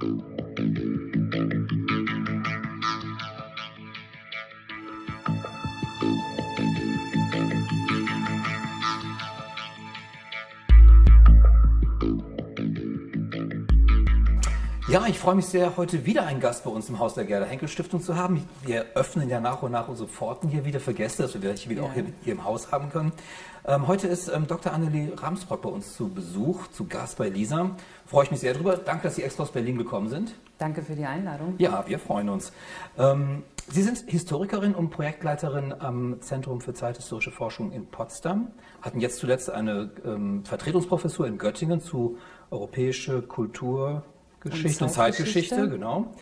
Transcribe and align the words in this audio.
Thank 0.00 0.22
you. 0.22 0.39
Ja, 14.90 15.06
ich 15.06 15.20
freue 15.20 15.36
mich 15.36 15.46
sehr, 15.46 15.76
heute 15.76 16.04
wieder 16.04 16.26
einen 16.26 16.40
Gast 16.40 16.64
bei 16.64 16.70
uns 16.70 16.88
im 16.88 16.98
Haus 16.98 17.14
der 17.14 17.24
Gerda 17.24 17.46
Henkel 17.46 17.68
Stiftung 17.68 18.02
zu 18.02 18.16
haben. 18.16 18.48
Wir 18.64 18.86
öffnen 18.96 19.28
ja 19.28 19.38
nach 19.38 19.62
und 19.62 19.70
nach 19.70 19.86
unsere 19.86 20.08
Pforten 20.08 20.48
hier 20.48 20.64
wieder 20.64 20.80
für 20.80 20.94
Gäste, 20.94 21.22
dass 21.22 21.34
wir 21.34 21.42
welche 21.44 21.70
wieder 21.70 21.82
ja. 21.82 21.88
auch 21.88 21.92
hier, 21.92 22.06
hier, 22.24 22.32
im 22.32 22.42
Haus 22.42 22.72
haben 22.72 22.90
können. 22.90 23.12
Ähm, 23.64 23.86
heute 23.86 24.08
ist 24.08 24.26
ähm, 24.26 24.48
Dr. 24.48 24.72
Annelie 24.72 25.12
Ramsbrott 25.16 25.62
bei 25.62 25.68
uns 25.68 25.94
zu 25.94 26.08
Besuch, 26.08 26.66
zu 26.72 26.88
Gast 26.88 27.18
bei 27.18 27.28
Lisa. 27.28 27.70
Freue 28.04 28.24
ich 28.24 28.32
mich 28.32 28.40
sehr 28.40 28.52
drüber. 28.52 28.78
Danke, 28.78 29.04
dass 29.04 29.14
Sie 29.14 29.22
extra 29.22 29.44
aus 29.44 29.52
Berlin 29.52 29.78
gekommen 29.78 30.08
sind. 30.08 30.34
Danke 30.58 30.82
für 30.82 30.96
die 30.96 31.04
Einladung. 31.04 31.54
Ja, 31.58 31.84
wir 31.86 32.00
freuen 32.00 32.28
uns. 32.28 32.52
Ähm, 32.98 33.44
Sie 33.68 33.82
sind 33.82 34.02
Historikerin 34.08 34.74
und 34.74 34.90
Projektleiterin 34.90 35.72
am 35.72 36.20
Zentrum 36.20 36.60
für 36.60 36.74
zeithistorische 36.74 37.30
Forschung 37.30 37.70
in 37.70 37.86
Potsdam, 37.86 38.48
hatten 38.82 38.98
jetzt 38.98 39.20
zuletzt 39.20 39.50
eine 39.50 39.92
ähm, 40.04 40.44
Vertretungsprofessur 40.44 41.28
in 41.28 41.38
Göttingen 41.38 41.80
zu 41.80 42.18
europäische 42.50 43.22
Kultur, 43.22 44.02
Geschichte 44.40 44.84
und 44.84 44.90
Zeitgeschichte, 44.90 45.68
genau. 45.68 46.14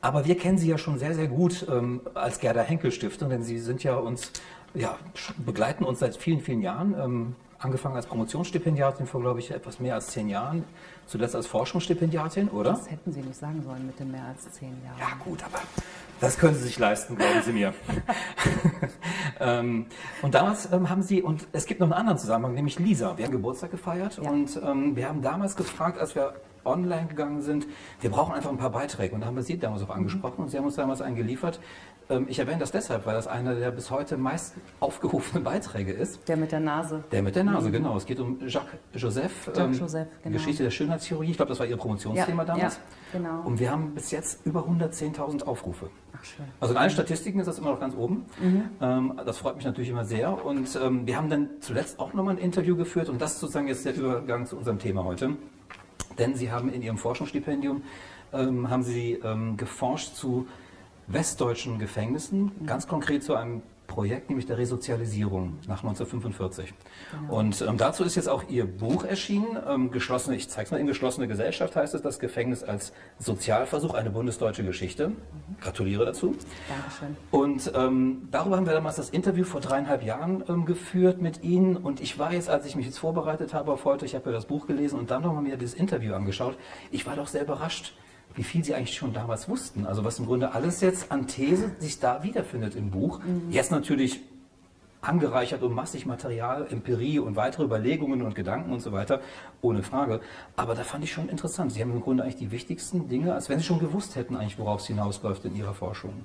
Aber 0.00 0.24
wir 0.26 0.36
kennen 0.36 0.58
Sie 0.58 0.68
ja 0.68 0.78
schon 0.78 0.98
sehr, 0.98 1.14
sehr 1.14 1.28
gut 1.28 1.66
ähm, 1.70 2.00
als 2.14 2.40
Gerda 2.40 2.62
Henkel 2.62 2.90
Stiftung, 2.90 3.30
denn 3.30 3.42
Sie 3.42 3.58
sind 3.58 3.84
ja 3.84 3.94
uns, 3.94 4.32
ja, 4.74 4.98
begleiten 5.44 5.84
uns 5.84 6.00
seit 6.00 6.16
vielen, 6.16 6.40
vielen 6.40 6.60
Jahren. 6.60 6.94
Ähm, 6.98 7.36
angefangen 7.62 7.96
als 7.96 8.06
Promotionsstipendiatin 8.06 9.06
vor, 9.06 9.20
glaube 9.20 9.38
ich, 9.38 9.50
etwas 9.50 9.80
mehr 9.80 9.94
als 9.94 10.08
zehn 10.08 10.28
Jahren. 10.28 10.64
Zuletzt 11.06 11.36
als 11.36 11.46
Forschungsstipendiatin, 11.46 12.48
oder? 12.48 12.70
Das 12.70 12.90
hätten 12.90 13.12
Sie 13.12 13.20
nicht 13.20 13.36
sagen 13.36 13.62
sollen 13.62 13.86
mit 13.86 13.98
den 13.98 14.10
mehr 14.10 14.24
als 14.24 14.50
zehn 14.52 14.76
Jahren. 14.84 14.98
Ja, 14.98 15.08
gut, 15.24 15.42
aber 15.44 15.60
das 16.20 16.38
können 16.38 16.54
Sie 16.54 16.62
sich 16.62 16.78
leisten, 16.78 17.16
glauben 17.16 17.42
Sie 17.44 17.52
mir. 17.52 17.74
ähm, 19.40 19.86
und 20.22 20.34
damals 20.34 20.70
ähm, 20.72 20.88
haben 20.88 21.02
Sie, 21.02 21.22
und 21.22 21.46
es 21.52 21.66
gibt 21.66 21.80
noch 21.80 21.86
einen 21.86 21.94
anderen 21.94 22.18
Zusammenhang, 22.18 22.54
nämlich 22.54 22.78
Lisa. 22.78 23.16
Wir 23.16 23.24
haben 23.24 23.32
Geburtstag 23.32 23.70
gefeiert 23.70 24.20
ja. 24.22 24.30
und 24.30 24.60
ähm, 24.64 24.96
wir 24.96 25.08
haben 25.08 25.22
damals 25.22 25.56
gefragt, 25.56 25.98
als 25.98 26.14
wir 26.14 26.34
online 26.64 27.06
gegangen 27.06 27.42
sind, 27.42 27.66
wir 28.00 28.10
brauchen 28.10 28.34
einfach 28.34 28.50
ein 28.50 28.56
paar 28.56 28.70
Beiträge. 28.70 29.14
Und 29.14 29.22
da 29.22 29.26
haben 29.26 29.36
wir 29.36 29.42
Sie 29.42 29.58
damals 29.58 29.82
auch 29.82 29.90
angesprochen 29.90 30.42
und 30.42 30.48
Sie 30.48 30.56
haben 30.56 30.64
uns 30.64 30.76
damals 30.76 31.00
einen 31.00 31.16
geliefert. 31.16 31.60
Ähm, 32.12 32.26
ich 32.28 32.38
erwähne 32.38 32.58
das 32.58 32.70
deshalb, 32.70 33.06
weil 33.06 33.14
das 33.14 33.26
einer 33.26 33.54
der 33.54 33.70
bis 33.70 33.90
heute 33.90 34.16
meist 34.16 34.54
aufgerufenen 34.80 35.44
Beiträge 35.44 35.92
ist. 35.92 36.28
Der 36.28 36.36
mit 36.36 36.52
der 36.52 36.60
Nase. 36.60 37.04
Der 37.10 37.22
mit 37.22 37.34
der 37.36 37.44
Nase, 37.44 37.68
mhm. 37.68 37.72
genau. 37.72 37.96
Es 37.96 38.06
geht 38.06 38.20
um 38.20 38.38
Jacques 38.46 38.78
Joseph, 38.94 39.46
Jacques 39.46 39.58
ähm, 39.58 39.72
Joseph 39.72 40.08
genau. 40.22 40.34
Geschichte 40.34 40.62
der 40.62 40.70
Schönheitschirurgie. 40.70 41.30
Ich 41.30 41.36
glaube, 41.36 41.48
das 41.48 41.58
war 41.58 41.66
Ihr 41.66 41.76
Promotionsthema 41.76 42.42
ja, 42.42 42.46
damals. 42.46 42.76
Ja, 43.12 43.18
genau. 43.18 43.42
Und 43.44 43.58
wir 43.58 43.70
haben 43.70 43.94
bis 43.94 44.10
jetzt 44.10 44.44
über 44.44 44.60
110.000 44.66 45.44
Aufrufe. 45.44 45.90
Ach, 46.14 46.24
schön. 46.24 46.44
Also 46.60 46.74
in 46.74 46.78
allen 46.78 46.90
Statistiken 46.90 47.40
ist 47.40 47.46
das 47.46 47.58
immer 47.58 47.70
noch 47.70 47.80
ganz 47.80 47.96
oben. 47.96 48.26
Mhm. 48.40 48.64
Ähm, 48.80 49.20
das 49.24 49.38
freut 49.38 49.56
mich 49.56 49.64
natürlich 49.64 49.90
immer 49.90 50.04
sehr. 50.04 50.44
Und 50.44 50.74
wir 50.74 51.16
haben 51.16 51.30
dann 51.30 51.48
zuletzt 51.60 51.98
auch 51.98 52.12
nochmal 52.12 52.36
ein 52.36 52.42
Interview 52.42 52.76
geführt 52.76 53.08
und 53.08 53.20
das 53.20 53.34
ist 53.34 53.40
sozusagen 53.40 53.68
jetzt 53.68 53.84
der 53.84 53.94
Übergang 53.94 54.46
zu 54.46 54.56
unserem 54.56 54.78
Thema 54.78 55.04
heute. 55.04 55.36
Denn 56.18 56.34
Sie 56.34 56.50
haben 56.50 56.70
in 56.72 56.82
Ihrem 56.82 56.98
Forschungsstipendium 56.98 57.82
haben 58.32 58.82
Sie 58.82 59.20
geforscht 59.56 60.14
zu 60.14 60.46
westdeutschen 61.12 61.78
Gefängnissen, 61.78 62.52
ganz 62.66 62.86
konkret 62.86 63.22
zu 63.22 63.34
einem 63.34 63.62
Projekt, 63.92 64.30
nämlich 64.30 64.46
der 64.46 64.56
Resozialisierung 64.56 65.58
nach 65.68 65.82
1945. 65.82 66.72
Genau. 67.10 67.38
Und 67.38 67.60
ähm, 67.60 67.76
dazu 67.76 68.04
ist 68.04 68.14
jetzt 68.14 68.28
auch 68.28 68.48
Ihr 68.48 68.64
Buch 68.64 69.04
erschienen, 69.04 69.58
ähm, 69.68 69.90
geschlossene, 69.90 70.34
ich 70.34 70.48
zeige 70.48 70.64
es 70.64 70.70
mal, 70.70 70.78
in 70.78 70.86
geschlossene 70.86 71.28
Gesellschaft 71.28 71.76
heißt 71.76 71.94
es, 71.94 72.00
das 72.00 72.18
Gefängnis 72.18 72.62
als 72.64 72.94
Sozialversuch, 73.18 73.92
eine 73.92 74.08
bundesdeutsche 74.08 74.64
Geschichte. 74.64 75.08
Mhm. 75.08 75.14
Gratuliere 75.60 76.06
dazu. 76.06 76.34
Dankeschön. 76.68 77.16
Und 77.30 77.70
ähm, 77.74 78.28
darüber 78.30 78.56
haben 78.56 78.66
wir 78.66 78.72
damals 78.72 78.96
das 78.96 79.10
Interview 79.10 79.44
vor 79.44 79.60
dreieinhalb 79.60 80.02
Jahren 80.02 80.42
ähm, 80.48 80.64
geführt 80.64 81.20
mit 81.20 81.42
Ihnen. 81.42 81.76
Und 81.76 82.00
ich 82.00 82.18
war 82.18 82.32
jetzt, 82.32 82.48
als 82.48 82.64
ich 82.64 82.76
mich 82.76 82.86
jetzt 82.86 82.98
vorbereitet 82.98 83.52
habe 83.52 83.72
auf 83.72 83.84
heute, 83.84 84.06
ich 84.06 84.14
habe 84.14 84.30
ja 84.30 84.32
das 84.36 84.46
Buch 84.46 84.66
gelesen 84.66 84.98
und 84.98 85.10
dann 85.10 85.22
nochmal 85.22 85.42
mir 85.42 85.58
dieses 85.58 85.74
Interview 85.74 86.14
angeschaut, 86.14 86.56
ich 86.90 87.04
war 87.04 87.16
doch 87.16 87.26
sehr 87.26 87.42
überrascht, 87.42 87.92
wie 88.34 88.44
viel 88.44 88.64
sie 88.64 88.74
eigentlich 88.74 88.96
schon 88.96 89.12
damals 89.12 89.48
wussten. 89.48 89.86
Also 89.86 90.04
was 90.04 90.18
im 90.18 90.26
Grunde 90.26 90.52
alles 90.52 90.80
jetzt 90.80 91.12
an 91.12 91.26
These 91.26 91.70
sich 91.78 92.00
da 92.00 92.22
wiederfindet 92.22 92.74
im 92.74 92.90
Buch. 92.90 93.20
Mhm. 93.20 93.50
Jetzt 93.50 93.70
natürlich 93.70 94.20
angereichert 95.02 95.62
um 95.62 95.74
massig 95.74 96.06
Material, 96.06 96.66
Empirie 96.70 97.18
und 97.18 97.34
weitere 97.36 97.64
Überlegungen 97.64 98.22
und 98.22 98.34
Gedanken 98.34 98.72
und 98.72 98.80
so 98.80 98.92
weiter, 98.92 99.20
ohne 99.60 99.82
Frage. 99.82 100.20
Aber 100.56 100.74
da 100.74 100.84
fand 100.84 101.02
ich 101.04 101.12
schon 101.12 101.28
interessant. 101.28 101.72
Sie 101.72 101.82
haben 101.82 101.90
im 101.90 102.00
Grunde 102.00 102.22
eigentlich 102.22 102.36
die 102.36 102.52
wichtigsten 102.52 103.08
Dinge, 103.08 103.34
als 103.34 103.48
wenn 103.48 103.58
Sie 103.58 103.64
schon 103.64 103.80
gewusst 103.80 104.14
hätten, 104.14 104.36
eigentlich, 104.36 104.58
worauf 104.58 104.80
es 104.80 104.86
hinausläuft 104.86 105.44
in 105.44 105.56
Ihrer 105.56 105.74
Forschung. 105.74 106.24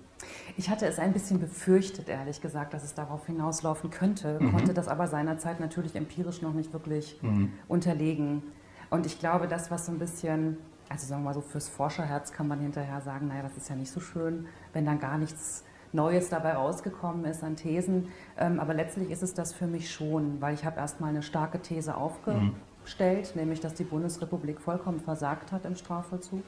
Ich 0.57 0.69
hatte 0.69 0.85
es 0.85 1.00
ein 1.00 1.12
bisschen 1.12 1.40
befürchtet, 1.40 2.07
ehrlich 2.07 2.40
gesagt, 2.40 2.73
dass 2.73 2.84
es 2.84 2.94
darauf 2.94 3.25
hinauslaufen 3.25 3.90
könnte, 3.90 4.40
mhm. 4.40 4.51
konnte 4.51 4.73
das 4.73 4.88
aber 4.88 5.07
seinerzeit 5.07 5.59
natürlich 5.59 5.96
empirisch 5.96 6.44
noch 6.44 6.53
nicht 6.53 6.72
wirklich 6.72 7.17
mhm. 7.23 7.53
unterlegen. 7.67 8.44
Und 8.91 9.07
ich 9.07 9.19
glaube, 9.19 9.47
das, 9.47 9.72
was 9.72 9.88
so 9.88 9.91
ein 9.91 10.00
bisschen 10.00 10.57
also 10.89 11.05
sagen 11.05 11.21
wir 11.21 11.29
mal 11.29 11.33
so, 11.33 11.41
fürs 11.41 11.69
Forscherherz 11.69 12.31
kann 12.31 12.47
man 12.47 12.59
hinterher 12.59 13.01
sagen, 13.01 13.27
naja, 13.27 13.43
das 13.43 13.57
ist 13.57 13.69
ja 13.69 13.75
nicht 13.75 13.91
so 13.91 13.99
schön, 13.99 14.47
wenn 14.73 14.85
dann 14.85 14.99
gar 14.99 15.17
nichts 15.17 15.63
Neues 15.93 16.29
dabei 16.29 16.53
rausgekommen 16.53 17.25
ist 17.25 17.43
an 17.43 17.55
Thesen. 17.55 18.09
Ähm, 18.37 18.59
aber 18.59 18.73
letztlich 18.73 19.09
ist 19.09 19.23
es 19.23 19.33
das 19.33 19.53
für 19.53 19.67
mich 19.67 19.91
schon, 19.91 20.41
weil 20.41 20.53
ich 20.53 20.65
habe 20.65 20.79
erstmal 20.79 21.09
eine 21.09 21.23
starke 21.23 21.61
These 21.61 21.95
aufgestellt, 21.95 23.33
mhm. 23.33 23.41
nämlich, 23.41 23.59
dass 23.59 23.73
die 23.73 23.83
Bundesrepublik 23.83 24.59
vollkommen 24.61 24.99
versagt 24.99 25.51
hat 25.51 25.65
im 25.65 25.75
Strafvollzug. 25.75 26.43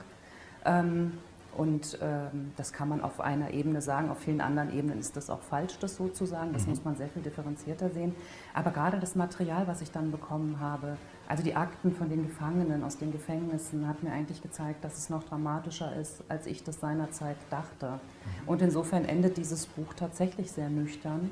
Und 1.57 1.97
ähm, 2.01 2.51
das 2.57 2.71
kann 2.71 2.89
man 2.89 3.01
auf 3.01 3.19
einer 3.19 3.51
Ebene 3.51 3.81
sagen, 3.81 4.09
auf 4.09 4.19
vielen 4.19 4.39
anderen 4.39 4.73
Ebenen 4.73 4.99
ist 4.99 5.17
das 5.17 5.29
auch 5.29 5.41
falsch, 5.41 5.77
das 5.79 5.95
so 5.95 6.07
zu 6.07 6.25
sagen. 6.25 6.53
Das 6.53 6.63
mhm. 6.63 6.69
muss 6.69 6.85
man 6.85 6.95
sehr 6.95 7.09
viel 7.09 7.21
differenzierter 7.21 7.89
sehen. 7.89 8.15
Aber 8.53 8.71
gerade 8.71 8.99
das 8.99 9.15
Material, 9.15 9.67
was 9.67 9.81
ich 9.81 9.91
dann 9.91 10.11
bekommen 10.11 10.59
habe, 10.59 10.97
also 11.27 11.43
die 11.43 11.55
Akten 11.55 11.91
von 11.91 12.09
den 12.09 12.23
Gefangenen 12.27 12.83
aus 12.83 12.97
den 12.97 13.11
Gefängnissen 13.11 13.87
hat 13.87 14.03
mir 14.03 14.11
eigentlich 14.11 14.41
gezeigt, 14.41 14.83
dass 14.83 14.97
es 14.97 15.09
noch 15.09 15.23
dramatischer 15.23 15.95
ist, 15.95 16.23
als 16.29 16.45
ich 16.45 16.63
das 16.63 16.79
seinerzeit 16.79 17.37
dachte. 17.49 17.87
Mhm. 17.87 18.47
Und 18.47 18.61
insofern 18.61 19.05
endet 19.05 19.37
dieses 19.37 19.65
Buch 19.65 19.93
tatsächlich 19.93 20.51
sehr 20.51 20.69
nüchtern 20.69 21.29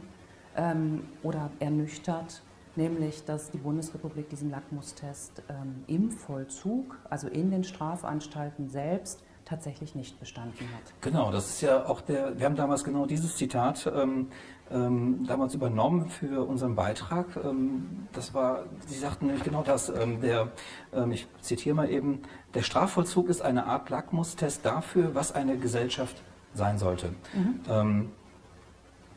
ähm, 0.55 1.03
oder 1.23 1.51
ernüchtert, 1.59 2.41
nämlich 2.75 3.23
dass 3.25 3.51
die 3.51 3.57
Bundesrepublik 3.59 4.29
diesen 4.29 4.49
Lackmustest 4.49 5.43
ähm, 5.49 5.83
im 5.87 6.11
Vollzug, 6.11 6.97
also 7.09 7.27
in 7.27 7.51
den 7.51 7.63
Strafanstalten 7.63 8.69
selbst, 8.69 9.23
tatsächlich 9.47 9.95
nicht 9.95 10.19
bestanden 10.19 10.67
hat. 10.75 10.93
Genau, 11.01 11.31
das 11.31 11.49
ist 11.49 11.61
ja 11.61 11.85
auch 11.85 12.01
der, 12.01 12.37
wir 12.37 12.45
haben 12.45 12.55
damals 12.55 12.83
genau 12.83 13.05
dieses 13.05 13.37
Zitat 13.37 13.89
ähm, 13.95 14.27
ähm, 14.69 15.25
damals 15.25 15.53
übernommen 15.55 16.09
für 16.09 16.45
unseren 16.45 16.75
Beitrag. 16.75 17.27
Ähm, 17.43 18.07
das 18.11 18.33
war, 18.33 18.65
Sie 18.87 18.99
sagten 18.99 19.27
nämlich 19.27 19.45
genau 19.45 19.63
das, 19.63 19.89
ähm, 19.89 20.19
der, 20.19 20.51
ähm, 20.93 21.11
ich 21.13 21.27
zitiere 21.39 21.75
mal 21.75 21.89
eben, 21.89 22.23
der 22.53 22.61
Strafvollzug 22.61 23.29
ist 23.29 23.41
eine 23.41 23.65
Art 23.65 23.89
Lackmustest 23.89 24.65
dafür, 24.65 25.15
was 25.15 25.31
eine 25.31 25.57
Gesellschaft 25.57 26.21
sein 26.53 26.77
sollte. 26.77 27.13
Mhm. 27.33 27.59
Ähm, 27.69 28.11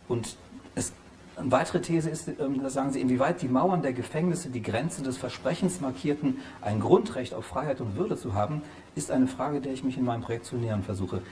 und 0.06 0.36
es, 0.76 0.92
eine 1.40 1.50
weitere 1.52 1.80
These 1.80 2.10
ist, 2.10 2.28
ähm, 2.28 2.62
da 2.62 2.70
sagen 2.70 2.92
Sie, 2.92 3.00
inwieweit 3.00 3.42
die 3.42 3.48
Mauern 3.48 3.82
der 3.82 3.92
Gefängnisse 3.92 4.50
die 4.50 4.62
Grenzen 4.62 5.04
des 5.04 5.16
Versprechens 5.16 5.80
markierten, 5.80 6.38
ein 6.60 6.80
Grundrecht 6.80 7.34
auf 7.34 7.46
Freiheit 7.46 7.80
und 7.80 7.96
Würde 7.96 8.16
zu 8.16 8.34
haben, 8.34 8.62
ist 8.94 9.10
eine 9.10 9.26
Frage, 9.26 9.60
der 9.60 9.72
ich 9.72 9.82
mich 9.82 9.96
in 9.96 10.04
meinem 10.04 10.22
Projekt 10.22 10.44
zu 10.44 10.56
nähern 10.56 10.82
versuche. 10.82 11.22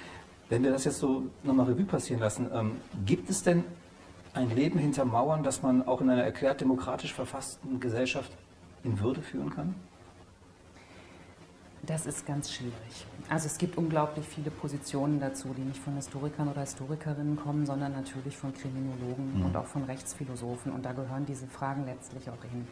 Wenn 0.48 0.62
wir 0.62 0.70
das 0.70 0.84
jetzt 0.84 0.98
so 0.98 1.24
nochmal 1.42 1.66
Revue 1.66 1.84
passieren 1.84 2.20
lassen, 2.20 2.48
gibt 3.04 3.28
es 3.28 3.42
denn 3.42 3.64
ein 4.32 4.54
Leben 4.54 4.78
hinter 4.78 5.04
Mauern, 5.04 5.42
das 5.42 5.62
man 5.62 5.86
auch 5.86 6.00
in 6.00 6.08
einer 6.08 6.22
erklärt 6.22 6.60
demokratisch 6.62 7.12
verfassten 7.12 7.80
Gesellschaft 7.80 8.32
in 8.82 8.98
Würde 9.00 9.20
führen 9.20 9.50
kann? 9.50 9.74
Das 11.82 12.06
ist 12.06 12.26
ganz 12.26 12.52
schwierig. 12.52 13.06
Also 13.28 13.46
es 13.46 13.58
gibt 13.58 13.76
unglaublich 13.78 14.26
viele 14.26 14.50
Positionen 14.50 15.20
dazu, 15.20 15.54
die 15.56 15.62
nicht 15.62 15.80
von 15.80 15.94
Historikern 15.94 16.48
oder 16.48 16.62
Historikerinnen 16.62 17.36
kommen, 17.36 17.66
sondern 17.66 17.92
natürlich 17.92 18.36
von 18.36 18.52
Kriminologen 18.52 19.38
mhm. 19.38 19.46
und 19.46 19.56
auch 19.56 19.66
von 19.66 19.84
Rechtsphilosophen. 19.84 20.72
Und 20.72 20.84
da 20.84 20.92
gehören 20.92 21.26
diese 21.26 21.46
Fragen 21.46 21.84
letztlich 21.84 22.30
auch 22.30 22.42
hin. 22.42 22.66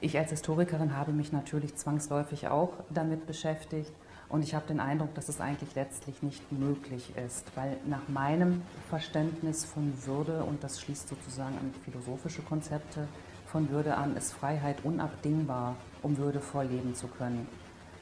Ich 0.00 0.18
als 0.18 0.30
Historikerin 0.30 0.96
habe 0.96 1.12
mich 1.12 1.32
natürlich 1.32 1.76
zwangsläufig 1.76 2.48
auch 2.48 2.72
damit 2.90 3.26
beschäftigt 3.26 3.92
und 4.28 4.42
ich 4.42 4.54
habe 4.54 4.66
den 4.66 4.78
Eindruck, 4.78 5.14
dass 5.14 5.28
es 5.28 5.40
eigentlich 5.40 5.74
letztlich 5.74 6.22
nicht 6.22 6.52
möglich 6.52 7.12
ist, 7.16 7.50
weil 7.54 7.78
nach 7.86 8.06
meinem 8.08 8.62
Verständnis 8.90 9.64
von 9.64 9.92
Würde, 10.04 10.44
und 10.44 10.62
das 10.62 10.80
schließt 10.80 11.08
sozusagen 11.08 11.56
an 11.56 11.72
philosophische 11.84 12.42
Konzepte 12.42 13.08
von 13.46 13.70
Würde 13.70 13.96
an, 13.96 14.16
ist 14.16 14.34
Freiheit 14.34 14.84
unabdingbar, 14.84 15.76
um 16.02 16.18
würdevoll 16.18 16.66
leben 16.66 16.94
zu 16.94 17.08
können. 17.08 17.48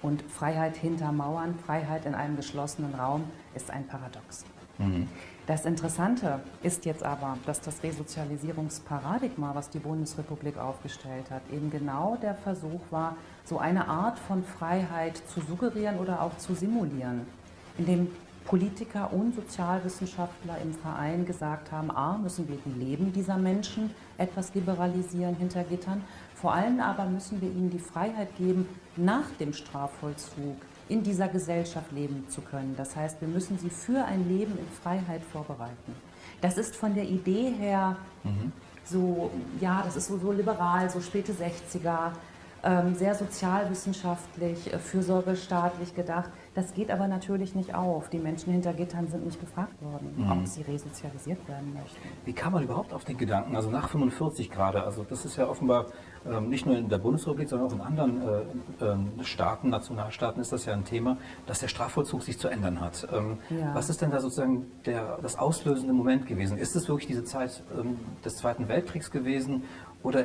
Und 0.02 0.22
Freiheit 0.22 0.76
hinter 0.76 1.12
Mauern, 1.12 1.54
Freiheit 1.64 2.06
in 2.06 2.14
einem 2.14 2.36
geschlossenen 2.36 2.94
Raum 2.94 3.24
ist 3.54 3.70
ein 3.70 3.86
Paradox. 3.86 4.44
Mhm. 4.78 5.08
Das 5.46 5.64
Interessante 5.64 6.40
ist 6.62 6.84
jetzt 6.86 7.04
aber, 7.04 7.38
dass 7.46 7.60
das 7.60 7.82
Resozialisierungsparadigma, 7.82 9.54
was 9.54 9.70
die 9.70 9.78
Bundesrepublik 9.78 10.58
aufgestellt 10.58 11.30
hat, 11.30 11.42
eben 11.52 11.70
genau 11.70 12.16
der 12.20 12.34
Versuch 12.34 12.80
war, 12.90 13.16
so 13.44 13.58
eine 13.58 13.86
Art 13.86 14.18
von 14.18 14.42
Freiheit 14.42 15.16
zu 15.28 15.40
suggerieren 15.40 15.98
oder 15.98 16.20
auch 16.20 16.36
zu 16.36 16.54
simulieren, 16.54 17.26
indem 17.78 18.08
Politiker 18.44 19.12
und 19.12 19.34
Sozialwissenschaftler 19.34 20.58
im 20.62 20.72
Verein 20.72 21.26
gesagt 21.26 21.72
haben, 21.72 21.90
a, 21.90 22.16
müssen 22.16 22.48
wir 22.48 22.58
die 22.64 22.78
Leben 22.78 23.12
dieser 23.12 23.36
Menschen 23.36 23.90
etwas 24.18 24.54
liberalisieren 24.54 25.36
hinter 25.36 25.64
Gittern, 25.64 26.02
vor 26.40 26.54
allem 26.54 26.80
aber 26.80 27.06
müssen 27.06 27.40
wir 27.40 27.48
ihnen 27.48 27.70
die 27.70 27.78
Freiheit 27.78 28.36
geben, 28.36 28.68
nach 28.96 29.28
dem 29.40 29.52
Strafvollzug 29.52 30.56
in 30.88 31.02
dieser 31.02 31.28
Gesellschaft 31.28 31.90
leben 31.92 32.26
zu 32.28 32.40
können. 32.40 32.74
Das 32.76 32.94
heißt, 32.94 33.20
wir 33.20 33.28
müssen 33.28 33.58
sie 33.58 33.70
für 33.70 34.04
ein 34.04 34.28
Leben 34.28 34.52
in 34.58 34.68
Freiheit 34.82 35.22
vorbereiten. 35.24 35.94
Das 36.40 36.58
ist 36.58 36.76
von 36.76 36.94
der 36.94 37.04
Idee 37.04 37.50
her 37.58 37.96
mhm. 38.22 38.52
so, 38.84 39.30
ja, 39.60 39.82
das 39.82 39.96
ist 39.96 40.08
so, 40.08 40.18
so 40.18 40.30
liberal, 40.30 40.88
so 40.90 41.00
späte 41.00 41.32
60er, 41.32 42.10
ähm, 42.10 42.12
sehr 42.94 43.14
sozialwissenschaftlich, 43.14 44.72
äh, 44.72 44.78
fürsorgestaatlich 44.78 45.94
gedacht. 45.94 46.30
Das 46.54 46.74
geht 46.74 46.90
aber 46.90 47.06
natürlich 47.06 47.54
nicht 47.54 47.74
auf. 47.74 48.08
Die 48.08 48.18
Menschen 48.18 48.52
hinter 48.52 48.72
Gittern 48.72 49.08
sind 49.08 49.24
nicht 49.24 49.40
gefragt 49.40 49.80
worden, 49.82 50.14
mhm. 50.16 50.32
ob 50.32 50.46
sie 50.46 50.62
resozialisiert 50.62 51.46
werden 51.48 51.74
möchten. 51.74 52.08
Wie 52.24 52.32
kam 52.32 52.54
man 52.54 52.64
überhaupt 52.64 52.92
auf 52.92 53.04
den 53.04 53.18
Gedanken, 53.18 53.54
also 53.54 53.70
nach 53.70 53.88
45 53.88 54.50
gerade, 54.50 54.82
also 54.82 55.04
das 55.04 55.24
ist 55.24 55.36
ja 55.36 55.48
offenbar 55.48 55.86
ähm, 56.28 56.48
nicht 56.48 56.66
nur 56.66 56.76
in 56.76 56.88
der 56.88 56.98
Bundesrepublik, 56.98 57.48
sondern 57.48 57.68
auch 57.68 57.74
in 57.74 57.80
anderen 57.80 58.22
äh, 58.80 59.20
äh, 59.20 59.24
Staaten, 59.24 59.68
Nationalstaaten 59.68 60.40
ist 60.40 60.52
das 60.52 60.64
ja 60.64 60.72
ein 60.72 60.84
Thema, 60.84 61.18
dass 61.46 61.60
der 61.60 61.68
Strafvollzug 61.68 62.22
sich 62.22 62.38
zu 62.38 62.48
ändern 62.48 62.80
hat. 62.80 63.06
Ähm, 63.12 63.38
ja. 63.50 63.74
Was 63.74 63.90
ist 63.90 64.02
denn 64.02 64.10
da 64.10 64.20
sozusagen 64.20 64.66
der, 64.84 65.18
das 65.22 65.38
auslösende 65.38 65.92
Moment 65.92 66.26
gewesen? 66.26 66.58
Ist 66.58 66.74
es 66.74 66.88
wirklich 66.88 67.06
diese 67.06 67.24
Zeit 67.24 67.62
ähm, 67.78 67.98
des 68.24 68.36
Zweiten 68.36 68.68
Weltkriegs 68.68 69.10
gewesen 69.10 69.64
oder 70.02 70.24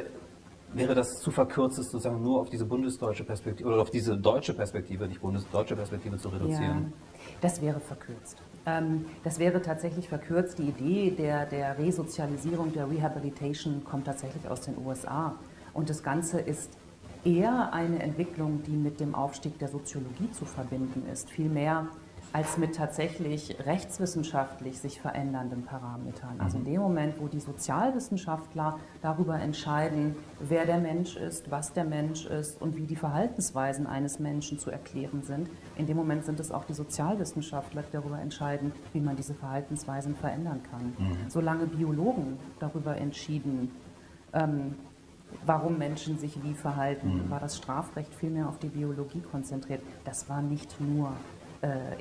wäre 0.74 0.96
das 0.96 1.20
zu 1.20 1.32
verkürzt, 1.32 1.80
es 1.80 1.92
sozusagen 1.92 2.22
nur 2.22 2.42
auf 2.42 2.50
diese 2.50 2.66
bundesdeutsche 2.66 3.24
Perspektive 3.24 3.70
oder 3.70 3.82
auf 3.82 3.90
diese 3.90 4.18
deutsche 4.18 4.54
Perspektive, 4.54 5.08
nicht 5.08 5.22
bundesdeutsche 5.22 5.76
Perspektive 5.76 6.18
zu 6.18 6.30
reduzieren? 6.30 6.94
Ja, 6.94 7.28
das 7.42 7.62
wäre 7.62 7.80
verkürzt. 7.80 8.42
Ähm, 8.66 9.06
das 9.24 9.40
wäre 9.40 9.62
tatsächlich 9.62 10.08
verkürzt. 10.08 10.60
Die 10.60 10.70
Idee 10.70 11.12
der, 11.12 11.46
der 11.46 11.78
Resozialisierung, 11.78 12.74
der 12.74 12.90
Rehabilitation 12.90 13.84
kommt 13.84 14.06
tatsächlich 14.06 14.48
aus 14.48 14.62
den 14.62 14.78
USA. 14.86 15.36
Und 15.74 15.90
das 15.90 16.04
Ganze 16.04 16.40
ist 16.40 16.78
eher 17.24 17.74
eine 17.74 18.02
Entwicklung, 18.02 18.64
die 18.64 18.76
mit 18.76 19.00
dem 19.00 19.16
Aufstieg 19.16 19.60
der 19.60 19.68
Soziologie 19.68 20.32
zu 20.32 20.46
verbinden 20.46 21.04
ist. 21.12 21.30
Vielmehr 21.30 21.88
als 22.34 22.58
mit 22.58 22.76
tatsächlich 22.76 23.58
rechtswissenschaftlich 23.66 24.80
sich 24.80 25.02
verändernden 25.02 25.64
Parametern. 25.64 26.40
Also 26.40 26.58
in 26.58 26.64
mhm. 26.64 26.68
dem 26.68 26.82
Moment, 26.82 27.16
wo 27.20 27.28
die 27.28 27.40
Sozialwissenschaftler 27.40 28.80
darüber 29.02 29.40
entscheiden, 29.40 30.16
wer 30.40 30.66
der 30.66 30.80
Mensch 30.80 31.18
ist, 31.18 31.52
was 31.52 31.74
der 31.74 31.84
Mensch 31.84 32.26
ist 32.26 32.62
und 32.62 32.78
wie 32.78 32.86
die 32.86 32.96
Verhaltensweisen 32.96 33.86
eines 33.86 34.20
Menschen 34.20 34.60
zu 34.60 34.72
erklären 34.72 35.24
sind, 35.24 35.50
in 35.76 35.88
dem 35.88 35.98
Moment 35.98 36.26
sind 36.26 36.40
es 36.40 36.52
auch 36.52 36.64
die 36.64 36.74
Sozialwissenschaftler, 36.74 37.82
die 37.82 37.92
darüber 37.92 38.20
entscheiden, 38.20 38.72
wie 38.94 39.02
man 39.02 39.16
diese 39.16 39.34
Verhaltensweisen 39.34 40.16
verändern 40.16 40.62
kann. 40.72 40.94
Mhm. 40.98 41.30
Solange 41.30 41.66
Biologen 41.66 42.38
darüber 42.60 42.96
entschieden, 42.96 43.72
ähm, 44.34 44.76
warum 45.46 45.78
Menschen 45.78 46.18
sich 46.18 46.42
wie 46.44 46.54
verhalten, 46.54 47.26
mhm. 47.26 47.30
war 47.30 47.40
das 47.40 47.58
Strafrecht 47.58 48.14
vielmehr 48.16 48.48
auf 48.48 48.60
die 48.60 48.68
Biologie 48.68 49.22
konzentriert. 49.22 49.82
Das 50.06 50.30
war 50.30 50.42
nicht 50.42 50.80
nur 50.80 51.12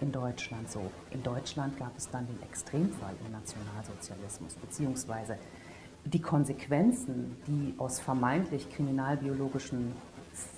in 0.01 0.11
Deutschland 0.11 0.71
so. 0.71 0.91
In 1.11 1.23
Deutschland 1.23 1.77
gab 1.77 1.95
es 1.97 2.09
dann 2.09 2.27
den 2.27 2.43
Extremfall 2.43 3.15
im 3.27 3.33
Nationalsozialismus, 3.33 4.55
beziehungsweise 4.55 5.37
die 6.05 6.21
Konsequenzen, 6.21 7.37
die 7.47 7.75
aus 7.79 8.01
vermeintlich 8.01 8.71
kriminalbiologischen 8.71 9.93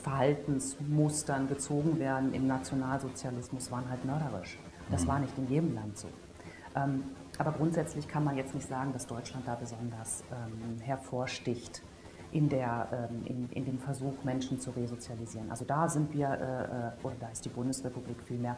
Verhaltensmustern 0.02 1.48
gezogen 1.48 1.98
werden 1.98 2.34
im 2.34 2.46
Nationalsozialismus, 2.46 3.70
waren 3.70 3.88
halt 3.88 4.04
mörderisch. 4.04 4.58
Das 4.90 5.04
mhm. 5.04 5.08
war 5.08 5.18
nicht 5.18 5.36
in 5.38 5.48
jedem 5.48 5.74
Land 5.74 5.98
so. 5.98 6.08
Ähm, 6.76 7.04
aber 7.38 7.52
grundsätzlich 7.52 8.06
kann 8.06 8.24
man 8.24 8.36
jetzt 8.36 8.54
nicht 8.54 8.68
sagen, 8.68 8.92
dass 8.92 9.06
Deutschland 9.06 9.46
da 9.48 9.54
besonders 9.54 10.22
ähm, 10.30 10.80
hervorsticht 10.80 11.82
in, 12.30 12.48
der, 12.48 13.08
ähm, 13.10 13.22
in, 13.26 13.48
in, 13.50 13.64
dem 13.64 13.78
Versuch, 13.78 14.24
Menschen 14.24 14.60
zu 14.60 14.70
resozialisieren. 14.70 15.50
Also 15.50 15.64
da 15.64 15.88
sind 15.88 16.14
wir, 16.14 16.28
äh, 16.28 16.32
äh 16.32 17.06
oder 17.06 17.16
da 17.20 17.28
ist 17.28 17.44
die 17.44 17.50
Bundesrepublik 17.50 18.22
vielmehr 18.22 18.56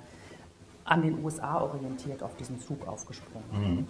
an 0.84 1.02
den 1.02 1.24
USA 1.24 1.60
orientiert 1.60 2.22
auf 2.22 2.36
diesen 2.36 2.60
Zug 2.60 2.86
aufgesprungen. 2.86 3.46
Mhm. 3.52 3.86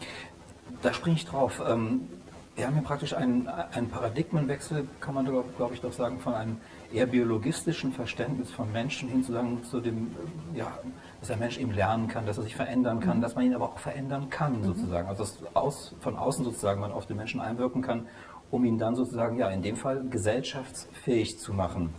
Da 0.82 0.92
springe 0.92 1.16
ich 1.16 1.26
drauf. 1.26 1.62
Ähm, 1.66 2.08
wir 2.56 2.66
haben 2.66 2.74
hier 2.74 2.84
praktisch 2.84 3.14
einen, 3.14 3.48
einen 3.48 3.88
Paradigmenwechsel, 3.88 4.86
kann 5.00 5.14
man 5.14 5.24
glaube 5.24 5.74
ich 5.74 5.80
doch 5.80 5.92
sagen, 5.92 6.20
von 6.20 6.34
einem 6.34 6.58
eher 6.92 7.06
biologistischen 7.06 7.92
Verständnis 7.92 8.52
von 8.52 8.70
Menschen 8.70 9.08
hin 9.08 9.24
zu, 9.24 9.32
sagen, 9.32 9.64
zu 9.64 9.80
dem, 9.80 10.14
ja, 10.54 10.78
dass 11.18 11.28
der 11.28 11.36
Mensch 11.36 11.58
eben 11.58 11.72
lernen 11.72 12.06
kann, 12.06 12.26
dass 12.26 12.38
er 12.38 12.44
sich 12.44 12.54
verändern 12.54 13.00
kann, 13.00 13.18
mhm. 13.18 13.22
dass 13.22 13.34
man 13.34 13.44
ihn 13.44 13.54
aber 13.54 13.64
auch 13.64 13.78
verändern 13.78 14.30
kann 14.30 14.58
mhm. 14.58 14.64
sozusagen. 14.64 15.08
Also 15.08 15.24
dass 15.24 15.38
aus, 15.54 15.96
von 16.00 16.16
außen 16.16 16.44
sozusagen 16.44 16.80
man 16.80 16.92
auf 16.92 17.06
den 17.06 17.16
Menschen 17.16 17.40
einwirken 17.40 17.82
kann, 17.82 18.06
um 18.52 18.64
ihn 18.64 18.78
dann 18.78 18.94
sozusagen, 18.94 19.36
ja, 19.36 19.48
in 19.50 19.62
dem 19.62 19.74
Fall 19.74 20.04
gesellschaftsfähig 20.08 21.40
zu 21.40 21.52
machen. 21.52 21.92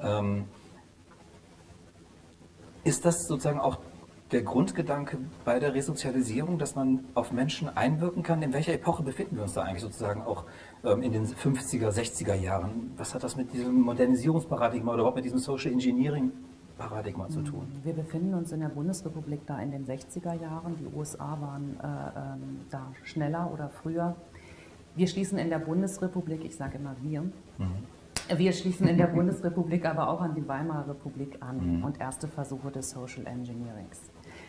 Ähm, 0.00 0.44
ist 2.84 3.04
das 3.04 3.26
sozusagen 3.26 3.58
auch 3.58 3.78
der 4.32 4.42
Grundgedanke 4.42 5.18
bei 5.44 5.58
der 5.58 5.74
Resozialisierung, 5.74 6.58
dass 6.58 6.74
man 6.74 7.04
auf 7.14 7.32
Menschen 7.32 7.68
einwirken 7.76 8.22
kann? 8.22 8.42
In 8.42 8.52
welcher 8.52 8.74
Epoche 8.74 9.02
befinden 9.02 9.36
wir 9.36 9.42
uns 9.42 9.54
da 9.54 9.62
eigentlich 9.62 9.82
sozusagen 9.82 10.22
auch 10.22 10.44
ähm, 10.84 11.02
in 11.02 11.12
den 11.12 11.26
50er, 11.26 11.90
60er 11.90 12.34
Jahren? 12.34 12.92
Was 12.96 13.14
hat 13.14 13.22
das 13.22 13.36
mit 13.36 13.52
diesem 13.52 13.80
Modernisierungsparadigma 13.80 14.92
oder 14.92 15.00
überhaupt 15.00 15.16
mit 15.16 15.24
diesem 15.24 15.38
Social 15.38 15.72
Engineering 15.72 16.32
Paradigma 16.76 17.28
zu 17.28 17.42
tun? 17.42 17.66
Wir 17.84 17.94
befinden 17.94 18.34
uns 18.34 18.52
in 18.52 18.60
der 18.60 18.68
Bundesrepublik 18.68 19.46
da 19.46 19.60
in 19.60 19.70
den 19.70 19.86
60er 19.86 20.40
Jahren. 20.40 20.76
Die 20.78 20.96
USA 20.96 21.38
waren 21.40 21.78
äh, 21.80 21.86
ähm, 21.86 22.60
da 22.70 22.92
schneller 23.04 23.50
oder 23.52 23.68
früher. 23.68 24.16
Wir 24.96 25.06
schließen 25.06 25.38
in 25.38 25.50
der 25.50 25.58
Bundesrepublik, 25.58 26.44
ich 26.44 26.56
sage 26.56 26.78
immer 26.78 26.96
wir, 27.02 27.20
mhm. 27.20 27.86
Wir 28.34 28.52
schließen 28.52 28.88
in 28.88 28.98
der 28.98 29.06
Bundesrepublik 29.06 29.84
aber 29.86 30.08
auch 30.08 30.20
an 30.20 30.34
die 30.34 30.46
Weimarer 30.48 30.88
Republik 30.88 31.36
an 31.40 31.78
mhm. 31.78 31.84
und 31.84 32.00
erste 32.00 32.26
Versuche 32.26 32.72
des 32.72 32.90
Social 32.90 33.24
Engineerings. 33.24 34.00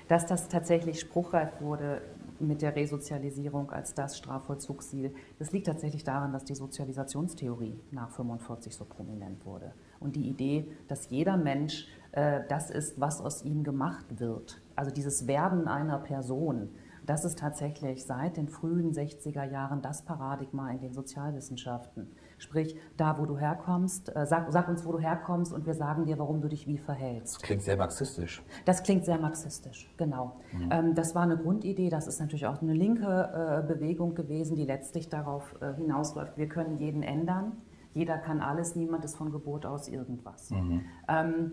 Dass 0.08 0.26
das 0.26 0.48
tatsächlich 0.48 1.00
spruchreif 1.00 1.62
wurde 1.62 2.02
mit 2.40 2.62
der 2.62 2.76
Resozialisierung 2.76 3.72
als 3.72 3.94
das 3.94 4.18
Strafvollzugsziel, 4.18 5.14
das 5.40 5.52
liegt 5.52 5.68
tatsächlich 5.68 6.04
daran, 6.04 6.32
dass 6.32 6.46
die 6.46 6.56
Sozialisationstheorie 6.56 7.80
nach 7.92 8.12
45 8.12 8.76
so 8.76 8.86
prominent 8.86 9.46
wurde. 9.46 9.74
Und 10.00 10.16
die 10.16 10.30
Idee, 10.30 10.68
dass 10.88 11.10
jeder 11.10 11.36
Mensch 11.36 11.88
äh, 12.12 12.42
das 12.48 12.70
ist, 12.70 13.00
was 13.00 13.22
aus 13.22 13.44
ihm 13.44 13.64
gemacht 13.64 14.20
wird. 14.20 14.62
Also 14.76 14.92
dieses 14.92 15.28
Werden 15.28 15.68
einer 15.68 16.00
Person, 16.00 16.70
das 17.06 17.26
ist 17.26 17.40
tatsächlich 17.40 18.06
seit 18.06 18.38
den 18.38 18.50
frühen 18.50 18.92
60er 18.92 19.44
Jahren 19.44 19.82
das 19.82 20.04
Paradigma 20.04 20.70
in 20.72 20.80
den 20.80 20.94
Sozialwissenschaften. 20.94 22.12
Sprich, 22.38 22.78
da 22.98 23.18
wo 23.18 23.26
du 23.26 23.38
herkommst, 23.38 24.16
äh, 24.16 24.26
sag, 24.28 24.52
sag, 24.52 24.68
uns, 24.68 24.86
wo 24.86 24.92
du 24.92 25.00
herkommst 25.00 25.52
und 25.52 25.66
wir 25.66 25.74
sagen 25.74 26.06
dir, 26.06 26.20
warum 26.20 26.42
du 26.42 26.48
dich 26.48 26.68
wie 26.68 26.78
verhältst. 26.78 27.36
Das 27.36 27.42
klingt 27.42 27.64
sehr 27.64 27.78
marxistisch. 27.78 28.44
Das 28.66 28.84
klingt 28.84 29.06
sehr 29.06 29.18
marxistisch, 29.18 29.90
genau. 29.98 30.40
Mhm. 30.52 30.70
Ähm, 30.72 30.96
das 30.96 31.16
war 31.16 31.24
eine 31.24 31.38
Grundidee, 31.38 31.90
das 31.90 32.08
ist 32.08 32.20
natürlich 32.20 32.46
auch 32.46 32.62
eine 32.62 32.74
linke 32.74 33.64
äh, 33.64 33.68
Bewegung 33.68 34.14
gewesen, 34.14 34.56
die 34.56 34.66
letztlich 34.66 35.10
darauf 35.10 35.56
äh, 35.62 35.74
hinausläuft, 35.74 36.38
wir 36.38 36.48
können 36.48 36.78
jeden 36.78 37.02
ändern, 37.02 37.54
jeder 37.94 38.18
kann 38.20 38.42
alles, 38.42 38.76
niemand 38.76 39.04
ist 39.04 39.16
von 39.16 39.32
Geburt 39.32 39.66
aus 39.66 39.88
irgendwas. 39.88 40.52
Mhm. 40.52 40.86
Ähm, 41.08 41.52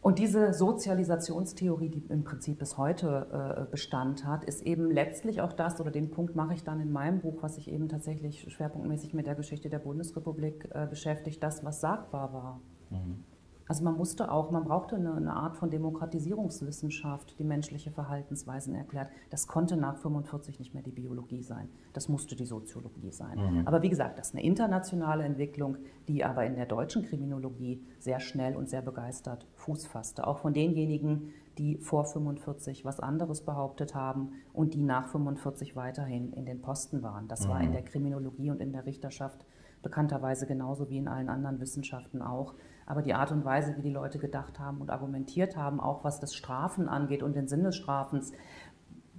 und 0.00 0.18
diese 0.18 0.52
Sozialisationstheorie, 0.54 1.88
die 1.88 2.04
im 2.08 2.22
Prinzip 2.22 2.58
bis 2.58 2.78
heute 2.78 3.66
äh, 3.66 3.70
Bestand 3.70 4.24
hat, 4.24 4.44
ist 4.44 4.62
eben 4.62 4.90
letztlich 4.90 5.40
auch 5.40 5.52
das, 5.52 5.80
oder 5.80 5.90
den 5.90 6.10
Punkt 6.10 6.36
mache 6.36 6.54
ich 6.54 6.62
dann 6.62 6.80
in 6.80 6.92
meinem 6.92 7.20
Buch, 7.20 7.42
was 7.42 7.56
sich 7.56 7.68
eben 7.68 7.88
tatsächlich 7.88 8.46
schwerpunktmäßig 8.52 9.12
mit 9.12 9.26
der 9.26 9.34
Geschichte 9.34 9.68
der 9.68 9.80
Bundesrepublik 9.80 10.68
äh, 10.72 10.86
beschäftigt, 10.86 11.42
das, 11.42 11.64
was 11.64 11.80
sagbar 11.80 12.32
war. 12.32 12.60
Mhm. 12.90 13.24
Also 13.68 13.84
man 13.84 13.96
musste 13.96 14.32
auch, 14.32 14.50
man 14.50 14.64
brauchte 14.64 14.96
eine, 14.96 15.14
eine, 15.14 15.34
Art 15.34 15.56
von 15.56 15.70
Demokratisierungswissenschaft, 15.70 17.38
die 17.38 17.44
menschliche 17.44 17.90
Verhaltensweisen 17.90 18.74
erklärt. 18.74 19.10
Das 19.28 19.46
konnte 19.46 19.76
nach 19.76 19.98
45 19.98 20.58
nicht 20.58 20.72
mehr 20.72 20.82
die 20.82 20.90
Biologie 20.90 21.42
sein. 21.42 21.68
Das 21.92 22.08
musste 22.08 22.34
die 22.34 22.46
Soziologie 22.46 23.12
sein. 23.12 23.38
Mhm. 23.38 23.66
Aber 23.66 23.82
wie 23.82 23.90
gesagt, 23.90 24.18
das 24.18 24.28
ist 24.28 24.34
eine 24.34 24.42
internationale 24.42 25.24
Entwicklung, 25.24 25.76
die 26.08 26.24
aber 26.24 26.46
in 26.46 26.56
der 26.56 26.66
deutschen 26.66 27.04
Kriminologie 27.04 27.82
sehr 27.98 28.20
schnell 28.20 28.56
und 28.56 28.70
sehr 28.70 28.82
begeistert 28.82 29.46
Fuß 29.54 29.86
fasste. 29.86 30.26
Auch 30.26 30.38
von 30.38 30.54
denjenigen, 30.54 31.34
die 31.58 31.76
vor 31.76 32.06
45 32.06 32.84
was 32.84 33.00
anderes 33.00 33.42
behauptet 33.42 33.94
haben 33.94 34.32
und 34.52 34.74
die 34.74 34.82
nach 34.82 35.08
45 35.08 35.76
weiterhin 35.76 36.32
in 36.32 36.46
den 36.46 36.62
Posten 36.62 37.02
waren. 37.02 37.28
Das 37.28 37.44
mhm. 37.44 37.50
war 37.50 37.60
in 37.60 37.68
mhm. 37.68 37.72
der 37.72 37.82
Kriminologie 37.82 38.50
und 38.50 38.60
in 38.60 38.72
der 38.72 38.86
Richterschaft 38.86 39.44
bekannterweise 39.82 40.46
genauso 40.46 40.88
wie 40.88 40.98
in 40.98 41.08
allen 41.08 41.28
anderen 41.28 41.60
Wissenschaften 41.60 42.22
auch. 42.22 42.54
Aber 42.88 43.02
die 43.02 43.12
Art 43.12 43.32
und 43.32 43.44
Weise, 43.44 43.76
wie 43.76 43.82
die 43.82 43.90
Leute 43.90 44.18
gedacht 44.18 44.58
haben 44.58 44.80
und 44.80 44.88
argumentiert 44.88 45.58
haben, 45.58 45.78
auch 45.78 46.04
was 46.04 46.20
das 46.20 46.34
Strafen 46.34 46.88
angeht 46.88 47.22
und 47.22 47.36
den 47.36 47.46
Sinn 47.46 47.62
des 47.62 47.76
Strafens, 47.76 48.32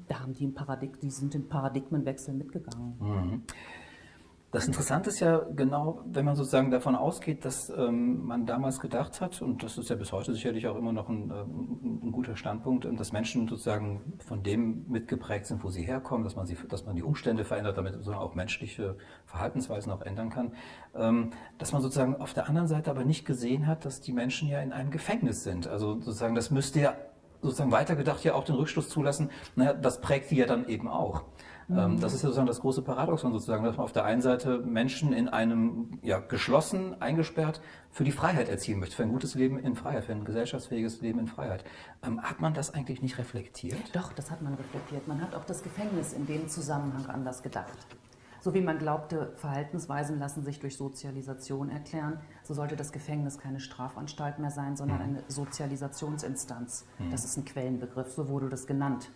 da 0.07 0.21
haben 0.21 0.33
die, 0.33 0.45
einen 0.45 0.55
Paradig 0.55 0.99
die 1.01 1.11
sind 1.11 1.35
den 1.35 1.47
Paradigmenwechsel 1.47 2.33
mitgegangen. 2.33 2.97
Mhm. 2.99 3.43
Das 4.51 4.65
Interessante 4.65 5.11
ist 5.11 5.19
ja 5.19 5.45
genau, 5.55 6.01
wenn 6.05 6.25
man 6.25 6.35
sozusagen 6.35 6.71
davon 6.71 6.95
ausgeht, 6.95 7.45
dass 7.45 7.69
ähm, 7.69 8.25
man 8.25 8.47
damals 8.47 8.79
gedacht 8.79 9.21
hat, 9.21 9.43
und 9.43 9.61
das 9.61 9.77
ist 9.77 9.91
ja 9.91 9.95
bis 9.95 10.11
heute 10.11 10.33
sicherlich 10.33 10.67
auch 10.67 10.75
immer 10.75 10.91
noch 10.91 11.07
ein, 11.07 11.31
ähm, 11.31 12.01
ein, 12.03 12.11
guter 12.11 12.35
Standpunkt, 12.35 12.87
dass 12.99 13.11
Menschen 13.11 13.47
sozusagen 13.47 14.13
von 14.25 14.41
dem 14.41 14.85
mitgeprägt 14.87 15.45
sind, 15.45 15.63
wo 15.63 15.69
sie 15.69 15.83
herkommen, 15.83 16.23
dass 16.23 16.35
man, 16.35 16.47
sie, 16.47 16.57
dass 16.67 16.83
man 16.83 16.95
die 16.95 17.03
Umstände 17.03 17.45
verändert, 17.45 17.77
damit 17.77 17.93
sozusagen 17.93 18.17
auch 18.17 18.33
menschliche 18.33 18.97
Verhaltensweisen 19.27 19.91
auch 19.91 20.01
ändern 20.01 20.31
kann, 20.31 20.53
ähm, 20.95 21.29
dass 21.59 21.71
man 21.71 21.83
sozusagen 21.83 22.15
auf 22.15 22.33
der 22.33 22.49
anderen 22.49 22.67
Seite 22.67 22.89
aber 22.89 23.05
nicht 23.05 23.25
gesehen 23.25 23.67
hat, 23.67 23.85
dass 23.85 24.01
die 24.01 24.13
Menschen 24.13 24.49
ja 24.49 24.61
in 24.61 24.73
einem 24.73 24.89
Gefängnis 24.89 25.43
sind. 25.43 25.67
Also 25.67 26.01
sozusagen, 26.01 26.33
das 26.33 26.49
müsste 26.49 26.79
ja 26.79 26.95
sozusagen 27.43 27.71
weitergedacht 27.71 28.23
ja 28.23 28.33
auch 28.33 28.45
den 28.45 28.55
Rückschluss 28.55 28.89
zulassen, 28.89 29.29
naja, 29.55 29.73
das 29.73 30.01
prägt 30.01 30.31
die 30.31 30.37
ja 30.37 30.47
dann 30.47 30.67
eben 30.67 30.87
auch. 30.87 31.23
Ähm, 31.69 31.93
mhm. 31.93 31.99
Das 31.99 32.13
ist 32.13 32.21
ja 32.21 32.29
sozusagen 32.29 32.47
das 32.47 32.61
große 32.61 32.81
Paradoxon 32.81 33.31
sozusagen, 33.31 33.63
dass 33.63 33.77
man 33.77 33.83
auf 33.83 33.91
der 33.91 34.05
einen 34.05 34.21
Seite 34.21 34.59
Menschen 34.59 35.13
in 35.13 35.29
einem 35.29 35.99
ja, 36.01 36.19
geschlossen, 36.19 36.99
eingesperrt 37.01 37.61
für 37.91 38.03
die 38.03 38.11
Freiheit 38.11 38.49
erziehen 38.49 38.79
möchte, 38.79 38.95
für 38.95 39.03
ein 39.03 39.11
gutes 39.11 39.35
Leben 39.35 39.59
in 39.59 39.75
Freiheit, 39.75 40.05
für 40.05 40.13
ein 40.13 40.25
gesellschaftsfähiges 40.25 41.01
Leben 41.01 41.19
in 41.19 41.27
Freiheit. 41.27 41.63
Ähm, 42.03 42.21
hat 42.21 42.39
man 42.39 42.53
das 42.53 42.73
eigentlich 42.73 43.01
nicht 43.01 43.17
reflektiert? 43.17 43.77
Doch, 43.93 44.13
das 44.13 44.31
hat 44.31 44.41
man 44.41 44.55
reflektiert. 44.55 45.07
Man 45.07 45.21
hat 45.21 45.35
auch 45.35 45.45
das 45.45 45.61
Gefängnis 45.61 46.13
in 46.13 46.25
dem 46.25 46.47
Zusammenhang 46.47 47.05
anders 47.07 47.43
gedacht. 47.43 47.77
So 48.41 48.53
wie 48.53 48.61
man 48.61 48.77
glaubte, 48.77 49.33
Verhaltensweisen 49.35 50.17
lassen 50.17 50.43
sich 50.43 50.59
durch 50.59 50.77
Sozialisation 50.77 51.69
erklären, 51.69 52.19
so 52.43 52.53
sollte 52.53 52.77
das 52.77 52.93
Gefängnis 52.93 53.37
keine 53.37 53.59
Strafanstalt 53.59 54.39
mehr 54.39 54.51
sein, 54.51 54.77
sondern 54.77 54.99
mhm. 54.99 55.03
eine 55.03 55.23
Sozialisationsinstanz. 55.27 56.85
Mhm. 56.99 57.11
Das 57.11 57.25
ist 57.25 57.37
ein 57.37 57.43
Quellenbegriff, 57.43 58.13
so 58.13 58.29
wurde 58.29 58.47
das 58.47 58.65
genannt 58.65 59.11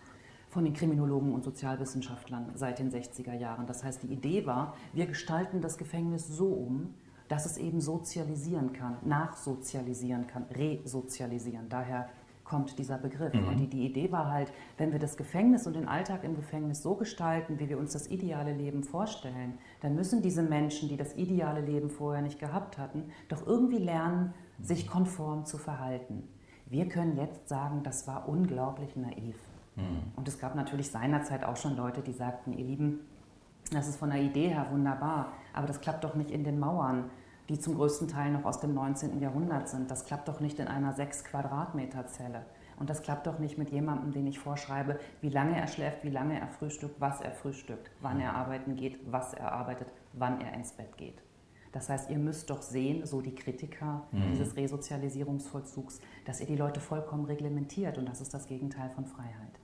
von 0.54 0.64
den 0.64 0.72
Kriminologen 0.72 1.34
und 1.34 1.42
Sozialwissenschaftlern 1.42 2.52
seit 2.54 2.78
den 2.78 2.88
60er 2.88 3.34
Jahren. 3.34 3.66
Das 3.66 3.82
heißt, 3.82 4.04
die 4.04 4.12
Idee 4.12 4.46
war, 4.46 4.74
wir 4.92 5.06
gestalten 5.06 5.60
das 5.60 5.76
Gefängnis 5.78 6.28
so 6.28 6.46
um, 6.46 6.94
dass 7.26 7.44
es 7.44 7.58
eben 7.58 7.80
sozialisieren 7.80 8.72
kann, 8.72 8.98
nachsozialisieren 9.04 10.28
kann, 10.28 10.44
resozialisieren. 10.44 11.68
Daher 11.68 12.08
kommt 12.44 12.78
dieser 12.78 12.98
Begriff. 12.98 13.34
Mhm. 13.34 13.48
Und 13.48 13.56
die, 13.56 13.66
die 13.66 13.84
Idee 13.84 14.12
war 14.12 14.30
halt, 14.30 14.52
wenn 14.78 14.92
wir 14.92 15.00
das 15.00 15.16
Gefängnis 15.16 15.66
und 15.66 15.74
den 15.74 15.88
Alltag 15.88 16.22
im 16.22 16.36
Gefängnis 16.36 16.84
so 16.84 16.94
gestalten, 16.94 17.58
wie 17.58 17.68
wir 17.68 17.78
uns 17.78 17.92
das 17.92 18.06
ideale 18.06 18.52
Leben 18.52 18.84
vorstellen, 18.84 19.58
dann 19.80 19.96
müssen 19.96 20.22
diese 20.22 20.44
Menschen, 20.44 20.88
die 20.88 20.96
das 20.96 21.16
ideale 21.16 21.62
Leben 21.62 21.90
vorher 21.90 22.22
nicht 22.22 22.38
gehabt 22.38 22.78
hatten, 22.78 23.10
doch 23.28 23.44
irgendwie 23.44 23.78
lernen, 23.78 24.34
sich 24.60 24.86
konform 24.86 25.46
zu 25.46 25.58
verhalten. 25.58 26.28
Wir 26.66 26.86
können 26.88 27.16
jetzt 27.16 27.48
sagen, 27.48 27.82
das 27.82 28.06
war 28.06 28.28
unglaublich 28.28 28.94
naiv. 28.94 29.36
Mhm. 29.76 30.12
Und 30.16 30.28
es 30.28 30.38
gab 30.38 30.54
natürlich 30.54 30.90
seinerzeit 30.90 31.44
auch 31.44 31.56
schon 31.56 31.76
Leute, 31.76 32.00
die 32.00 32.12
sagten, 32.12 32.52
ihr 32.52 32.64
Lieben, 32.64 33.00
das 33.72 33.88
ist 33.88 33.96
von 33.96 34.10
der 34.10 34.20
Idee 34.20 34.48
her 34.48 34.66
wunderbar, 34.70 35.32
aber 35.52 35.66
das 35.66 35.80
klappt 35.80 36.04
doch 36.04 36.14
nicht 36.14 36.30
in 36.30 36.44
den 36.44 36.58
Mauern, 36.58 37.10
die 37.48 37.58
zum 37.58 37.74
größten 37.74 38.08
Teil 38.08 38.32
noch 38.32 38.44
aus 38.44 38.60
dem 38.60 38.74
19. 38.74 39.20
Jahrhundert 39.20 39.68
sind. 39.68 39.90
Das 39.90 40.04
klappt 40.04 40.28
doch 40.28 40.40
nicht 40.40 40.58
in 40.58 40.68
einer 40.68 40.92
6 40.92 41.24
Quadratmeter 41.24 42.06
Zelle. 42.06 42.46
Und 42.78 42.90
das 42.90 43.02
klappt 43.02 43.26
doch 43.26 43.38
nicht 43.38 43.56
mit 43.56 43.70
jemandem, 43.70 44.12
den 44.12 44.26
ich 44.26 44.38
vorschreibe, 44.38 44.98
wie 45.20 45.28
lange 45.28 45.56
er 45.56 45.68
schläft, 45.68 46.04
wie 46.04 46.10
lange 46.10 46.40
er 46.40 46.48
frühstückt, 46.48 47.00
was 47.00 47.20
er 47.20 47.30
frühstückt, 47.30 47.90
wann 48.00 48.20
er 48.20 48.34
arbeiten 48.34 48.74
geht, 48.76 48.98
was 49.10 49.32
er 49.34 49.52
arbeitet, 49.52 49.88
wann 50.12 50.40
er 50.40 50.54
ins 50.54 50.72
Bett 50.72 50.96
geht. 50.96 51.22
Das 51.70 51.88
heißt, 51.88 52.10
ihr 52.10 52.18
müsst 52.18 52.50
doch 52.50 52.62
sehen, 52.62 53.04
so 53.04 53.20
die 53.20 53.34
Kritiker 53.34 54.02
mhm. 54.12 54.30
dieses 54.30 54.56
Resozialisierungsvollzugs, 54.56 56.00
dass 56.24 56.40
ihr 56.40 56.46
die 56.46 56.56
Leute 56.56 56.80
vollkommen 56.80 57.24
reglementiert 57.24 57.98
und 57.98 58.08
das 58.08 58.20
ist 58.20 58.32
das 58.32 58.46
Gegenteil 58.46 58.90
von 58.90 59.06
Freiheit. 59.06 59.60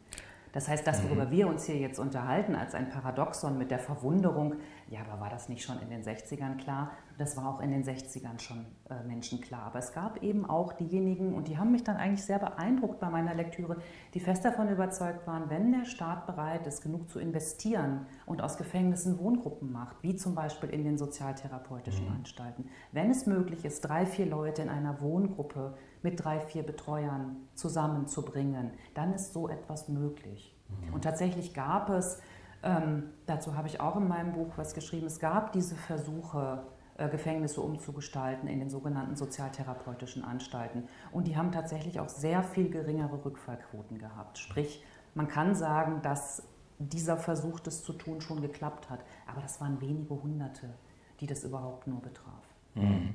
Das 0.52 0.68
heißt, 0.68 0.86
das, 0.86 1.02
worüber 1.04 1.26
mhm. 1.26 1.30
wir 1.30 1.48
uns 1.48 1.64
hier 1.64 1.76
jetzt 1.76 1.98
unterhalten, 1.98 2.54
als 2.54 2.74
ein 2.74 2.90
Paradoxon 2.90 3.56
mit 3.56 3.70
der 3.70 3.78
Verwunderung, 3.78 4.56
ja, 4.90 5.02
aber 5.02 5.20
war 5.20 5.30
das 5.30 5.48
nicht 5.48 5.62
schon 5.62 5.80
in 5.80 5.88
den 5.88 6.02
60ern 6.02 6.56
klar? 6.56 6.90
Das 7.16 7.36
war 7.36 7.48
auch 7.48 7.60
in 7.60 7.70
den 7.70 7.84
60ern 7.84 8.40
schon 8.40 8.66
äh, 8.90 9.04
Menschen 9.04 9.40
klar. 9.40 9.62
Aber 9.62 9.78
es 9.78 9.92
gab 9.92 10.20
eben 10.20 10.44
auch 10.44 10.72
diejenigen, 10.72 11.32
und 11.34 11.46
die 11.46 11.58
haben 11.58 11.70
mich 11.70 11.84
dann 11.84 11.96
eigentlich 11.96 12.24
sehr 12.24 12.40
beeindruckt 12.40 12.98
bei 12.98 13.08
meiner 13.08 13.32
Lektüre, 13.32 13.76
die 14.14 14.20
fest 14.20 14.44
davon 14.44 14.68
überzeugt 14.68 15.28
waren, 15.28 15.48
wenn 15.48 15.70
der 15.70 15.84
Staat 15.84 16.26
bereit 16.26 16.66
ist, 16.66 16.82
genug 16.82 17.08
zu 17.08 17.20
investieren 17.20 18.06
und 18.26 18.42
aus 18.42 18.58
Gefängnissen 18.58 19.20
Wohngruppen 19.20 19.70
macht, 19.70 20.02
wie 20.02 20.16
zum 20.16 20.34
Beispiel 20.34 20.70
in 20.70 20.82
den 20.82 20.98
sozialtherapeutischen 20.98 22.06
mhm. 22.06 22.16
Anstalten, 22.16 22.68
wenn 22.90 23.12
es 23.12 23.26
möglich 23.26 23.64
ist, 23.64 23.82
drei, 23.82 24.06
vier 24.06 24.26
Leute 24.26 24.62
in 24.62 24.68
einer 24.68 25.00
Wohngruppe 25.00 25.74
mit 26.02 26.24
drei, 26.24 26.40
vier 26.40 26.64
Betreuern 26.64 27.36
zusammenzubringen, 27.54 28.72
dann 28.94 29.12
ist 29.12 29.34
so 29.34 29.48
etwas 29.48 29.88
möglich. 29.88 30.56
Mhm. 30.68 30.94
Und 30.94 31.02
tatsächlich 31.04 31.54
gab 31.54 31.90
es, 31.90 32.20
ähm, 32.62 33.10
dazu 33.26 33.56
habe 33.56 33.68
ich 33.68 33.80
auch 33.80 33.96
in 33.96 34.08
meinem 34.08 34.32
Buch 34.32 34.52
was 34.56 34.74
geschrieben, 34.74 35.06
es 35.06 35.18
gab 35.18 35.52
diese 35.52 35.74
Versuche, 35.74 36.62
äh, 36.98 37.08
Gefängnisse 37.08 37.62
umzugestalten 37.62 38.48
in 38.48 38.58
den 38.58 38.68
sogenannten 38.68 39.16
sozialtherapeutischen 39.16 40.22
Anstalten. 40.22 40.84
Und 41.12 41.26
die 41.26 41.36
haben 41.36 41.50
tatsächlich 41.50 41.98
auch 41.98 42.10
sehr 42.10 42.42
viel 42.42 42.68
geringere 42.68 43.24
Rückfallquoten 43.24 43.98
gehabt. 43.98 44.38
Sprich, 44.38 44.84
man 45.14 45.26
kann 45.26 45.54
sagen, 45.54 46.02
dass 46.02 46.42
dieser 46.78 47.16
Versuch, 47.16 47.60
das 47.60 47.82
zu 47.82 47.94
tun, 47.94 48.20
schon 48.20 48.42
geklappt 48.42 48.90
hat. 48.90 49.00
Aber 49.26 49.40
das 49.40 49.60
waren 49.60 49.80
wenige 49.80 50.22
Hunderte, 50.22 50.68
die 51.20 51.26
das 51.26 51.44
überhaupt 51.44 51.86
nur 51.86 52.00
betraf. 52.00 52.42
Mhm. 52.74 53.14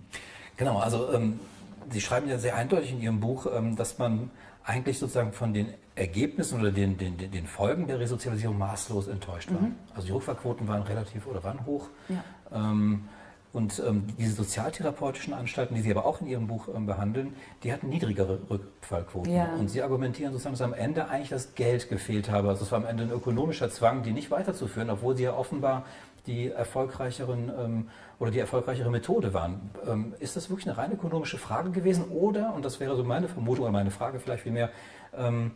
Genau, 0.58 0.80
also 0.80 1.14
ähm, 1.14 1.40
Sie 1.90 2.02
schreiben 2.02 2.30
ja 2.30 2.38
sehr 2.38 2.56
eindeutig 2.56 2.92
in 2.92 3.02
Ihrem 3.02 3.20
Buch, 3.20 3.48
ähm, 3.54 3.76
dass 3.76 3.98
man 3.98 4.32
eigentlich 4.64 4.98
sozusagen 4.98 5.32
von 5.32 5.54
den 5.54 5.74
Ergebnissen 5.96 6.60
oder 6.60 6.72
den, 6.72 6.98
den, 6.98 7.18
den 7.18 7.48
Folgen 7.48 7.88
der 7.88 8.00
Resozialisierung 8.00 8.58
maßlos 8.58 9.08
enttäuscht 9.08 9.52
war. 9.54 9.62
Mhm. 9.62 9.76
Also 9.94 10.08
die 10.08 10.14
Rückfallquoten 10.14 10.68
waren 10.68 10.82
relativ 10.82 11.28
oder 11.28 11.44
waren 11.44 11.66
hoch. 11.66 11.90
Ja. 12.10 12.24
Ähm, 12.52 13.06
und 13.54 13.82
ähm, 13.88 14.04
diese 14.20 14.34
sozialtherapeutischen 14.34 15.34
Anstalten, 15.34 15.76
die 15.76 15.82
Sie 15.82 15.90
aber 15.90 16.06
auch 16.06 16.20
in 16.20 16.28
Ihrem 16.28 16.48
Buch 16.48 16.68
behandeln, 16.68 17.34
die 17.64 17.72
hatten 17.72 17.88
niedrigere 17.88 18.38
Rückfallquoten. 18.50 19.32
Ja. 19.32 19.54
Und 19.56 19.70
Sie 19.70 19.82
argumentieren 19.82 20.34
sozusagen, 20.34 20.56
dass 20.56 20.62
am 20.62 20.74
Ende 20.74 21.08
eigentlich 21.08 21.30
das 21.30 21.56
Geld 21.56 21.88
gefehlt 21.88 22.30
habe. 22.30 22.50
Also 22.50 22.66
es 22.66 22.72
war 22.74 22.80
am 22.80 22.86
Ende 22.86 23.04
ein 23.04 23.12
ökonomischer 23.12 23.70
Zwang, 23.70 24.04
die 24.04 24.12
nicht 24.12 24.30
weiterzuführen, 24.30 24.90
obwohl 24.90 25.16
sie 25.16 25.24
ja 25.24 25.34
offenbar 25.34 25.86
die 26.28 26.50
erfolgreicheren 26.50 27.52
ähm, 27.58 27.90
oder 28.20 28.32
die 28.32 28.40
erfolgreichere 28.40 28.90
Methode 28.90 29.34
waren. 29.34 29.70
Ähm, 29.88 30.14
ist 30.20 30.36
das 30.36 30.50
wirklich 30.50 30.68
eine 30.68 30.78
rein 30.78 30.92
ökonomische 30.92 31.38
Frage 31.38 31.72
gewesen 31.72 32.06
oder, 32.06 32.54
und 32.54 32.66
das 32.66 32.80
wäre 32.80 32.96
so 32.96 33.04
meine 33.04 33.28
Vermutung 33.28 33.64
oder 33.64 33.72
meine 33.72 33.92
Frage 33.92 34.20
vielleicht 34.20 34.44
vielmehr, 34.44 34.70
ähm, 35.16 35.52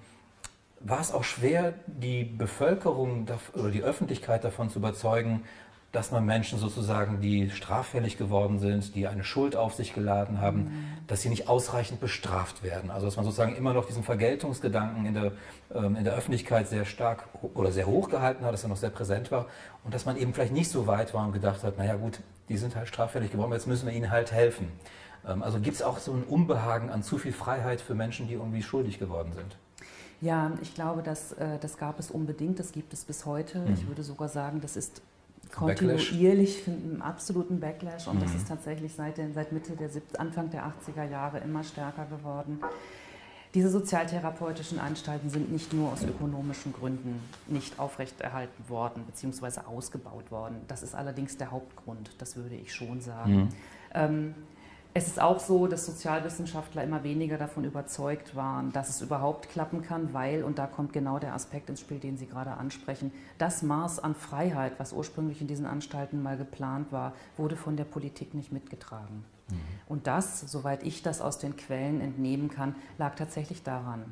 war 0.82 1.02
es 1.02 1.14
auch 1.14 1.24
schwer, 1.24 1.74
die 1.88 2.24
Bevölkerung 2.24 3.28
oder 3.54 3.70
die 3.70 3.84
Öffentlichkeit 3.84 4.44
davon 4.44 4.70
zu 4.70 4.80
überzeugen, 4.80 5.44
dass 5.92 6.12
man 6.12 6.24
Menschen 6.24 6.60
sozusagen, 6.60 7.20
die 7.20 7.50
straffällig 7.50 8.18
geworden 8.18 8.60
sind, 8.60 8.94
die 8.96 9.08
eine 9.08 9.24
Schuld 9.24 9.56
auf 9.56 9.74
sich 9.74 9.94
geladen 9.94 10.40
haben, 10.40 10.60
mhm. 10.60 10.84
dass 11.08 11.22
sie 11.22 11.30
nicht 11.30 11.50
ausreichend 11.50 12.00
bestraft 12.00 12.62
werden. 12.62 12.92
Also 12.92 13.08
dass 13.08 13.16
man 13.16 13.26
sozusagen 13.26 13.56
immer 13.56 13.74
noch 13.74 13.86
diesen 13.86 14.04
Vergeltungsgedanken 14.04 15.06
in 15.06 15.14
der, 15.16 15.32
ähm, 15.74 15.96
in 15.96 16.04
der 16.04 16.14
Öffentlichkeit 16.14 16.68
sehr 16.68 16.86
stark 16.86 17.28
oder 17.56 17.72
sehr 17.72 17.88
hoch 17.88 18.10
gehalten 18.10 18.46
hat, 18.46 18.54
dass 18.54 18.64
er 18.64 18.70
noch 18.70 18.78
sehr 18.78 18.92
präsent 18.92 19.32
war 19.32 19.48
und 19.84 19.94
dass 19.94 20.06
man 20.06 20.16
eben 20.16 20.34
vielleicht 20.34 20.54
nicht 20.54 20.70
so 20.70 20.86
weit 20.86 21.14
war 21.16 21.26
und 21.26 21.34
gedacht 21.34 21.64
hat, 21.64 21.80
naja 21.80 21.96
gut, 21.96 22.20
die 22.50 22.58
sind 22.58 22.76
halt 22.76 22.88
straffällig 22.88 23.32
geworden, 23.32 23.52
jetzt 23.54 23.68
müssen 23.68 23.88
wir 23.88 23.94
ihnen 23.94 24.12
halt 24.12 24.32
helfen. 24.32 24.68
Ähm, 25.28 25.42
also 25.42 25.60
gibt 25.60 25.76
es 25.76 25.82
auch 25.82 25.98
so 25.98 26.14
ein 26.14 26.24
Unbehagen 26.24 26.92
an 26.92 27.02
zu 27.02 27.18
viel 27.18 27.34
Freiheit 27.34 27.82
für 27.82 27.96
Menschen, 27.96 28.28
die 28.28 28.34
irgendwie 28.34 28.62
schuldig 28.62 29.00
geworden 29.00 29.34
sind. 29.34 29.58
Ja, 30.22 30.52
ich 30.62 30.76
glaube, 30.76 31.02
dass, 31.02 31.32
äh, 31.34 31.58
das 31.60 31.78
gab 31.78 31.98
es 32.00 32.12
unbedingt, 32.12 32.60
das 32.60 32.74
gibt 32.74 32.94
es 32.94 33.06
bis 33.06 33.26
heute. 33.26 33.60
Mhm. 33.60 33.74
Ich 33.74 33.88
würde 33.88 34.04
sogar 34.04 34.28
sagen, 34.28 34.60
das 34.62 34.76
ist 34.76 35.02
kontinuierlich 35.54 36.68
einen 36.68 37.02
absoluten 37.02 37.60
Backlash 37.60 38.08
und 38.08 38.16
mhm. 38.16 38.22
das 38.22 38.36
ist 38.36 38.48
tatsächlich 38.48 38.94
seit, 38.94 39.18
den, 39.18 39.34
seit 39.34 39.52
Mitte 39.52 39.74
der 39.74 39.90
Anfang 40.18 40.50
der 40.50 40.66
80er 40.66 41.10
Jahre 41.10 41.40
immer 41.40 41.64
stärker 41.64 42.06
geworden. 42.06 42.60
Diese 43.56 43.70
sozialtherapeutischen 43.70 44.80
Anstalten 44.80 45.32
sind 45.32 45.52
nicht 45.52 45.74
nur 45.74 45.92
aus 45.92 46.04
ökonomischen 46.04 46.72
Gründen 46.72 47.20
nicht 47.48 47.80
aufrechterhalten 47.80 48.70
worden 48.70 49.04
bzw. 49.08 49.62
ausgebaut 49.62 50.30
worden. 50.30 50.58
Das 50.68 50.84
ist 50.84 50.94
allerdings 50.94 51.36
der 51.38 51.50
Hauptgrund, 51.50 52.12
das 52.20 52.36
würde 52.36 52.54
ich 52.56 52.74
schon 52.74 53.02
sagen. 53.02 53.36
Mhm. 53.36 53.50
Ähm, 53.96 54.36
es 54.94 55.08
ist 55.08 55.22
auch 55.22 55.40
so, 55.40 55.68
dass 55.68 55.86
Sozialwissenschaftler 55.86 56.84
immer 56.84 57.04
weniger 57.04 57.38
davon 57.38 57.64
überzeugt 57.64 58.36
waren, 58.36 58.72
dass 58.72 58.90
es 58.90 59.02
überhaupt 59.02 59.50
klappen 59.50 59.84
kann, 59.84 60.14
weil, 60.14 60.44
und 60.44 60.58
da 60.58 60.66
kommt 60.66 60.94
genau 60.94 61.20
der 61.20 61.36
Aspekt 61.36 61.70
ins 61.70 61.80
Spiel, 61.80 62.00
den 62.00 62.18
Sie 62.18 62.26
gerade 62.26 62.52
ansprechen, 62.52 63.12
das 63.38 63.62
Maß 63.62 64.00
an 64.00 64.16
Freiheit, 64.16 64.74
was 64.80 64.92
ursprünglich 64.92 65.42
in 65.42 65.48
diesen 65.48 65.68
Anstalten 65.68 66.24
mal 66.24 66.38
geplant 66.38 66.92
war, 66.92 67.14
wurde 67.38 67.56
von 67.56 67.78
der 67.78 67.84
Politik 67.84 68.34
nicht 68.34 68.52
mitgetragen. 68.52 69.24
Mhm. 69.50 69.56
Und 69.88 70.08
das, 70.08 70.42
soweit 70.42 70.82
ich 70.84 71.04
das 71.04 71.22
aus 71.22 71.38
den 71.38 71.56
Quellen 71.56 72.02
entnehmen 72.02 72.50
kann, 72.50 72.76
lag 72.98 73.16
tatsächlich 73.16 73.62
daran, 73.62 74.06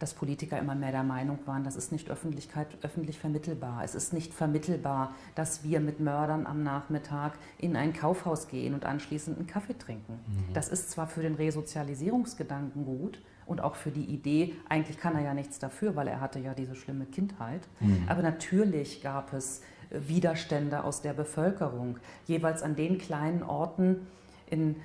dass 0.00 0.14
Politiker 0.14 0.58
immer 0.58 0.74
mehr 0.74 0.90
der 0.90 1.04
Meinung 1.04 1.38
waren, 1.46 1.62
das 1.62 1.76
ist 1.76 1.92
nicht 1.92 2.10
Öffentlichkeit, 2.10 2.66
öffentlich 2.82 3.18
vermittelbar. 3.18 3.82
Es 3.84 3.94
ist 3.94 4.12
nicht 4.12 4.34
vermittelbar, 4.34 5.14
dass 5.36 5.62
wir 5.62 5.78
mit 5.78 6.00
Mördern 6.00 6.46
am 6.46 6.64
Nachmittag 6.64 7.34
in 7.58 7.76
ein 7.76 7.92
Kaufhaus 7.92 8.48
gehen 8.48 8.74
und 8.74 8.84
anschließend 8.84 9.38
einen 9.38 9.46
Kaffee 9.46 9.78
trinken. 9.78 10.14
Mhm. 10.26 10.52
Das 10.54 10.68
ist 10.68 10.90
zwar 10.90 11.06
für 11.06 11.22
den 11.22 11.36
Resozialisierungsgedanken 11.36 12.84
gut, 12.84 13.20
und 13.50 13.62
auch 13.62 13.74
für 13.74 13.90
die 13.90 14.04
Idee, 14.04 14.54
eigentlich 14.68 14.96
kann 14.96 15.16
er 15.16 15.22
ja 15.22 15.34
nichts 15.34 15.58
dafür, 15.58 15.96
weil 15.96 16.06
er 16.06 16.20
hatte 16.20 16.38
ja 16.38 16.54
diese 16.54 16.76
schlimme 16.76 17.04
Kindheit. 17.04 17.66
Mhm. 17.80 18.04
Aber 18.06 18.22
natürlich 18.22 19.02
gab 19.02 19.32
es 19.32 19.62
Widerstände 19.90 20.84
aus 20.84 21.02
der 21.02 21.14
Bevölkerung, 21.14 21.98
jeweils 22.26 22.62
an 22.62 22.76
den 22.76 22.98
kleinen 22.98 23.42
Orten 23.42 24.06
in, 24.48 24.76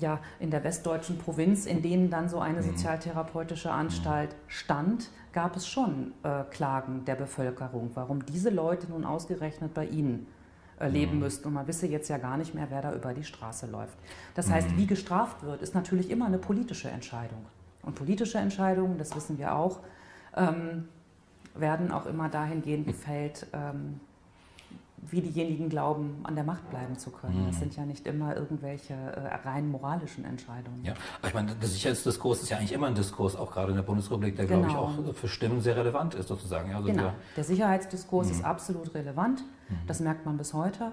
ja, 0.00 0.20
in 0.38 0.50
der 0.50 0.64
westdeutschen 0.64 1.18
Provinz, 1.18 1.66
in 1.66 1.82
denen 1.82 2.10
dann 2.10 2.28
so 2.28 2.40
eine 2.40 2.60
mhm. 2.60 2.64
sozialtherapeutische 2.64 3.70
Anstalt 3.70 4.34
stand, 4.48 5.10
gab 5.32 5.56
es 5.56 5.66
schon 5.66 6.12
äh, 6.22 6.42
Klagen 6.50 7.04
der 7.04 7.14
Bevölkerung, 7.14 7.90
warum 7.94 8.24
diese 8.26 8.50
Leute 8.50 8.88
nun 8.88 9.04
ausgerechnet 9.04 9.74
bei 9.74 9.86
ihnen 9.86 10.26
äh, 10.78 10.88
leben 10.88 11.14
mhm. 11.14 11.20
müssten. 11.20 11.48
Und 11.48 11.54
man 11.54 11.66
wisse 11.66 11.86
jetzt 11.86 12.08
ja 12.08 12.18
gar 12.18 12.36
nicht 12.36 12.54
mehr, 12.54 12.66
wer 12.70 12.82
da 12.82 12.94
über 12.94 13.14
die 13.14 13.24
Straße 13.24 13.66
läuft. 13.66 13.98
Das 14.34 14.50
heißt, 14.50 14.70
mhm. 14.70 14.78
wie 14.78 14.86
gestraft 14.86 15.42
wird, 15.42 15.62
ist 15.62 15.74
natürlich 15.74 16.10
immer 16.10 16.26
eine 16.26 16.38
politische 16.38 16.88
Entscheidung. 16.88 17.44
Und 17.82 17.94
politische 17.94 18.38
Entscheidungen, 18.38 18.98
das 18.98 19.14
wissen 19.14 19.38
wir 19.38 19.54
auch, 19.54 19.80
ähm, 20.36 20.88
werden 21.54 21.92
auch 21.92 22.06
immer 22.06 22.28
dahingehend 22.28 22.86
gefällt, 22.86 23.46
ähm, 23.52 24.00
wie 25.02 25.20
diejenigen 25.20 25.68
glauben, 25.68 26.20
an 26.24 26.34
der 26.34 26.44
Macht 26.44 26.68
bleiben 26.70 26.96
zu 26.98 27.10
können. 27.10 27.46
Das 27.46 27.56
mhm. 27.56 27.60
sind 27.60 27.76
ja 27.76 27.86
nicht 27.86 28.06
immer 28.06 28.36
irgendwelche 28.36 28.94
äh, 28.94 29.34
rein 29.46 29.70
moralischen 29.70 30.24
Entscheidungen. 30.24 30.84
Ja, 30.84 30.94
aber 31.18 31.28
ich 31.28 31.34
meine, 31.34 31.54
der 31.54 31.68
Sicherheitsdiskurs 31.68 32.42
ist 32.42 32.50
ja 32.50 32.58
eigentlich 32.58 32.72
immer 32.72 32.86
ein 32.86 32.94
Diskurs, 32.94 33.34
auch 33.34 33.50
gerade 33.50 33.70
in 33.70 33.76
der 33.76 33.82
Bundesrepublik, 33.82 34.36
der, 34.36 34.46
genau. 34.46 34.68
glaube 34.68 35.02
ich, 35.02 35.08
auch 35.08 35.14
für 35.14 35.28
Stimmen 35.28 35.60
sehr 35.60 35.76
relevant 35.76 36.14
ist, 36.14 36.28
sozusagen. 36.28 36.74
Also 36.74 36.88
genau, 36.88 37.02
der, 37.02 37.14
der 37.36 37.44
Sicherheitsdiskurs 37.44 38.26
mhm. 38.26 38.32
ist 38.32 38.44
absolut 38.44 38.94
relevant. 38.94 39.42
Mhm. 39.68 39.74
Das 39.86 40.00
merkt 40.00 40.26
man 40.26 40.36
bis 40.36 40.52
heute. 40.52 40.92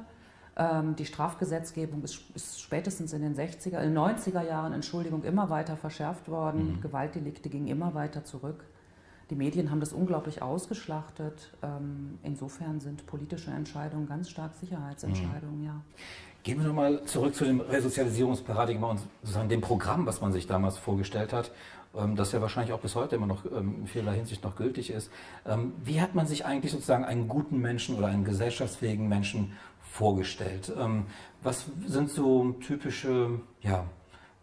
Ähm, 0.56 0.96
die 0.96 1.06
Strafgesetzgebung 1.06 2.04
ist, 2.04 2.20
ist, 2.34 2.62
spätestens 2.62 3.14
in 3.14 3.22
den 3.22 3.36
60er, 3.36 3.80
in 3.80 3.94
den 3.94 3.98
90er 3.98 4.42
Jahren, 4.42 4.74
Entschuldigung, 4.74 5.24
immer 5.24 5.50
weiter 5.50 5.78
verschärft 5.78 6.30
worden. 6.30 6.78
Mhm. 6.78 6.82
Gewaltdelikte 6.82 7.50
gingen 7.50 7.68
immer 7.68 7.94
weiter 7.94 8.24
zurück. 8.24 8.64
Die 9.30 9.36
Medien 9.36 9.70
haben 9.72 9.80
das 9.80 9.92
unglaublich 9.92 10.42
ausgeschlachtet. 10.42 11.52
Ähm, 11.62 12.18
insofern 12.24 12.80
sind 12.80 13.06
politische 13.06 13.52
Entscheidungen 13.52 14.08
ganz 14.08 14.30
stark 14.30 14.54
Sicherheitsentscheidungen, 14.56 15.60
mhm. 15.60 15.66
ja. 15.66 15.82
Gehen 16.44 16.60
wir 16.60 16.68
nochmal 16.68 17.04
zurück 17.04 17.36
zu 17.36 17.44
dem 17.44 17.60
Resozialisierungsparadigma 17.60 18.92
und 18.92 19.02
sozusagen 19.22 19.50
dem 19.50 19.60
Programm, 19.60 20.06
was 20.06 20.22
man 20.22 20.32
sich 20.32 20.48
damals 20.48 20.78
vorgestellt 20.78 21.34
hat, 21.34 21.52
ähm, 21.94 22.16
das 22.16 22.32
ja 22.32 22.42
wahrscheinlich 22.42 22.72
auch 22.72 22.80
bis 22.80 22.96
heute 22.96 23.18
immer 23.18 23.28
noch 23.28 23.44
ähm, 23.46 23.76
in 23.82 23.88
vieler 23.88 24.14
Hinsicht 24.14 24.44
noch 24.44 24.56
gültig 24.56 24.90
ist. 24.90 25.12
Wie 25.84 26.00
hat 26.02 26.16
man 26.16 26.26
sich 26.26 26.46
eigentlich 26.46 26.72
sozusagen 26.72 27.04
einen 27.04 27.28
guten 27.28 27.60
Menschen 27.60 27.98
oder 27.98 28.08
einen 28.08 28.24
gesellschaftsfähigen 28.24 29.08
Menschen 29.08 29.54
vorgestellt? 29.82 30.72
Was 31.42 31.66
sind 31.86 32.10
so 32.10 32.52
typische 32.62 33.40
ja, 33.62 33.86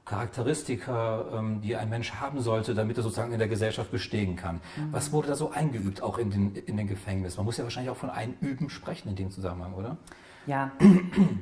Charakteristika, 0.04 1.24
ähm, 1.32 1.60
die 1.62 1.76
ein 1.76 1.88
Mensch 1.88 2.12
haben 2.12 2.40
sollte, 2.40 2.74
damit 2.74 2.98
er 2.98 3.02
sozusagen 3.02 3.32
in 3.32 3.38
der 3.38 3.48
Gesellschaft 3.48 3.90
bestehen 3.90 4.36
kann. 4.36 4.56
Mhm. 4.76 4.92
Was 4.92 5.12
wurde 5.12 5.28
da 5.28 5.34
so 5.34 5.50
eingeübt, 5.50 6.02
auch 6.02 6.18
in 6.18 6.30
den, 6.30 6.54
in 6.54 6.76
den 6.76 6.86
Gefängnissen? 6.86 7.38
Man 7.38 7.46
muss 7.46 7.56
ja 7.56 7.64
wahrscheinlich 7.64 7.90
auch 7.90 7.96
von 7.96 8.10
Einüben 8.10 8.68
sprechen 8.68 9.08
in 9.08 9.16
dem 9.16 9.30
Zusammenhang, 9.30 9.74
oder? 9.74 9.96
Ja, 10.46 10.72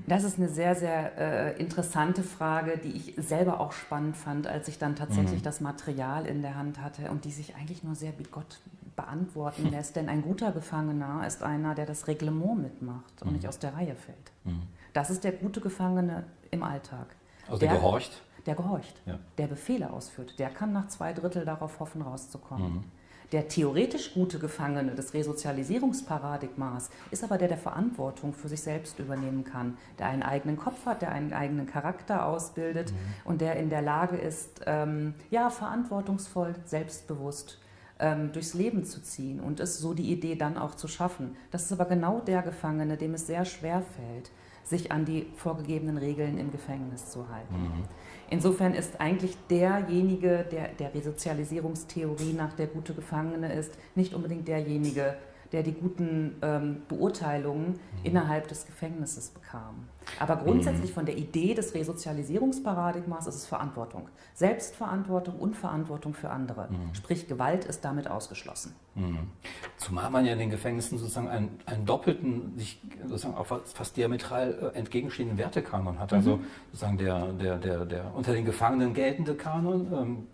das 0.07 0.23
ist 0.23 0.38
eine 0.38 0.49
sehr, 0.49 0.76
sehr 0.76 1.19
äh, 1.19 1.61
interessante 1.61 2.23
Frage, 2.23 2.78
die 2.78 2.92
ich 2.92 3.14
selber 3.16 3.59
auch 3.59 3.73
spannend 3.73 4.16
fand, 4.16 4.47
als 4.47 4.69
ich 4.69 4.78
dann 4.78 4.95
tatsächlich 4.95 5.40
mhm. 5.40 5.45
das 5.45 5.61
Material 5.61 6.26
in 6.26 6.40
der 6.40 6.54
Hand 6.54 6.81
hatte 6.81 7.11
und 7.11 7.25
die 7.25 7.33
sich 7.33 7.57
eigentlich 7.57 7.83
nur 7.83 7.97
sehr 7.97 8.12
bigott 8.12 8.61
beantworten 8.95 9.69
lässt. 9.73 9.97
Denn 9.97 10.09
ein 10.09 10.23
guter 10.23 10.52
Gefangener 10.52 11.26
ist 11.26 11.42
einer, 11.42 11.75
der 11.75 11.87
das 11.87 12.07
Reglement 12.07 12.62
mitmacht 12.62 13.23
und 13.23 13.28
mhm. 13.28 13.37
nicht 13.37 13.49
aus 13.49 13.59
der 13.59 13.75
Reihe 13.75 13.97
fällt. 13.97 14.33
Mhm. 14.45 14.62
Das 14.92 15.11
ist 15.11 15.25
der 15.25 15.33
gute 15.33 15.61
Gefangene 15.61 16.25
im 16.52 16.62
Alltag. 16.62 17.16
Also 17.47 17.59
der, 17.59 17.71
der 17.71 17.78
gehorcht? 17.78 18.23
Der 18.47 18.55
gehorcht, 18.55 19.01
ja. 19.07 19.19
der 19.39 19.47
Befehle 19.47 19.93
ausführt, 19.93 20.39
der 20.39 20.51
kann 20.51 20.73
nach 20.73 20.89
zwei 20.89 21.13
Drittel 21.13 21.45
darauf 21.45 21.81
hoffen, 21.81 22.03
rauszukommen. 22.03 22.75
Mhm. 22.75 22.85
Der 23.33 23.49
theoretisch 23.49 24.13
gute 24.13 24.39
Gefangene 24.39 24.95
des 24.95 25.15
Resozialisierungsparadigmas 25.15 26.91
ist 27.11 27.25
aber 27.25 27.39
der, 27.39 27.49
der 27.49 27.57
Verantwortung 27.57 28.35
für 28.35 28.49
sich 28.49 28.61
selbst 28.61 28.99
übernehmen 28.99 29.45
kann, 29.45 29.79
der 29.99 30.09
einen 30.09 30.23
eigenen 30.23 30.59
Kopf 30.59 30.85
hat, 30.85 31.01
der 31.01 31.13
einen 31.13 31.33
eigenen 31.33 31.67
Charakter 31.67 32.27
ausbildet 32.27 32.93
mhm. 32.93 32.97
und 33.25 33.41
der 33.41 33.57
in 33.57 33.71
der 33.71 33.81
Lage 33.81 34.17
ist, 34.17 34.61
ähm, 34.67 35.15
ja, 35.31 35.49
verantwortungsvoll, 35.49 36.55
selbstbewusst 36.67 37.59
ähm, 38.01 38.33
durchs 38.33 38.53
Leben 38.53 38.85
zu 38.85 39.03
ziehen 39.03 39.41
und 39.41 39.61
es 39.61 39.79
so 39.79 39.95
die 39.95 40.13
Idee 40.13 40.35
dann 40.35 40.59
auch 40.59 40.75
zu 40.75 40.87
schaffen. 40.87 41.37
Das 41.51 41.65
ist 41.65 41.73
aber 41.73 41.87
genau 41.87 42.21
der 42.21 42.43
Gefangene, 42.43 42.99
dem 42.99 43.15
es 43.15 43.26
sehr 43.26 43.47
schwer 43.47 43.81
fällt, 43.81 44.31
sich 44.65 44.93
an 44.93 45.07
die 45.07 45.26
vorgegebenen 45.37 45.97
Regeln 45.97 46.37
im 46.37 46.52
Gefängnis 46.52 47.11
zu 47.11 47.28
halten. 47.31 47.63
Mhm. 47.63 47.85
Insofern 48.32 48.73
ist 48.73 48.99
eigentlich 48.99 49.36
derjenige, 49.50 50.47
der 50.50 50.68
der 50.68 50.95
Resozialisierungstheorie 50.95 52.32
nach 52.32 52.54
der 52.54 52.66
gute 52.66 52.95
Gefangene 52.95 53.52
ist, 53.52 53.75
nicht 53.95 54.14
unbedingt 54.14 54.49
derjenige, 54.49 55.16
der 55.52 55.62
die 55.62 55.73
guten 55.73 56.36
ähm, 56.43 56.82
Beurteilungen 56.88 57.69
mhm. 57.69 57.78
innerhalb 58.04 58.49
des 58.49 58.67
Gefängnisses 58.67 59.30
bekam. 59.30 59.86
Aber 60.19 60.36
grundsätzlich 60.36 60.91
mhm. 60.91 60.95
von 60.95 61.06
der 61.06 61.17
Idee 61.17 61.54
des 61.54 61.75
Resozialisierungsparadigmas 61.75 63.26
ist 63.26 63.34
es 63.36 63.47
Verantwortung. 63.47 64.08
Selbstverantwortung 64.34 65.38
und 65.38 65.56
Verantwortung 65.56 66.15
für 66.15 66.30
andere. 66.30 66.69
Mhm. 66.71 66.95
Sprich, 66.95 67.28
Gewalt 67.28 67.65
ist 67.65 67.84
damit 67.84 68.08
ausgeschlossen. 68.08 68.75
Mhm. 68.95 69.30
Zumal 69.76 70.10
man 70.10 70.25
ja 70.25 70.32
in 70.32 70.38
den 70.38 70.50
Gefängnissen 70.50 70.99
sozusagen 70.99 71.28
einen, 71.28 71.60
einen 71.67 71.86
doppelten, 71.86 72.58
sich 72.58 72.80
sozusagen 73.04 73.34
auch 73.34 73.47
fast 73.47 73.97
diametral 73.97 74.73
äh, 74.75 74.78
entgegenstehenden 74.78 75.38
Wertekanon 75.38 75.99
hat. 75.99 76.12
Also 76.12 76.36
mhm. 76.36 76.47
sozusagen 76.73 76.99
der, 76.99 77.32
der, 77.32 77.58
der, 77.58 77.84
der 77.84 78.15
unter 78.15 78.32
den 78.32 78.45
Gefangenen 78.45 78.95
geltende 78.95 79.34
Kanon. 79.34 79.93
Ähm, 79.93 80.26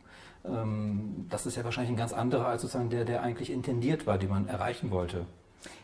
das 0.42 1.46
ist 1.46 1.56
ja 1.56 1.64
wahrscheinlich 1.64 1.92
ein 1.92 1.96
ganz 1.96 2.12
anderer 2.12 2.46
als 2.46 2.62
sozusagen 2.62 2.90
der, 2.90 3.04
der 3.04 3.22
eigentlich 3.22 3.50
intendiert 3.50 4.06
war, 4.06 4.18
den 4.18 4.30
man 4.30 4.48
erreichen 4.48 4.90
wollte. 4.90 5.26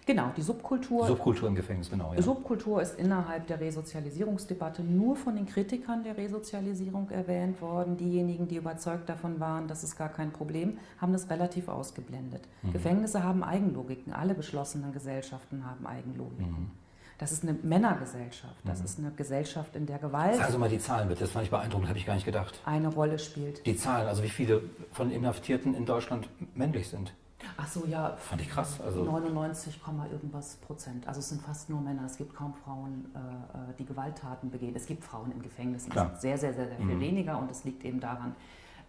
Genau, 0.07 0.31
die 0.37 0.43
Subkultur. 0.43 1.07
Subkultur 1.07 1.49
im 1.49 1.55
Gefängnis, 1.55 1.91
genau. 1.91 2.13
Ja. 2.13 2.23
Subkultur 2.23 2.83
ist 2.83 2.99
innerhalb 2.99 3.47
der 3.47 3.59
Resozialisierungsdebatte 3.61 4.83
nur 4.83 5.17
von 5.17 5.35
den 5.35 5.47
Kritikern 5.47 6.05
der 6.05 6.17
Resozialisierung 6.17 7.11
erwähnt 7.11 7.61
worden. 7.63 7.97
Diejenigen, 7.97 8.47
die 8.47 8.57
überzeugt 8.57 9.09
davon 9.09 9.41
waren, 9.41 9.67
das 9.67 9.83
ist 9.83 9.97
gar 9.97 10.11
kein 10.11 10.31
Problem, 10.31 10.79
haben 11.01 11.13
das 11.13 11.31
relativ 11.31 11.69
ausgeblendet. 11.69 12.43
Mhm. 12.63 12.73
Gefängnisse 12.73 13.23
haben 13.25 13.43
Eigenlogiken. 13.43 14.13
Alle 14.13 14.35
geschlossenen 14.35 14.93
Gesellschaften 14.93 15.65
haben 15.67 15.87
Eigenlogiken. 15.87 16.51
Mhm. 16.51 16.71
Das 17.19 17.31
ist 17.31 17.43
eine 17.43 17.53
Männergesellschaft. 17.53 18.57
Das 18.65 18.81
mhm. 18.81 18.85
ist 18.85 18.99
eine 18.99 19.11
Gesellschaft, 19.13 19.77
in 19.77 19.87
der 19.87 19.99
Gewalt. 19.99 20.37
Sagen 20.37 20.53
Sie 20.53 20.59
mal 20.59 20.69
die 20.69 20.79
Zahlen 20.79 21.09
bitte, 21.09 21.21
das 21.21 21.31
fand 21.31 21.45
ich 21.45 21.51
beeindruckend, 21.51 21.89
habe 21.89 21.99
ich 21.99 22.07
gar 22.07 22.15
nicht 22.15 22.25
gedacht. 22.25 22.61
Eine 22.65 22.89
Rolle 22.89 23.19
spielt. 23.19 23.65
Die 23.67 23.77
Zahlen, 23.77 24.09
also 24.09 24.23
wie 24.23 24.29
viele 24.29 24.63
von 24.93 25.11
Inhaftierten 25.11 25.75
in 25.75 25.87
Deutschland 25.87 26.29
männlich 26.55 26.89
sind. 26.89 27.15
Ach 27.57 27.69
so, 27.69 27.87
ja. 27.87 28.17
Fand 28.17 28.41
ich 28.41 28.49
krass. 28.49 28.81
Also 28.81 29.05
99, 29.05 29.81
irgendwas 30.11 30.57
Prozent. 30.57 31.07
Also 31.07 31.21
es 31.21 31.29
sind 31.29 31.43
fast 31.43 31.71
nur 31.71 31.81
Männer. 31.81 32.05
Es 32.07 32.17
gibt 32.17 32.35
kaum 32.35 32.55
Frauen, 32.55 33.13
äh, 33.15 33.19
äh 33.19 33.75
die 33.79 33.85
Gewalttaten 33.85 34.51
begehen. 34.51 34.75
Es 34.75 34.87
gibt 34.87 35.05
Frauen 35.05 35.31
in 35.33 35.43
Gefängnissen. 35.43 35.91
Klar. 35.91 36.13
Es 36.15 36.23
sehr, 36.23 36.39
sehr, 36.39 36.55
sehr, 36.55 36.69
sehr 36.69 36.77
viel 36.77 36.87
mhm. 36.87 37.01
weniger. 37.01 37.39
Und 37.39 37.51
es 37.51 37.65
liegt 37.65 37.85
eben 37.85 38.01
daran, 38.01 38.35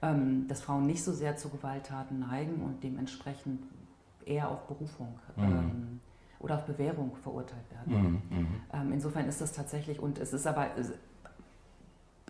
ähm, 0.01 0.47
dass 0.47 0.61
Frauen 0.61 0.85
nicht 0.85 1.03
so 1.03 1.11
sehr 1.13 1.35
zu 1.35 1.49
Gewalttaten 1.49 2.19
neigen 2.19 2.61
und 2.61 2.83
dementsprechend 2.83 3.63
eher 4.25 4.49
auf 4.49 4.67
Berufung 4.67 5.19
mhm. 5.35 5.43
ähm, 5.43 5.99
oder 6.45 6.57
auf 6.57 6.65
Bewährung 6.65 7.15
verurteilt 7.23 7.65
werden. 7.71 8.21
Mhm, 8.29 8.37
mhm. 8.37 8.47
Ähm, 8.71 8.93
insofern 8.93 9.27
ist 9.27 9.41
das 9.41 9.51
tatsächlich, 9.51 9.99
und 9.99 10.19
es 10.19 10.31
ist 10.31 10.45
aber, 10.45 10.67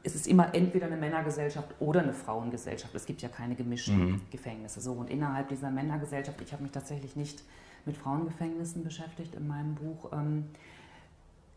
es 0.04 0.16
ist 0.16 0.26
immer 0.26 0.56
entweder 0.56 0.86
eine 0.86 0.96
Männergesellschaft 0.96 1.76
oder 1.82 2.02
eine 2.02 2.14
Frauengesellschaft. 2.14 2.96
Es 2.96 3.06
gibt 3.06 3.22
ja 3.22 3.28
keine 3.28 3.56
gemischten 3.56 4.12
mhm. 4.12 4.22
Gefängnisse. 4.32 4.80
So, 4.80 4.94
und 4.94 5.10
innerhalb 5.10 5.50
dieser 5.50 5.70
Männergesellschaft, 5.70 6.40
ich 6.42 6.54
habe 6.54 6.64
mich 6.64 6.72
tatsächlich 6.72 7.18
nicht 7.18 7.44
mit 7.86 7.98
Frauengefängnissen 7.98 8.86
beschäftigt 8.86 9.36
in 9.36 9.48
meinem 9.48 9.76
Buch, 9.76 10.14
ähm, 10.14 10.46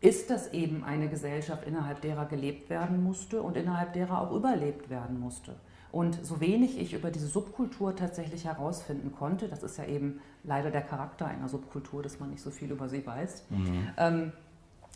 ist 0.01 0.29
das 0.29 0.51
eben 0.51 0.83
eine 0.83 1.07
Gesellschaft, 1.07 1.65
innerhalb 1.65 2.01
derer 2.01 2.25
gelebt 2.25 2.69
werden 2.69 3.01
musste 3.01 3.41
und 3.41 3.55
innerhalb 3.55 3.93
derer 3.93 4.19
auch 4.21 4.35
überlebt 4.35 4.89
werden 4.89 5.17
musste. 5.17 5.55
Und 5.91 6.23
so 6.23 6.39
wenig 6.39 6.79
ich 6.79 6.93
über 6.93 7.09
diese 7.09 7.27
Subkultur 7.27 7.95
tatsächlich 7.95 8.45
herausfinden 8.45 9.11
konnte, 9.11 9.47
das 9.47 9.63
ist 9.63 9.77
ja 9.77 9.85
eben 9.85 10.21
leider 10.43 10.69
der 10.69 10.81
Charakter 10.81 11.25
einer 11.25 11.49
Subkultur, 11.49 12.03
dass 12.03 12.19
man 12.19 12.29
nicht 12.29 12.41
so 12.41 12.51
viel 12.51 12.71
über 12.71 12.89
sie 12.89 13.05
weiß. 13.05 13.45
Mhm. 13.49 13.87
Ähm, 13.97 14.31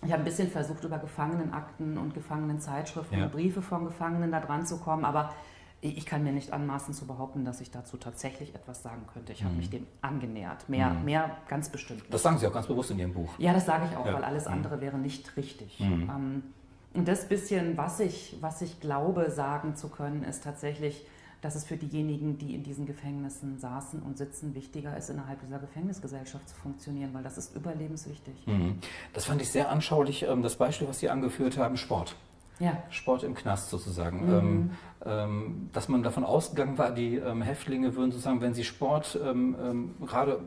ich 0.06 0.12
habe 0.12 0.21
ein 0.21 0.25
bisschen 0.25 0.49
versucht, 0.49 0.84
über 0.84 0.99
Gefangenenakten 0.99 1.97
und 1.97 2.13
Gefangenenzeitschriften 2.13 3.17
ja. 3.17 3.25
und 3.25 3.32
Briefe 3.32 3.62
von 3.62 3.86
Gefangenen 3.86 4.32
da 4.32 4.39
dran 4.39 4.65
zu 4.65 4.77
kommen, 4.77 5.06
aber 5.06 5.34
ich 5.82 6.06
kann 6.06 6.23
mir 6.23 6.32
nicht 6.32 6.53
anmaßen 6.53 6.93
zu 6.93 7.06
behaupten, 7.06 7.43
dass 7.43 7.60
ich 7.60 7.69
dazu 7.69 7.97
tatsächlich 7.97 8.56
etwas 8.56 8.84
sagen 8.84 9.06
könnte. 9.12 9.34
Ich 9.34 9.41
mhm. 9.41 9.45
habe 9.45 9.56
mich 9.56 9.69
dem 9.69 9.86
angenähert. 10.01 10.69
Mehr, 10.69 10.91
mhm. 10.91 11.06
mehr 11.06 11.38
ganz 11.49 11.69
bestimmt. 11.69 12.01
Nicht. 12.01 12.13
Das 12.13 12.23
sagen 12.23 12.38
Sie 12.38 12.47
auch 12.47 12.53
ganz 12.53 12.67
bewusst 12.67 12.91
in 12.91 12.99
Ihrem 12.99 13.13
Buch. 13.13 13.34
Ja, 13.38 13.53
das 13.53 13.65
sage 13.65 13.88
ich 13.91 13.97
auch, 13.97 14.06
ja. 14.06 14.13
weil 14.13 14.23
alles 14.23 14.45
mhm. 14.45 14.53
andere 14.53 14.79
wäre 14.79 14.97
nicht 14.97 15.36
richtig. 15.36 15.79
Mhm. 15.82 16.10
Ähm, 16.10 16.43
und 16.93 17.08
das 17.08 17.27
bisschen, 17.27 17.77
was 17.77 17.99
ich, 17.99 18.38
was 18.41 18.62
ich 18.62 18.79
glaube 18.79 19.32
sagen 19.32 19.75
zu 19.75 19.89
können, 19.89 20.23
ist 20.23 20.43
tatsächlich, 20.43 21.06
dass 21.41 21.56
es 21.56 21.65
für 21.65 21.75
diejenigen, 21.75 22.38
die 22.38 22.56
in 22.56 22.63
diesen 22.63 22.86
Gefängnissen 22.86 23.58
saßen 23.60 24.01
und 24.01 24.17
sitzen, 24.17 24.56
wichtiger 24.56 24.95
ist, 24.95 25.10
innerhalb 25.10 25.41
dieser 25.41 25.60
Gefängnisgesellschaft 25.60 26.47
zu 26.47 26.56
funktionieren, 26.56 27.13
weil 27.13 27.23
das 27.23 27.38
ist 27.38 27.56
überlebenswichtig. 27.56 28.47
Mhm. 28.47 28.79
Das 29.13 29.25
fand 29.25 29.41
ich 29.41 29.51
sehr 29.51 29.69
anschaulich, 29.69 30.23
ähm, 30.23 30.41
das 30.41 30.56
Beispiel, 30.56 30.88
was 30.88 30.99
Sie 30.99 31.10
angeführt 31.10 31.58
haben, 31.58 31.75
Sport. 31.75 32.15
ja. 32.60 32.77
Sport 32.89 33.23
im 33.23 33.34
Knast 33.34 33.69
sozusagen. 33.69 34.25
Mhm. 34.25 34.34
Ähm, 34.34 34.69
ähm, 35.06 35.69
dass 35.73 35.89
man 35.89 36.01
davon 36.03 36.23
ausgegangen 36.23 36.77
war, 36.77 36.91
die 36.91 37.15
ähm, 37.15 37.41
Häftlinge 37.41 37.95
würden 37.95 38.12
sozusagen, 38.12 38.39
wenn 38.39 38.53
sie 38.53 38.63
Sport 38.63 39.19
ähm, 39.21 39.95
gerade 40.06 40.39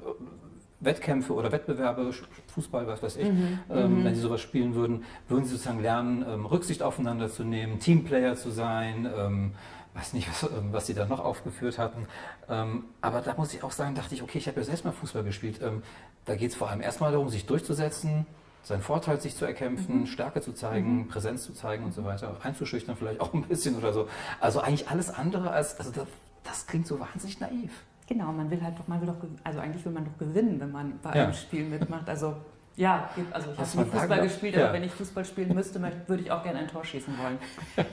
Wettkämpfe 0.80 1.32
oder 1.32 1.52
Wettbewerbe, 1.52 2.10
Fußball, 2.48 2.86
was 2.86 3.02
weiß 3.02 3.16
ich, 3.16 3.28
mhm, 3.28 3.58
ähm, 3.70 4.00
mhm. 4.00 4.04
wenn 4.04 4.14
sie 4.14 4.20
sowas 4.20 4.40
spielen 4.40 4.74
würden, 4.74 5.04
würden 5.28 5.44
sie 5.44 5.52
sozusagen 5.52 5.80
lernen, 5.80 6.24
ähm, 6.28 6.46
Rücksicht 6.46 6.82
aufeinander 6.82 7.30
zu 7.30 7.44
nehmen, 7.44 7.78
Teamplayer 7.80 8.36
zu 8.36 8.50
sein, 8.50 9.08
ähm, 9.16 9.52
weiß 9.94 10.12
nicht, 10.12 10.28
was, 10.28 10.42
ähm, 10.42 10.72
was 10.72 10.86
sie 10.86 10.94
da 10.94 11.06
noch 11.06 11.20
aufgeführt 11.20 11.78
hatten. 11.78 12.06
Ähm, 12.48 12.84
aber 13.00 13.20
da 13.22 13.34
muss 13.34 13.54
ich 13.54 13.62
auch 13.62 13.70
sagen, 13.70 13.94
dachte 13.94 14.14
ich, 14.14 14.22
okay, 14.22 14.38
ich 14.38 14.46
habe 14.48 14.60
ja 14.60 14.64
selbst 14.64 14.84
mal 14.84 14.92
Fußball 14.92 15.24
gespielt. 15.24 15.60
Ähm, 15.62 15.82
da 16.26 16.36
geht 16.36 16.50
es 16.50 16.56
vor 16.56 16.68
allem 16.68 16.80
erstmal 16.80 17.12
darum, 17.12 17.28
sich 17.30 17.46
durchzusetzen, 17.46 18.26
seinen 18.62 18.82
Vorteil 18.82 19.20
sich 19.20 19.36
zu 19.36 19.44
erkämpfen, 19.44 20.00
mhm. 20.00 20.06
Stärke 20.06 20.40
zu 20.40 20.52
zeigen, 20.52 20.98
mhm. 20.98 21.08
Präsenz 21.08 21.44
zu 21.44 21.54
zeigen 21.54 21.84
und 21.84 21.94
so 21.94 22.04
weiter, 22.04 22.36
einzuschüchtern 22.42 22.96
vielleicht 22.96 23.20
auch 23.20 23.32
ein 23.32 23.42
bisschen 23.42 23.76
oder 23.76 23.92
so. 23.92 24.08
Also 24.40 24.60
eigentlich 24.60 24.88
alles 24.88 25.08
andere 25.10 25.50
als, 25.50 25.78
also 25.78 25.90
das, 25.92 26.06
das 26.44 26.66
klingt 26.66 26.86
so 26.86 27.00
wahnsinnig 27.00 27.40
naiv. 27.40 27.70
Genau, 28.06 28.32
man 28.32 28.50
will 28.50 28.62
halt 28.62 28.78
doch, 28.78 28.86
man 28.86 29.00
will 29.00 29.08
doch, 29.08 29.16
also 29.42 29.58
eigentlich 29.58 29.84
will 29.84 29.92
man 29.92 30.04
doch 30.04 30.16
gewinnen, 30.18 30.60
wenn 30.60 30.70
man 30.70 30.98
bei 31.02 31.14
ja. 31.14 31.24
einem 31.24 31.34
Spiel 31.34 31.64
mitmacht. 31.64 32.08
Also 32.08 32.36
ja, 32.76 33.08
also 33.32 33.50
ich 33.52 33.58
habe 33.58 33.88
nie 33.88 33.90
Fußball 33.90 34.22
gespielt, 34.22 34.54
ja. 34.54 34.64
aber 34.64 34.74
wenn 34.74 34.84
ich 34.84 34.92
Fußball 34.92 35.24
spielen 35.24 35.54
müsste, 35.54 35.80
würde 35.80 36.22
ich 36.22 36.30
auch 36.30 36.42
gerne 36.42 36.58
ein 36.58 36.68
Tor 36.68 36.84
schießen 36.84 37.14
wollen. 37.18 37.38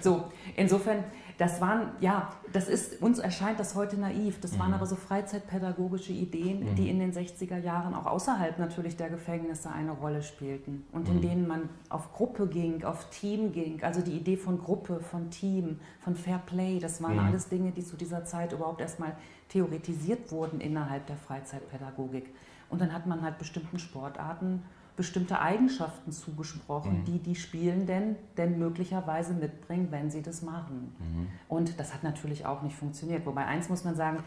So, 0.02 0.26
insofern, 0.58 1.06
das 1.38 1.62
waren, 1.62 1.92
ja, 2.02 2.34
das 2.52 2.68
ist, 2.68 3.02
uns 3.02 3.20
erscheint 3.20 3.60
das 3.60 3.76
heute 3.76 3.98
naiv. 3.98 4.42
Das 4.42 4.54
mhm. 4.54 4.60
waren 4.60 4.74
aber 4.74 4.86
so 4.86 4.96
freizeitpädagogische 4.96 6.12
Ideen, 6.12 6.72
mhm. 6.72 6.76
die 6.76 6.90
in 6.90 7.00
den 7.00 7.14
60er 7.14 7.58
Jahren 7.58 7.94
auch 7.94 8.06
außerhalb 8.06 8.60
natürlich 8.60 8.98
der 8.98 9.10
Gefängnisse 9.10 9.72
eine 9.72 9.94
Rolle 9.94 10.22
spielten 10.22 10.86
und 10.92 11.08
in 11.08 11.16
mhm. 11.16 11.22
denen 11.22 11.48
man 11.48 11.70
auf 11.88 12.12
Gruppe 12.12 12.48
ging, 12.48 12.84
auf 12.84 13.10
Team 13.10 13.54
ging. 13.54 13.82
Also 13.84 14.02
die 14.02 14.12
Idee 14.12 14.36
von 14.36 14.60
Gruppe, 14.60 15.00
von 15.00 15.30
Team, 15.32 15.80
von 16.02 16.16
Fair 16.16 16.42
Play, 16.46 16.80
das 16.80 17.02
waren 17.02 17.14
mhm. 17.14 17.28
alles 17.28 17.48
Dinge, 17.48 17.72
die 17.72 17.86
zu 17.86 17.96
dieser 17.96 18.26
Zeit 18.26 18.52
überhaupt 18.52 18.82
erstmal 18.82 19.16
theoretisiert 19.54 20.32
wurden 20.32 20.60
innerhalb 20.60 21.08
der 21.08 21.16
Freizeitpädagogik. 21.16 22.34
Und 22.70 22.82
dann 22.82 22.92
hat 22.92 23.06
man 23.06 23.22
halt 23.22 23.38
bestimmten 23.38 23.80
Sportarten 23.80 24.64
bestimmte 24.96 25.40
Eigenschaften 25.40 26.12
zugesprochen, 26.12 27.00
mhm. 27.00 27.06
die 27.06 27.20
die 27.20 27.36
Spielenden 27.36 28.16
denn 28.38 28.60
möglicherweise 28.60 29.34
mitbringen, 29.34 29.88
wenn 29.90 30.12
sie 30.12 30.22
das 30.22 30.44
machen. 30.44 30.94
Mhm. 31.00 31.28
Und 31.48 31.80
das 31.80 31.94
hat 31.94 32.04
natürlich 32.04 32.46
auch 32.46 32.62
nicht 32.62 32.76
funktioniert. 32.76 33.26
Wobei 33.26 33.46
eins 33.46 33.70
muss 33.70 33.84
man 33.84 33.96
sagen, 33.96 34.24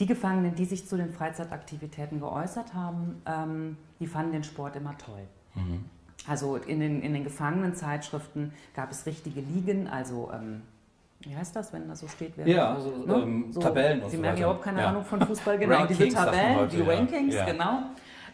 die 0.00 0.06
Gefangenen, 0.06 0.54
die 0.54 0.64
sich 0.64 0.88
zu 0.88 0.96
den 0.96 1.12
Freizeitaktivitäten 1.12 2.18
geäußert 2.18 2.74
haben, 2.74 3.22
ähm, 3.26 3.76
die 4.00 4.06
fanden 4.06 4.32
den 4.32 4.44
Sport 4.44 4.74
immer 4.76 4.96
toll. 4.98 5.22
Mhm. 5.54 5.84
Also 6.26 6.56
in 6.56 6.80
den, 6.80 7.02
in 7.02 7.12
den 7.12 7.24
Gefangenenzeitschriften 7.24 8.52
gab 8.74 8.90
es 8.90 9.06
richtige 9.06 9.40
Ligen, 9.40 9.86
also 9.86 10.30
ähm, 10.32 10.62
wie 11.20 11.36
heißt 11.36 11.54
das, 11.54 11.72
wenn 11.72 11.86
da 11.86 11.94
so 11.94 12.08
steht? 12.08 12.32
Wer 12.36 12.48
ja, 12.48 12.74
also, 12.74 12.90
ne? 13.06 13.14
ähm, 13.14 13.52
so, 13.52 13.60
Tabellen 13.60 14.02
und 14.02 14.10
Sie 14.10 14.16
so 14.16 14.22
merken 14.22 14.38
überhaupt 14.38 14.62
keine 14.62 14.80
ja. 14.80 14.88
Ahnung 14.88 15.04
von 15.04 15.20
Fußball, 15.20 15.58
genau. 15.58 15.86
Diese 15.86 16.08
Tabellen, 16.08 16.56
heute, 16.56 16.76
die 16.76 16.82
Rankings, 16.82 17.34
ja. 17.34 17.44
genau. 17.44 17.82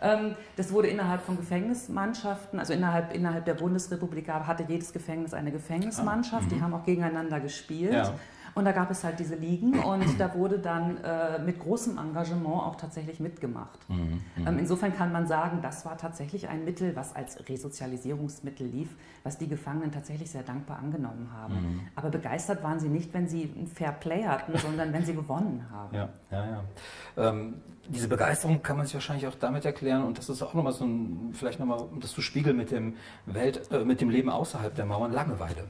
Ähm, 0.01 0.37
das 0.57 0.73
wurde 0.73 0.89
innerhalb 0.89 1.23
von 1.23 1.37
Gefängnismannschaften, 1.37 2.59
also 2.59 2.73
innerhalb, 2.73 3.15
innerhalb 3.15 3.45
der 3.45 3.55
Bundesrepublik 3.55 4.29
hatte 4.29 4.65
jedes 4.69 4.93
Gefängnis 4.93 5.35
eine 5.35 5.51
Gefängnismannschaft, 5.51 6.45
ah, 6.45 6.49
die 6.51 6.57
mhm. 6.57 6.63
haben 6.63 6.75
auch 6.75 6.85
gegeneinander 6.85 7.41
gespielt. 7.41 7.93
Ja. 7.93 8.15
Und 8.57 8.65
da 8.65 8.73
gab 8.73 8.91
es 8.91 9.05
halt 9.05 9.21
diese 9.21 9.35
Ligen 9.35 9.79
und 9.81 10.19
da 10.19 10.35
wurde 10.35 10.59
dann 10.59 10.97
äh, 11.05 11.39
mit 11.39 11.61
großem 11.61 11.99
Engagement 11.99 12.47
auch 12.47 12.77
tatsächlich 12.77 13.21
mitgemacht. 13.21 13.79
Mhm, 13.89 14.23
mhm, 14.35 14.47
ähm, 14.47 14.59
insofern 14.59 14.97
kann 14.97 15.13
man 15.13 15.27
sagen, 15.27 15.59
das 15.61 15.85
war 15.85 15.99
tatsächlich 15.99 16.49
ein 16.49 16.65
Mittel, 16.65 16.97
was 16.97 17.15
als 17.15 17.47
Resozialisierungsmittel 17.51 18.67
lief, 18.67 18.89
was 19.25 19.37
die 19.37 19.47
Gefangenen 19.47 19.93
tatsächlich 19.93 20.31
sehr 20.31 20.43
dankbar 20.43 20.79
angenommen 20.79 21.29
haben. 21.37 21.55
Mhm. 21.55 21.81
Aber 21.97 22.09
begeistert 22.09 22.63
waren 22.63 22.81
sie 22.81 22.89
nicht, 22.89 23.13
wenn 23.13 23.29
sie 23.29 23.43
ein 23.43 23.67
Fair 23.67 23.93
Play 23.93 24.25
hatten, 24.25 24.57
sondern 24.67 24.91
wenn 24.91 25.05
sie 25.05 25.15
gewonnen 25.15 25.67
haben. 25.71 25.95
Ja, 25.95 26.09
ja, 26.31 26.47
ja. 26.47 27.29
Ähm, 27.29 27.57
diese 27.89 28.09
Begeisterung 28.09 28.63
kann 28.63 28.79
man 28.79 28.87
sich 28.87 28.95
wahrscheinlich 28.95 29.27
auch 29.27 29.35
damit 29.35 29.67
erklären 29.67 30.03
und 30.03 30.17
das 30.17 30.31
ist 30.31 30.41
auch 30.43 30.55
nochmal 30.55 30.73
so 30.73 30.87
ein, 30.87 31.35
vielleicht 31.35 31.61
nochmal, 31.61 31.81
um 31.81 32.01
das 32.01 32.13
zu 32.13 32.23
spiegeln 32.23 32.57
mit 32.57 32.71
dem 32.71 32.95
Welt, 33.27 33.71
äh, 33.71 33.85
mit 33.85 34.01
dem 34.01 34.09
Leben 34.09 34.31
außerhalb 34.31 34.75
der 34.75 34.87
Mauern, 34.87 35.13
Langeweile. 35.13 35.65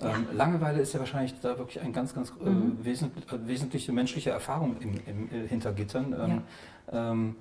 Ähm, 0.00 0.26
Langeweile 0.32 0.80
ist 0.80 0.92
ja 0.92 1.00
wahrscheinlich 1.00 1.40
da 1.40 1.58
wirklich 1.58 1.80
eine 1.80 1.92
ganz, 1.92 2.14
ganz 2.14 2.32
äh, 2.44 2.48
mhm. 2.48 2.84
wesentlich, 2.84 3.32
äh, 3.32 3.48
wesentliche 3.48 3.92
menschliche 3.92 4.30
Erfahrung 4.30 4.76
im, 4.80 5.00
im, 5.06 5.30
äh, 5.30 5.48
hinter 5.48 5.72
Gittern. 5.72 6.12
Ähm, 6.12 6.42
ja. 6.92 7.12
ähm, 7.12 7.36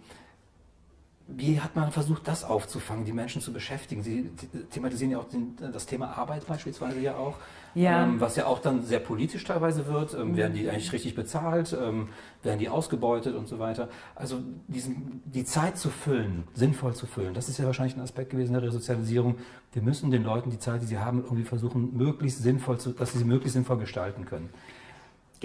wie 1.27 1.59
hat 1.59 1.75
man 1.75 1.91
versucht, 1.91 2.27
das 2.27 2.43
aufzufangen, 2.43 3.03
die 3.05 3.13
Menschen 3.13 3.41
zu 3.41 3.51
beschäftigen? 3.51 4.03
Sie 4.03 4.29
thematisieren 4.69 5.11
ja 5.11 5.17
auch 5.17 5.27
den, 5.27 5.55
das 5.73 5.85
Thema 5.87 6.17
Arbeit 6.17 6.45
beispielsweise 6.45 6.99
ja 6.99 7.15
auch, 7.15 7.37
ja. 7.75 8.05
Ähm, 8.05 8.21
was 8.21 8.37
ja 8.37 8.45
auch 8.45 8.59
dann 8.59 8.83
sehr 8.83 8.99
politisch 8.99 9.43
teilweise 9.43 9.85
wird. 9.87 10.13
Ähm, 10.13 10.29
mhm. 10.29 10.37
Werden 10.37 10.53
die 10.53 10.69
eigentlich 10.69 10.93
richtig 10.93 11.13
bezahlt? 11.13 11.77
Ähm, 11.79 12.07
werden 12.41 12.59
die 12.59 12.69
ausgebeutet 12.69 13.35
und 13.35 13.47
so 13.47 13.59
weiter? 13.59 13.89
Also 14.15 14.39
diesen, 14.67 15.21
die 15.25 15.43
Zeit 15.43 15.77
zu 15.77 15.89
füllen, 15.89 16.45
sinnvoll 16.53 16.95
zu 16.95 17.05
füllen, 17.05 17.33
das 17.33 17.49
ist 17.49 17.57
ja 17.57 17.65
wahrscheinlich 17.65 17.97
ein 17.97 18.01
Aspekt 18.01 18.29
gewesen 18.29 18.53
der 18.53 18.61
Resozialisierung. 18.61 19.35
Wir 19.73 19.81
müssen 19.81 20.09
den 20.09 20.23
Leuten 20.23 20.51
die 20.51 20.59
Zeit, 20.59 20.81
die 20.81 20.85
sie 20.85 20.99
haben, 20.99 21.23
irgendwie 21.23 21.43
versuchen, 21.43 21.97
möglichst 21.97 22.41
sinnvoll 22.41 22.79
zu, 22.79 22.93
dass 22.93 23.11
sie 23.11 23.17
sie 23.17 23.25
möglichst 23.25 23.55
sinnvoll 23.55 23.77
gestalten 23.77 24.25
können. 24.25 24.49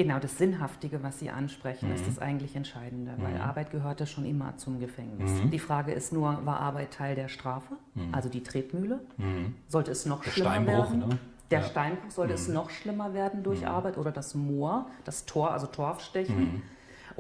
Genau, 0.01 0.19
das 0.19 0.39
Sinnhaftige, 0.39 1.03
was 1.03 1.19
Sie 1.19 1.29
ansprechen, 1.29 1.91
mhm. 1.91 1.95
ist 1.95 2.07
das 2.07 2.19
eigentlich 2.19 2.57
Entscheidende, 2.57 3.13
weil 3.19 3.35
mhm. 3.35 3.41
Arbeit 3.43 3.71
gehörte 3.71 4.07
schon 4.07 4.25
immer 4.25 4.57
zum 4.57 4.81
Gefängnis. 4.81 5.31
Mhm. 5.31 5.51
Die 5.51 5.59
Frage 5.59 5.93
ist 5.93 6.11
nur, 6.11 6.47
war 6.47 6.59
Arbeit 6.59 6.93
Teil 6.93 7.15
der 7.15 7.29
Strafe, 7.29 7.75
mhm. 7.95 8.09
also 8.15 8.31
die 8.31 8.43
Tretmühle? 8.43 9.01
Mhm. 9.19 9.57
Sollte 9.69 9.91
es 9.91 10.07
noch 10.07 10.25
der 10.25 10.31
schlimmer 10.31 10.53
Steinbruch, 10.53 10.91
werden? 10.91 10.99
Ne? 11.01 11.19
Der 11.51 11.61
ja. 11.61 11.67
Steinbruch, 11.67 12.11
sollte 12.11 12.33
es 12.33 12.49
mhm. 12.49 12.55
noch 12.55 12.71
schlimmer 12.71 13.13
werden 13.13 13.43
durch 13.43 13.67
Arbeit 13.67 13.99
oder 13.99 14.11
das 14.11 14.35
Moor, 14.35 14.87
das 15.05 15.27
Tor, 15.27 15.51
also 15.51 15.67
Torfstechen? 15.67 16.63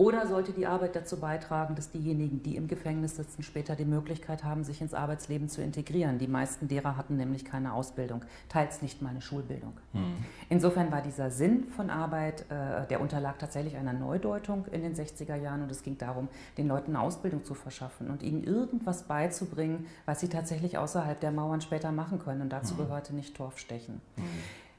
Oder 0.01 0.27
sollte 0.27 0.53
die 0.53 0.67
Arbeit 0.67 0.97
dazu 0.97 1.21
beitragen, 1.21 1.75
dass 1.75 1.91
diejenigen, 1.91 2.43
die 2.43 2.57
im 2.57 2.69
Gefängnis 2.69 3.17
sitzen, 3.17 3.43
später 3.43 3.77
die 3.77 3.85
Möglichkeit 3.85 4.45
haben, 4.45 4.65
sich 4.65 4.81
ins 4.81 4.95
Arbeitsleben 4.95 5.51
zu 5.51 5.61
integrieren? 5.61 6.17
Die 6.17 6.27
meisten 6.27 6.69
derer 6.69 6.97
hatten 6.97 7.19
nämlich 7.19 7.45
keine 7.45 7.75
Ausbildung, 7.75 8.25
teils 8.49 8.81
nicht 8.81 9.03
mal 9.03 9.11
eine 9.11 9.21
Schulbildung. 9.21 9.75
Mhm. 9.93 10.25
Insofern 10.49 10.91
war 10.91 11.03
dieser 11.03 11.31
Sinn 11.31 11.65
von 11.65 11.91
Arbeit, 11.91 12.47
äh, 12.51 12.87
der 12.89 13.03
unterlag 13.03 13.39
tatsächlich 13.39 13.77
einer 13.77 13.93
Neudeutung 13.93 14.65
in 14.73 14.81
den 14.81 14.95
60er 14.95 15.35
Jahren 15.37 15.61
und 15.61 15.71
es 15.71 15.83
ging 15.83 15.99
darum, 15.99 16.29
den 16.57 16.67
Leuten 16.67 16.97
eine 16.97 17.05
Ausbildung 17.05 17.45
zu 17.45 17.53
verschaffen 17.53 18.09
und 18.09 18.23
ihnen 18.23 18.43
irgendwas 18.43 19.03
beizubringen, 19.03 19.85
was 20.07 20.21
sie 20.21 20.29
tatsächlich 20.29 20.79
außerhalb 20.79 21.21
der 21.21 21.31
Mauern 21.31 21.61
später 21.61 21.93
machen 21.93 22.21
können. 22.21 22.41
Und 22.41 22.49
dazu 22.55 22.73
mhm. 22.73 22.79
gehörte 22.79 23.15
nicht 23.15 23.37
Torfstechen. 23.37 24.01
Mhm. 24.17 24.23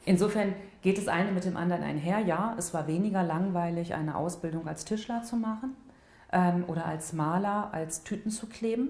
Insofern 0.06 0.54
geht 0.82 0.98
das 0.98 1.08
eine 1.08 1.32
mit 1.32 1.46
dem 1.46 1.58
anderen 1.58 1.84
einher. 1.84 2.20
Ja, 2.20 2.56
es 2.58 2.74
war 2.74 2.88
weniger 2.88 3.24
langweilig, 3.24 3.94
eine 3.94 4.16
Ausbildung 4.16 4.68
als 4.68 4.86
Tischler 4.86 5.24
zu 5.24 5.36
machen 5.36 5.76
ähm, 6.32 6.64
oder 6.68 6.86
als 6.86 7.14
Maler, 7.14 7.70
als 7.74 8.04
Tüten 8.04 8.32
zu 8.32 8.48
kleben 8.48 8.90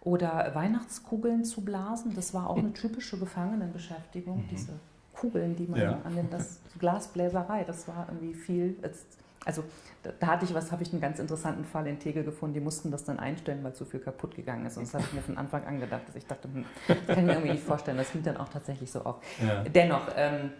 oder 0.00 0.52
Weihnachtskugeln 0.54 1.44
zu 1.44 1.62
blasen. 1.62 2.14
Das 2.14 2.34
war 2.34 2.48
auch 2.48 2.58
eine 2.58 2.72
typische 2.72 3.18
Gefangenenbeschäftigung, 3.18 4.38
mhm. 4.38 4.48
diese 4.48 4.72
Kugeln, 5.12 5.56
die 5.56 5.66
man 5.66 5.80
ja. 5.80 6.00
an 6.04 6.14
den 6.14 6.30
das 6.30 6.60
Glasbläserei, 6.78 7.64
das 7.64 7.88
war 7.88 8.06
irgendwie 8.08 8.34
viel. 8.34 8.76
Jetzt 8.82 9.18
also 9.44 9.64
da, 10.02 10.10
da 10.18 10.26
hatte 10.28 10.44
ich 10.44 10.54
was, 10.54 10.70
habe 10.70 10.82
ich 10.82 10.92
einen 10.92 11.00
ganz 11.00 11.18
interessanten 11.18 11.64
Fall 11.64 11.86
in 11.86 11.98
Tegel 11.98 12.24
gefunden. 12.24 12.54
Die 12.54 12.60
mussten 12.60 12.90
das 12.90 13.04
dann 13.04 13.18
einstellen, 13.18 13.62
weil 13.62 13.74
zu 13.74 13.84
viel 13.84 14.00
kaputt 14.00 14.34
gegangen 14.34 14.66
ist. 14.66 14.76
Und 14.76 14.84
das 14.84 14.94
habe 14.94 15.04
ich 15.04 15.12
mir 15.12 15.22
von 15.22 15.36
Anfang 15.36 15.64
an 15.64 15.80
gedacht. 15.80 16.02
Dass 16.06 16.16
ich 16.16 16.26
dachte, 16.26 16.48
hm, 16.52 16.64
das 16.86 16.96
kann 17.06 17.18
ich 17.18 17.24
mir 17.24 17.32
irgendwie 17.32 17.52
nicht 17.52 17.64
vorstellen. 17.64 17.96
Das 17.96 18.10
klingt 18.10 18.26
dann 18.26 18.36
auch 18.36 18.48
tatsächlich 18.48 18.90
so 18.90 19.02
auf. 19.02 19.16
Ja. 19.44 19.62
Dennoch, 19.64 20.08
ähm, 20.16 20.50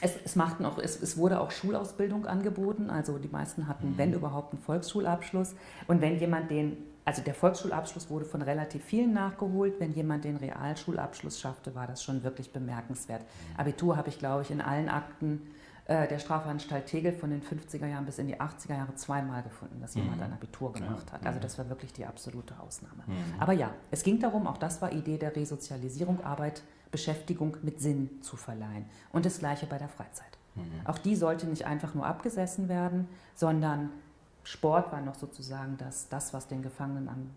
es, 0.00 0.14
es, 0.24 0.36
machten 0.36 0.66
auch, 0.66 0.78
es, 0.78 1.00
es, 1.00 1.16
wurde 1.16 1.40
auch 1.40 1.50
Schulausbildung 1.50 2.26
angeboten. 2.26 2.90
Also 2.90 3.18
die 3.18 3.28
meisten 3.28 3.66
hatten, 3.66 3.92
mhm. 3.92 3.98
wenn 3.98 4.12
überhaupt, 4.12 4.52
einen 4.52 4.62
Volksschulabschluss. 4.62 5.54
Und 5.86 6.02
wenn 6.02 6.18
jemand 6.18 6.50
den, 6.50 6.76
also 7.06 7.22
der 7.22 7.34
Volksschulabschluss 7.34 8.10
wurde 8.10 8.26
von 8.26 8.42
relativ 8.42 8.84
vielen 8.84 9.14
nachgeholt. 9.14 9.74
Wenn 9.78 9.94
jemand 9.94 10.24
den 10.24 10.36
Realschulabschluss 10.36 11.40
schaffte, 11.40 11.74
war 11.74 11.86
das 11.86 12.02
schon 12.02 12.22
wirklich 12.24 12.52
bemerkenswert. 12.52 13.22
Mhm. 13.22 13.60
Abitur 13.60 13.96
habe 13.96 14.10
ich, 14.10 14.18
glaube 14.18 14.42
ich, 14.42 14.50
in 14.50 14.60
allen 14.60 14.90
Akten 14.90 15.42
äh, 15.88 16.08
der 16.08 16.18
Strafanstalt 16.18 16.86
Tegel 16.86 17.12
von 17.12 17.30
den 17.30 17.42
50er 17.42 17.86
Jahren 17.86 18.06
bis 18.06 18.18
in 18.18 18.26
die 18.26 18.40
80er 18.40 18.76
Jahre 18.76 18.94
zweimal 18.96 19.42
gefunden, 19.42 19.80
dass 19.80 19.94
jemand 19.94 20.16
mhm. 20.16 20.24
ein 20.24 20.32
Abitur 20.32 20.72
gemacht 20.72 21.12
hat. 21.12 21.24
Also 21.24 21.38
das 21.38 21.58
war 21.58 21.68
wirklich 21.68 21.92
die 21.92 22.04
absolute 22.04 22.58
Ausnahme. 22.58 23.04
Mhm. 23.06 23.40
Aber 23.40 23.52
ja, 23.52 23.70
es 23.92 24.02
ging 24.02 24.18
darum, 24.18 24.48
auch 24.48 24.58
das 24.58 24.82
war 24.82 24.92
Idee 24.92 25.16
der 25.16 25.36
Resozialisierung, 25.36 26.24
Arbeit, 26.24 26.62
Beschäftigung 26.90 27.56
mit 27.62 27.80
Sinn 27.80 28.10
zu 28.20 28.36
verleihen. 28.36 28.86
Und 29.12 29.26
das 29.26 29.38
gleiche 29.38 29.66
bei 29.66 29.78
der 29.78 29.88
Freizeit. 29.88 30.38
Mhm. 30.56 30.62
Auch 30.86 30.98
die 30.98 31.14
sollte 31.14 31.46
nicht 31.46 31.66
einfach 31.66 31.94
nur 31.94 32.04
abgesessen 32.04 32.68
werden, 32.68 33.06
sondern 33.36 33.90
Sport 34.42 34.90
war 34.90 35.00
noch 35.00 35.14
sozusagen 35.14 35.76
das, 35.76 36.08
das 36.08 36.34
was 36.34 36.48
den 36.48 36.62
Gefangenen 36.62 37.08
am 37.08 37.30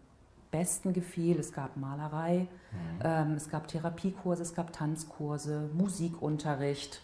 besten 0.50 0.94
gefiel. 0.94 1.40
Es 1.40 1.54
gab 1.54 1.78
Malerei, 1.78 2.48
mhm. 2.72 3.00
ähm, 3.04 3.34
es 3.34 3.50
gab 3.50 3.68
Therapiekurse, 3.68 4.42
es 4.42 4.56
gab 4.56 4.74
Tanzkurse, 4.74 5.70
Musikunterricht, 5.74 7.02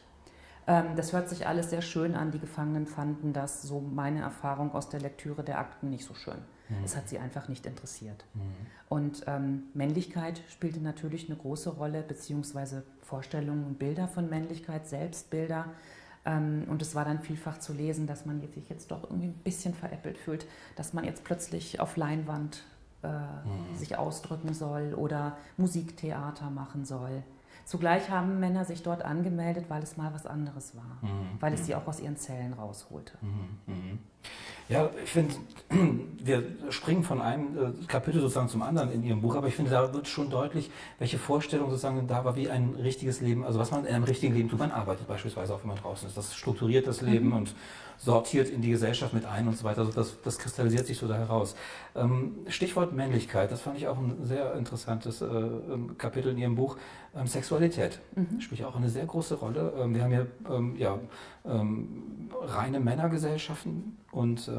das 0.65 1.13
hört 1.13 1.29
sich 1.29 1.47
alles 1.47 1.69
sehr 1.69 1.81
schön 1.81 2.15
an. 2.15 2.31
Die 2.31 2.39
Gefangenen 2.39 2.87
fanden 2.87 3.33
das, 3.33 3.61
so 3.61 3.79
meine 3.79 4.21
Erfahrung 4.21 4.73
aus 4.73 4.89
der 4.89 4.99
Lektüre 4.99 5.43
der 5.43 5.59
Akten, 5.59 5.89
nicht 5.89 6.05
so 6.05 6.13
schön. 6.15 6.39
Mhm. 6.69 6.83
Es 6.83 6.95
hat 6.95 7.07
sie 7.07 7.19
einfach 7.19 7.47
nicht 7.47 7.65
interessiert. 7.65 8.25
Mhm. 8.33 8.41
Und 8.89 9.23
ähm, 9.27 9.63
Männlichkeit 9.73 10.41
spielte 10.49 10.79
natürlich 10.79 11.29
eine 11.29 11.37
große 11.37 11.69
Rolle, 11.69 12.01
beziehungsweise 12.01 12.83
Vorstellungen 13.01 13.65
und 13.65 13.79
Bilder 13.79 14.07
von 14.07 14.29
Männlichkeit, 14.29 14.87
Selbstbilder. 14.87 15.65
Ähm, 16.25 16.63
und 16.67 16.81
es 16.81 16.95
war 16.95 17.05
dann 17.05 17.19
vielfach 17.19 17.59
zu 17.59 17.73
lesen, 17.73 18.07
dass 18.07 18.25
man 18.25 18.41
sich 18.41 18.69
jetzt 18.69 18.91
doch 18.91 19.03
irgendwie 19.03 19.27
ein 19.27 19.39
bisschen 19.43 19.73
veräppelt 19.73 20.17
fühlt, 20.17 20.47
dass 20.75 20.93
man 20.93 21.03
jetzt 21.03 21.23
plötzlich 21.23 21.79
auf 21.79 21.97
Leinwand 21.97 22.63
äh, 23.03 23.07
mhm. 23.07 23.75
sich 23.75 23.97
ausdrücken 23.97 24.53
soll 24.53 24.95
oder 24.95 25.37
Musiktheater 25.57 26.49
machen 26.49 26.85
soll. 26.85 27.23
Zugleich 27.65 28.11
haben 28.11 28.39
Männer 28.39 28.63
sich 28.63 28.83
dort 28.83 29.03
angemeldet, 29.03 29.65
weil 29.69 29.81
es 29.81 29.97
mal 29.97 30.13
was 30.13 30.27
anderes 30.27 30.75
war, 30.75 30.99
mhm. 31.01 31.29
weil 31.39 31.53
es 31.53 31.61
mhm. 31.61 31.65
sie 31.65 31.75
auch 31.75 31.87
aus 31.87 31.99
ihren 31.99 32.15
Zellen 32.15 32.53
rausholte. 32.53 33.17
Mhm. 33.21 33.99
Ja, 34.67 34.89
ich 35.03 35.11
finde, 35.11 35.35
wir 36.23 36.43
springen 36.69 37.03
von 37.03 37.21
einem 37.21 37.57
äh, 37.57 37.85
Kapitel 37.85 38.19
sozusagen 38.19 38.49
zum 38.49 38.63
anderen 38.63 38.91
in 38.91 39.03
Ihrem 39.03 39.21
Buch, 39.21 39.35
aber 39.35 39.47
ich 39.47 39.55
finde, 39.55 39.71
da 39.71 39.93
wird 39.93 40.07
schon 40.07 40.31
deutlich, 40.31 40.71
welche 40.97 41.19
Vorstellung 41.19 41.69
sozusagen 41.69 42.07
da 42.07 42.25
war, 42.25 42.35
wie 42.35 42.49
ein 42.49 42.75
richtiges 42.81 43.21
Leben, 43.21 43.45
also 43.45 43.59
was 43.59 43.69
man 43.69 43.85
in 43.85 43.93
einem 43.93 44.05
richtigen 44.05 44.33
Leben 44.33 44.49
tut. 44.49 44.57
Man 44.57 44.71
arbeitet 44.71 45.07
beispielsweise 45.07 45.53
auch, 45.53 45.61
wenn 45.61 45.69
man 45.69 45.77
draußen 45.77 46.07
ist. 46.07 46.17
Das 46.17 46.35
strukturiert 46.35 46.87
das 46.87 47.01
Leben 47.01 47.27
mhm. 47.27 47.33
und 47.33 47.55
sortiert 47.97 48.49
in 48.49 48.61
die 48.61 48.71
Gesellschaft 48.71 49.13
mit 49.13 49.25
ein 49.25 49.47
und 49.47 49.55
so 49.55 49.63
weiter. 49.63 49.81
Also 49.81 49.91
das, 49.91 50.19
das 50.21 50.39
kristallisiert 50.39 50.87
sich 50.87 50.97
so 50.97 51.07
da 51.07 51.15
heraus. 51.15 51.55
Ähm, 51.95 52.39
Stichwort 52.47 52.93
Männlichkeit, 52.93 53.51
das 53.51 53.61
fand 53.61 53.77
ich 53.77 53.87
auch 53.87 53.97
ein 53.97 54.17
sehr 54.23 54.55
interessantes 54.55 55.21
äh, 55.21 55.25
ähm, 55.25 55.95
Kapitel 55.97 56.31
in 56.31 56.39
Ihrem 56.39 56.55
Buch. 56.55 56.77
Ähm, 57.15 57.27
Sexualität 57.27 57.99
mhm. 58.15 58.41
spielt 58.41 58.63
auch 58.63 58.75
eine 58.75 58.89
sehr 58.89 59.05
große 59.05 59.35
Rolle. 59.35 59.73
Wir 59.93 60.03
haben 60.03 60.11
hier 60.11 60.27
ja, 60.77 60.99
reine 61.43 62.79
Männergesellschaften 62.79 63.97
und 64.15 64.49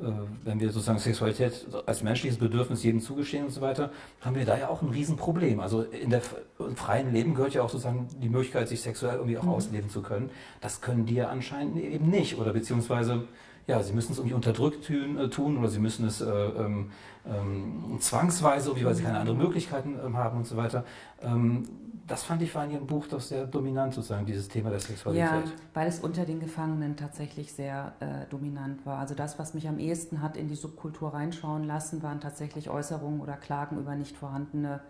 äh, 0.00 0.10
wenn 0.44 0.60
wir 0.60 0.70
sozusagen 0.70 0.98
Sexualität 0.98 1.66
als 1.86 2.02
menschliches 2.02 2.38
Bedürfnis 2.38 2.84
jedem 2.84 3.00
zugestehen 3.00 3.46
und 3.46 3.50
so 3.50 3.60
weiter, 3.60 3.90
haben 4.20 4.36
wir 4.36 4.44
da 4.44 4.56
ja 4.56 4.68
auch 4.68 4.82
ein 4.82 4.90
Riesenproblem. 4.90 5.58
Also 5.60 5.82
in 5.82 6.10
der 6.10 6.22
im 6.58 6.76
freien 6.76 7.12
Leben 7.12 7.34
gehört 7.34 7.54
ja 7.54 7.62
auch 7.62 7.68
sozusagen 7.68 8.06
die 8.22 8.28
Möglichkeit, 8.28 8.68
sich 8.68 8.80
sexuell 8.80 9.16
irgendwie 9.16 9.38
auch 9.38 9.42
mhm. 9.42 9.50
ausleben 9.50 9.90
zu 9.90 10.02
können. 10.02 10.30
Das 10.60 10.80
können 10.80 11.06
die 11.06 11.14
ja 11.14 11.28
anscheinend 11.28 11.82
eben 11.82 12.10
nicht. 12.10 12.38
Oder 12.38 12.52
beziehungsweise, 12.52 13.24
ja, 13.66 13.82
sie 13.82 13.92
müssen 13.92 14.12
es 14.12 14.18
irgendwie 14.18 14.34
unterdrückt 14.34 14.86
tun, 14.86 15.18
äh, 15.18 15.28
tun 15.28 15.58
oder 15.58 15.68
sie 15.68 15.80
müssen 15.80 16.06
es 16.06 16.20
äh, 16.20 16.26
ähm, 16.26 16.90
ähm, 17.26 17.96
zwangsweise, 17.98 18.72
weil 18.84 18.94
sie 18.94 19.02
keine 19.02 19.18
anderen 19.18 19.38
Möglichkeiten 19.38 19.96
ähm, 20.04 20.16
haben 20.16 20.38
und 20.38 20.46
so 20.46 20.56
weiter. 20.56 20.84
Ähm, 21.22 21.64
das 22.08 22.24
fand 22.24 22.42
ich 22.42 22.54
war 22.54 22.64
in 22.64 22.70
Ihrem 22.70 22.86
Buch 22.86 23.06
doch 23.06 23.20
sehr 23.20 23.46
dominant, 23.46 23.92
sozusagen, 23.92 24.24
dieses 24.24 24.48
Thema 24.48 24.70
der 24.70 24.80
Sexualität. 24.80 25.30
Ja, 25.30 25.42
weil 25.74 25.86
es 25.86 26.00
unter 26.00 26.24
den 26.24 26.40
Gefangenen 26.40 26.96
tatsächlich 26.96 27.52
sehr 27.52 27.92
äh, 28.00 28.26
dominant 28.30 28.84
war. 28.86 28.98
Also 28.98 29.14
das, 29.14 29.38
was 29.38 29.52
mich 29.52 29.68
am 29.68 29.78
ehesten 29.78 30.22
hat 30.22 30.36
in 30.36 30.48
die 30.48 30.54
Subkultur 30.54 31.12
reinschauen 31.12 31.64
lassen, 31.64 32.02
waren 32.02 32.20
tatsächlich 32.20 32.70
Äußerungen 32.70 33.20
oder 33.20 33.34
Klagen 33.34 33.78
über 33.78 33.94
nicht 33.94 34.16
vorhandene, 34.16 34.80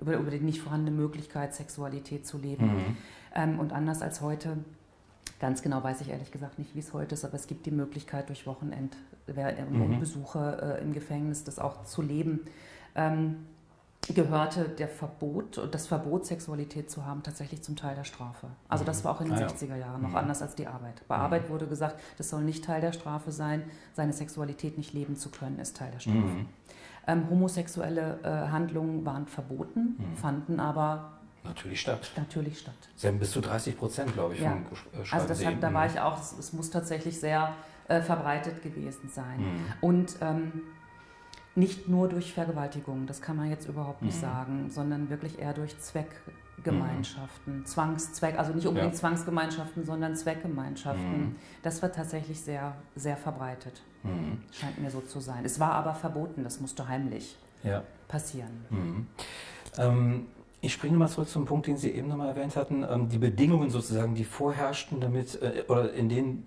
über, 0.00 0.16
über 0.16 0.32
die 0.32 0.40
nicht 0.40 0.60
vorhandene 0.60 0.96
Möglichkeit, 0.96 1.54
Sexualität 1.54 2.26
zu 2.26 2.38
leben. 2.38 2.66
Mhm. 2.66 2.96
Ähm, 3.34 3.60
und 3.60 3.72
anders 3.72 4.02
als 4.02 4.20
heute, 4.20 4.58
ganz 5.38 5.62
genau 5.62 5.84
weiß 5.84 6.00
ich 6.00 6.10
ehrlich 6.10 6.32
gesagt 6.32 6.58
nicht, 6.58 6.74
wie 6.74 6.80
es 6.80 6.92
heute 6.92 7.14
ist, 7.14 7.24
aber 7.24 7.34
es 7.34 7.46
gibt 7.46 7.66
die 7.66 7.70
Möglichkeit, 7.70 8.28
durch 8.28 8.48
Wochenendbesuche 8.48 10.38
mhm. 10.38 10.70
äh, 10.70 10.78
im 10.78 10.92
Gefängnis 10.92 11.44
das 11.44 11.60
auch 11.60 11.84
zu 11.84 12.02
leben. 12.02 12.40
Ähm, 12.96 13.46
gehörte 14.12 14.68
der 14.68 14.88
Verbot, 14.88 15.68
das 15.70 15.86
Verbot, 15.86 16.26
Sexualität 16.26 16.90
zu 16.90 17.06
haben, 17.06 17.22
tatsächlich 17.22 17.62
zum 17.62 17.76
Teil 17.76 17.96
der 17.96 18.04
Strafe. 18.04 18.48
Also 18.68 18.84
das 18.84 19.00
mhm. 19.00 19.04
war 19.04 19.14
auch 19.14 19.20
in 19.20 19.28
den 19.28 19.36
ah, 19.36 19.40
ja. 19.40 19.46
60er 19.46 19.76
Jahren 19.76 20.02
noch 20.02 20.10
mhm. 20.10 20.16
anders 20.16 20.42
als 20.42 20.54
die 20.54 20.66
Arbeit. 20.66 21.02
Bei 21.08 21.16
mhm. 21.16 21.22
Arbeit 21.22 21.48
wurde 21.48 21.66
gesagt, 21.66 21.98
das 22.18 22.28
soll 22.28 22.42
nicht 22.42 22.64
Teil 22.64 22.82
der 22.82 22.92
Strafe 22.92 23.32
sein, 23.32 23.62
seine 23.94 24.12
Sexualität 24.12 24.76
nicht 24.76 24.92
leben 24.92 25.16
zu 25.16 25.30
können, 25.30 25.58
ist 25.58 25.76
Teil 25.76 25.90
der 25.92 26.00
Strafe. 26.00 26.18
Mhm. 26.18 26.48
Ähm, 27.06 27.30
homosexuelle 27.30 28.18
äh, 28.22 28.50
Handlungen 28.50 29.06
waren 29.06 29.26
verboten, 29.26 29.96
mhm. 29.98 30.16
fanden 30.16 30.60
aber 30.60 31.12
Natürlich 31.44 31.82
statt. 31.82 32.10
Natürlich 32.16 32.58
statt. 32.58 32.74
Sie 32.96 33.06
haben 33.06 33.18
bis 33.18 33.30
zu 33.30 33.42
30 33.42 33.76
Prozent, 33.76 34.14
glaube 34.14 34.34
ich, 34.34 34.40
ja. 34.40 34.52
von 34.52 34.62
äh, 34.98 35.04
Also 35.10 35.28
das 35.28 35.44
hat, 35.44 35.62
da 35.62 35.74
war 35.74 35.86
ich 35.86 36.00
auch, 36.00 36.18
es, 36.18 36.32
es 36.38 36.52
muss 36.54 36.70
tatsächlich 36.70 37.20
sehr 37.20 37.54
äh, 37.88 38.00
verbreitet 38.00 38.62
gewesen 38.62 39.10
sein. 39.10 39.40
Mhm. 39.40 39.64
Und 39.82 40.16
ähm, 40.22 40.62
nicht 41.56 41.88
nur 41.88 42.08
durch 42.08 42.32
Vergewaltigung, 42.32 43.06
das 43.06 43.22
kann 43.22 43.36
man 43.36 43.50
jetzt 43.50 43.68
überhaupt 43.68 44.02
nicht 44.02 44.16
mhm. 44.16 44.20
sagen, 44.20 44.70
sondern 44.70 45.08
wirklich 45.10 45.38
eher 45.38 45.52
durch 45.52 45.78
Zweckgemeinschaften, 45.78 47.58
mhm. 47.58 47.66
Zwangszweck, 47.66 48.38
also 48.38 48.52
nicht 48.52 48.66
unbedingt 48.66 48.94
ja. 48.94 48.98
Zwangsgemeinschaften, 48.98 49.84
sondern 49.84 50.16
Zweckgemeinschaften. 50.16 51.20
Mhm. 51.20 51.36
Das 51.62 51.80
war 51.82 51.92
tatsächlich 51.92 52.40
sehr, 52.40 52.74
sehr 52.96 53.16
verbreitet, 53.16 53.82
mhm. 54.02 54.38
scheint 54.50 54.80
mir 54.80 54.90
so 54.90 55.00
zu 55.00 55.20
sein. 55.20 55.44
Es 55.44 55.60
war 55.60 55.72
aber 55.72 55.94
verboten, 55.94 56.42
das 56.42 56.60
musste 56.60 56.88
heimlich 56.88 57.36
ja. 57.62 57.82
passieren. 58.08 58.64
Mhm. 58.70 59.06
Ähm, 59.78 60.26
ich 60.60 60.72
springe 60.72 60.96
mal 60.96 61.08
zurück 61.08 61.28
zum 61.28 61.44
Punkt, 61.44 61.66
den 61.66 61.76
Sie 61.76 61.90
eben 61.90 62.08
nochmal 62.08 62.28
erwähnt 62.28 62.56
hatten, 62.56 62.84
ähm, 62.88 63.08
die 63.08 63.18
Bedingungen 63.18 63.70
sozusagen, 63.70 64.14
die 64.14 64.24
vorherrschten, 64.24 64.98
damit 64.98 65.40
äh, 65.42 65.62
oder 65.68 65.92
in 65.92 66.08
denen 66.08 66.46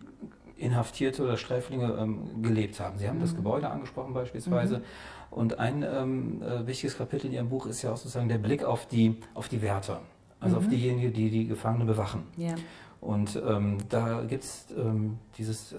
Inhaftierte 0.57 1.23
oder 1.23 1.37
Sträflinge 1.37 1.95
ähm, 1.99 2.41
gelebt 2.41 2.79
haben. 2.79 2.97
Sie 2.97 3.07
haben 3.07 3.17
mhm. 3.17 3.21
das 3.21 3.35
Gebäude 3.35 3.69
angesprochen 3.69 4.13
beispielsweise. 4.13 4.79
Mhm. 4.79 4.83
Und 5.29 5.59
ein 5.59 5.83
ähm, 5.83 6.41
äh, 6.41 6.65
wichtiges 6.65 6.97
Kapitel 6.97 7.27
in 7.27 7.33
Ihrem 7.33 7.49
Buch 7.49 7.65
ist 7.65 7.81
ja 7.81 7.91
auch 7.91 7.97
sozusagen 7.97 8.29
der 8.29 8.37
Blick 8.37 8.63
auf 8.63 8.87
die, 8.87 9.17
auf 9.33 9.49
die 9.49 9.61
Wärter, 9.61 10.01
also 10.39 10.55
mhm. 10.55 10.63
auf 10.63 10.69
diejenigen, 10.69 11.13
die 11.13 11.29
die 11.29 11.47
Gefangenen 11.47 11.87
bewachen. 11.87 12.23
Ja. 12.37 12.55
Und 13.01 13.35
ähm, 13.47 13.77
da 13.89 14.23
gibt 14.23 14.43
es 14.43 14.67
ähm, 14.75 15.19
dieses, 15.37 15.73
äh, 15.73 15.77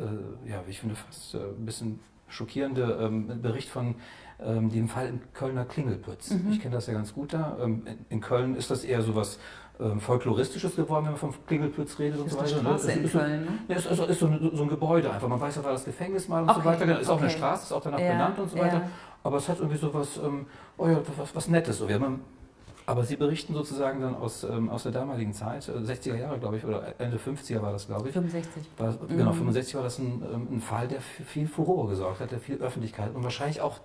ja, 0.48 0.62
ich 0.68 0.80
finde 0.80 0.94
fast 0.94 1.34
äh, 1.34 1.38
ein 1.38 1.64
bisschen 1.64 2.00
schockierende 2.28 2.98
ähm, 3.00 3.42
Bericht 3.42 3.68
von 3.68 3.96
ähm, 4.40 4.70
dem 4.70 4.88
Fall 4.88 5.08
im 5.08 5.20
Kölner 5.32 5.64
Klingelpütz. 5.64 6.30
Mhm. 6.30 6.52
Ich 6.52 6.60
kenne 6.60 6.74
das 6.74 6.86
ja 6.86 6.92
ganz 6.92 7.12
gut 7.12 7.32
da. 7.32 7.58
In, 7.64 7.82
in, 8.08 8.20
Köln 8.20 8.54
ist 8.54 8.70
das 8.70 8.84
eher 8.84 9.02
so 9.02 9.16
was 9.16 9.38
ähm, 9.80 10.00
Folkloristisches 10.00 10.76
geworden, 10.76 11.04
wenn 11.04 11.12
man 11.12 11.20
vom 11.20 11.34
Klingelpütz 11.46 11.98
redet 11.98 12.20
und 12.20 12.30
so 12.30 12.38
weiter. 12.38 12.48
Straße 12.48 12.86
das 12.86 12.96
ist, 12.96 13.14
ne? 13.14 13.48
Ja, 13.68 13.76
es 13.76 13.86
ist, 13.86 14.00
ist, 14.00 14.18
so, 14.18 14.26
ein, 14.26 14.50
so, 14.52 14.62
ein, 14.62 14.68
Gebäude 14.68 15.10
einfach. 15.10 15.28
Man 15.28 15.40
weiß, 15.40 15.54
da 15.56 15.64
war 15.64 15.72
das 15.72 15.84
Gefängnis 15.84 16.28
mal 16.28 16.42
und 16.42 16.50
okay. 16.50 16.60
so 16.60 16.64
weiter. 16.64 17.00
Ist 17.00 17.08
auch 17.08 17.14
okay. 17.14 17.24
eine 17.24 17.30
Straße, 17.30 17.62
ist 17.64 17.72
auch 17.72 17.82
danach 17.82 17.98
ja. 18.00 18.12
benannt 18.12 18.38
und 18.38 18.50
so 18.50 18.58
weiter. 18.58 18.78
Ja. 18.78 18.90
Aber 19.22 19.36
es 19.36 19.48
hat 19.48 19.58
irgendwie 19.58 19.78
so 19.78 19.92
was, 19.92 20.16
ähm, 20.18 20.46
oh 20.76 20.88
ja, 20.88 21.00
was, 21.16 21.34
was 21.34 21.48
Nettes. 21.48 21.78
So. 21.78 21.86
Man, 21.86 22.20
aber 22.86 23.04
Sie 23.04 23.16
berichten 23.16 23.52
sozusagen 23.52 24.00
dann 24.00 24.16
aus, 24.16 24.44
ähm, 24.44 24.70
aus 24.70 24.84
der 24.84 24.92
damaligen 24.92 25.34
Zeit, 25.34 25.68
äh, 25.68 25.72
60er 25.72 26.16
Jahre, 26.16 26.38
glaube 26.38 26.56
ich, 26.56 26.64
oder 26.64 26.94
Ende 26.98 27.18
50er 27.18 27.60
war 27.60 27.72
das, 27.72 27.86
glaube 27.86 28.08
ich. 28.08 28.14
65. 28.14 28.64
War, 28.78 28.92
mhm. 28.92 29.08
Genau, 29.08 29.32
65 29.32 29.74
war 29.74 29.82
das 29.82 29.98
ein, 29.98 30.22
ähm, 30.32 30.48
ein 30.52 30.60
Fall, 30.60 30.88
der 30.88 31.02
viel 31.02 31.46
Furore 31.46 31.90
gesorgt 31.90 32.20
hat, 32.20 32.30
der 32.30 32.40
viel 32.40 32.56
Öffentlichkeit 32.56 33.14
und 33.14 33.22
wahrscheinlich 33.22 33.60
auch 33.60 33.80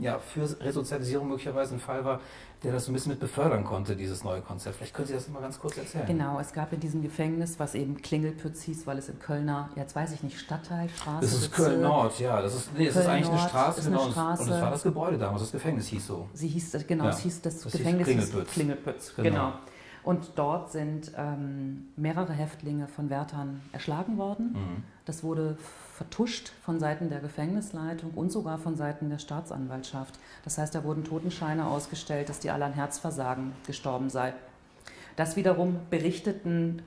ja, 0.00 0.18
für 0.18 0.42
Resozialisierung 0.60 1.28
möglicherweise 1.28 1.74
ein 1.74 1.80
Fall 1.80 2.04
war, 2.04 2.20
der 2.62 2.72
das 2.72 2.84
so 2.84 2.92
ein 2.92 2.94
bisschen 2.94 3.10
mit 3.10 3.20
befördern 3.20 3.64
konnte, 3.64 3.96
dieses 3.96 4.22
neue 4.24 4.40
Konzept. 4.40 4.76
Vielleicht 4.76 4.94
können 4.94 5.08
Sie 5.08 5.14
das 5.14 5.28
mal 5.28 5.40
ganz 5.40 5.58
kurz 5.58 5.76
erzählen. 5.76 6.06
Genau, 6.06 6.38
es 6.38 6.52
gab 6.52 6.72
in 6.72 6.80
diesem 6.80 7.02
Gefängnis, 7.02 7.58
was 7.58 7.74
eben 7.74 8.00
Klingelpütz 8.00 8.62
hieß, 8.62 8.86
weil 8.86 8.98
es 8.98 9.08
in 9.08 9.18
Kölner, 9.18 9.70
jetzt 9.74 9.96
weiß 9.96 10.12
ich 10.12 10.22
nicht, 10.22 10.38
Stadtteil, 10.38 10.88
Straße. 10.88 11.20
Das 11.20 11.32
ist 11.32 11.52
Köln-Nord, 11.52 12.18
ja. 12.20 12.40
Das 12.40 12.54
ist, 12.54 12.70
nee, 12.76 12.86
es 12.86 12.96
ist 12.96 13.06
eigentlich 13.06 13.30
eine 13.30 13.48
Straße, 13.48 13.80
ist 13.80 13.86
genau. 13.86 14.02
Eine 14.04 14.12
Straße. 14.12 14.42
Und 14.42 14.50
das 14.50 14.60
war 14.60 14.70
das 14.70 14.82
Gebäude 14.82 15.18
damals, 15.18 15.42
das 15.42 15.52
Gefängnis 15.52 15.88
hieß 15.88 16.06
so. 16.06 16.28
Sie 16.34 16.48
hieß, 16.48 16.76
genau, 16.86 17.04
ja. 17.04 17.10
es 17.10 17.18
hieß 17.20 17.42
das, 17.42 17.60
das 17.60 17.72
Gefängnis 17.72 18.06
hieß 18.06 18.16
Klingelpütz. 18.16 18.52
Klingelpütz, 18.52 19.16
genau. 19.16 19.28
genau. 19.28 19.52
Und 20.04 20.32
dort 20.34 20.72
sind 20.72 21.12
ähm, 21.16 21.88
mehrere 21.96 22.32
Häftlinge 22.32 22.88
von 22.88 23.08
Wärtern 23.08 23.60
erschlagen 23.72 24.18
worden. 24.18 24.52
Mhm. 24.52 24.84
Das 25.04 25.22
wurde 25.22 25.56
vertuscht 25.94 26.50
von 26.64 26.80
Seiten 26.80 27.08
der 27.08 27.20
Gefängnisleitung 27.20 28.10
und 28.14 28.32
sogar 28.32 28.58
von 28.58 28.76
Seiten 28.76 29.10
der 29.10 29.18
Staatsanwaltschaft. 29.18 30.18
Das 30.44 30.58
heißt, 30.58 30.74
da 30.74 30.82
wurden 30.82 31.04
Totenscheine 31.04 31.66
ausgestellt, 31.66 32.28
dass 32.28 32.40
die 32.40 32.50
alle 32.50 32.64
an 32.64 32.72
Herzversagen 32.72 33.52
gestorben 33.66 34.10
sei. 34.10 34.34
Das 35.14 35.36
wiederum 35.36 35.76
berichteten 35.90 36.82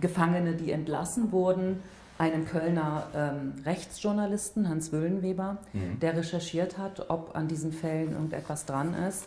Gefangene, 0.00 0.54
die 0.54 0.72
entlassen 0.72 1.32
wurden, 1.32 1.82
einem 2.18 2.46
Kölner 2.46 3.06
ähm, 3.14 3.54
Rechtsjournalisten, 3.64 4.68
Hans 4.68 4.92
Wöhlenweber, 4.92 5.58
mhm. 5.72 5.98
der 6.00 6.16
recherchiert 6.16 6.78
hat, 6.78 7.10
ob 7.10 7.34
an 7.34 7.48
diesen 7.48 7.72
Fällen 7.72 8.12
irgendetwas 8.12 8.64
dran 8.64 8.94
ist, 8.94 9.26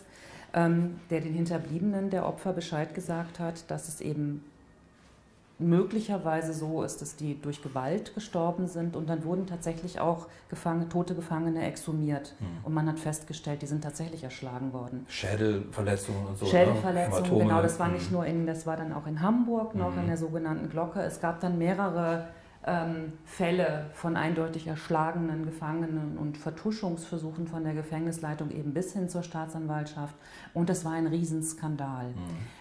der 0.56 1.20
den 1.20 1.34
Hinterbliebenen 1.34 2.08
der 2.10 2.26
Opfer 2.26 2.52
Bescheid 2.52 2.94
gesagt 2.94 3.38
hat, 3.38 3.70
dass 3.70 3.88
es 3.88 4.00
eben 4.00 4.42
möglicherweise 5.58 6.52
so 6.52 6.82
ist, 6.82 7.00
dass 7.00 7.16
die 7.16 7.40
durch 7.40 7.62
Gewalt 7.62 8.14
gestorben 8.14 8.66
sind 8.66 8.94
und 8.94 9.08
dann 9.08 9.24
wurden 9.24 9.46
tatsächlich 9.46 10.00
auch 10.00 10.28
Gefangene, 10.50 10.88
tote 10.88 11.14
Gefangene 11.14 11.66
exhumiert 11.66 12.34
mhm. 12.40 12.46
und 12.64 12.74
man 12.74 12.86
hat 12.88 12.98
festgestellt, 12.98 13.62
die 13.62 13.66
sind 13.66 13.82
tatsächlich 13.82 14.22
erschlagen 14.22 14.72
worden. 14.72 15.06
Schädelverletzungen 15.08 16.26
und 16.26 16.38
so. 16.38 16.44
Ne? 16.44 16.50
Schädelverletzungen, 16.50 17.48
genau, 17.48 17.62
das 17.62 17.78
war 17.78 17.88
nicht 17.88 18.06
hm. 18.06 18.12
nur 18.12 18.26
in, 18.26 18.46
das 18.46 18.66
war 18.66 18.76
dann 18.76 18.92
auch 18.92 19.06
in 19.06 19.22
Hamburg 19.22 19.74
noch 19.74 19.92
mhm. 19.92 20.00
in 20.00 20.06
der 20.08 20.16
sogenannten 20.18 20.68
Glocke. 20.68 21.00
Es 21.00 21.20
gab 21.20 21.40
dann 21.40 21.56
mehrere 21.56 22.16
ähm, 22.18 22.34
Fälle 23.24 23.90
von 23.92 24.16
eindeutig 24.16 24.66
erschlagenen 24.66 25.44
Gefangenen 25.44 26.18
und 26.18 26.36
Vertuschungsversuchen 26.36 27.46
von 27.46 27.62
der 27.62 27.74
Gefängnisleitung 27.74 28.50
eben 28.50 28.74
bis 28.74 28.92
hin 28.92 29.08
zur 29.08 29.22
Staatsanwaltschaft. 29.22 30.16
Und 30.52 30.68
es 30.68 30.84
war 30.84 30.92
ein 30.92 31.06
Riesenskandal. 31.06 32.08
Mhm. 32.08 32.14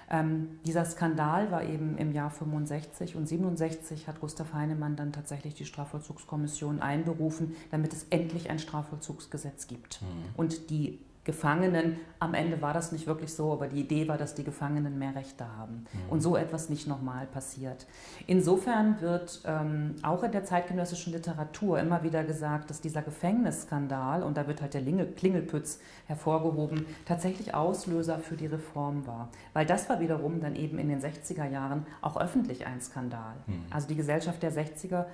Ähm, 0.09 0.59
dieser 0.65 0.85
Skandal 0.85 1.51
war 1.51 1.63
eben 1.63 1.97
im 1.97 2.11
Jahr 2.11 2.29
65 2.29 3.15
und 3.15 3.27
67 3.27 4.07
hat 4.07 4.21
Gustav 4.21 4.53
Heinemann 4.53 4.95
dann 4.95 5.11
tatsächlich 5.11 5.55
die 5.55 5.65
Strafvollzugskommission 5.65 6.81
einberufen, 6.81 7.55
damit 7.71 7.91
es 7.91 8.05
endlich 8.11 8.51
ein 8.51 8.59
Strafvollzugsgesetz 8.59 9.65
gibt. 9.65 10.03
Mhm. 10.03 10.05
Und 10.37 10.69
die 10.69 10.99
Gefangenen. 11.25 11.97
Am 12.19 12.35
Ende 12.35 12.61
war 12.61 12.73
das 12.73 12.91
nicht 12.91 13.07
wirklich 13.07 13.33
so, 13.33 13.51
aber 13.51 13.67
die 13.67 13.81
Idee 13.81 14.07
war, 14.07 14.17
dass 14.17 14.35
die 14.35 14.43
Gefangenen 14.43 14.97
mehr 14.99 15.15
Rechte 15.15 15.45
haben 15.57 15.85
mhm. 15.91 16.09
und 16.09 16.21
so 16.21 16.37
etwas 16.37 16.69
nicht 16.69 16.87
nochmal 16.87 17.25
passiert. 17.25 17.87
Insofern 18.27 19.01
wird 19.01 19.41
ähm, 19.45 19.95
auch 20.03 20.23
in 20.23 20.31
der 20.31 20.45
zeitgenössischen 20.45 21.13
Literatur 21.13 21.79
immer 21.79 22.03
wieder 22.03 22.23
gesagt, 22.23 22.69
dass 22.69 22.79
dieser 22.79 23.01
Gefängnisskandal, 23.01 24.21
und 24.21 24.37
da 24.37 24.47
wird 24.47 24.61
halt 24.61 24.75
der 24.75 24.81
Klingelpütz 24.81 25.79
hervorgehoben, 26.05 26.85
tatsächlich 27.05 27.55
Auslöser 27.55 28.19
für 28.19 28.35
die 28.35 28.47
Reform 28.47 29.07
war. 29.07 29.29
Weil 29.53 29.65
das 29.65 29.89
war 29.89 29.99
wiederum 29.99 30.39
dann 30.39 30.55
eben 30.55 30.77
in 30.77 30.89
den 30.89 31.01
60er 31.01 31.49
Jahren 31.49 31.87
auch 32.01 32.17
öffentlich 32.17 32.67
ein 32.67 32.79
Skandal. 32.81 33.33
Mhm. 33.47 33.65
Also 33.71 33.87
die 33.87 33.95
Gesellschaft 33.95 34.43
der 34.43 34.53
60er 34.53 35.05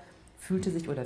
fühlte 0.41 0.71
sich 0.71 0.89
oder 0.89 1.06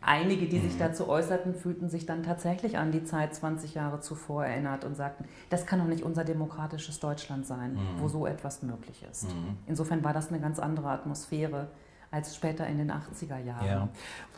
einige, 0.00 0.46
die 0.46 0.58
sich 0.58 0.74
mhm. 0.74 0.80
dazu 0.80 1.08
äußerten, 1.08 1.54
fühlten 1.54 1.88
sich 1.88 2.06
dann 2.06 2.24
tatsächlich 2.24 2.76
an 2.76 2.90
die 2.90 3.04
Zeit 3.04 3.34
20 3.34 3.74
Jahre 3.74 4.00
zuvor 4.00 4.44
erinnert 4.44 4.84
und 4.84 4.96
sagten, 4.96 5.26
das 5.48 5.64
kann 5.64 5.78
doch 5.78 5.86
nicht 5.86 6.02
unser 6.02 6.24
demokratisches 6.24 6.98
Deutschland 6.98 7.46
sein, 7.46 7.74
mhm. 7.74 8.00
wo 8.00 8.08
so 8.08 8.26
etwas 8.26 8.62
möglich 8.62 9.06
ist. 9.08 9.28
Mhm. 9.28 9.56
Insofern 9.68 10.02
war 10.02 10.12
das 10.12 10.28
eine 10.28 10.40
ganz 10.40 10.58
andere 10.58 10.88
Atmosphäre 10.88 11.68
als 12.14 12.34
später 12.36 12.66
in 12.66 12.78
den 12.78 12.90
80er 12.90 13.44
Jahren. 13.44 13.66
Ja, 13.66 13.88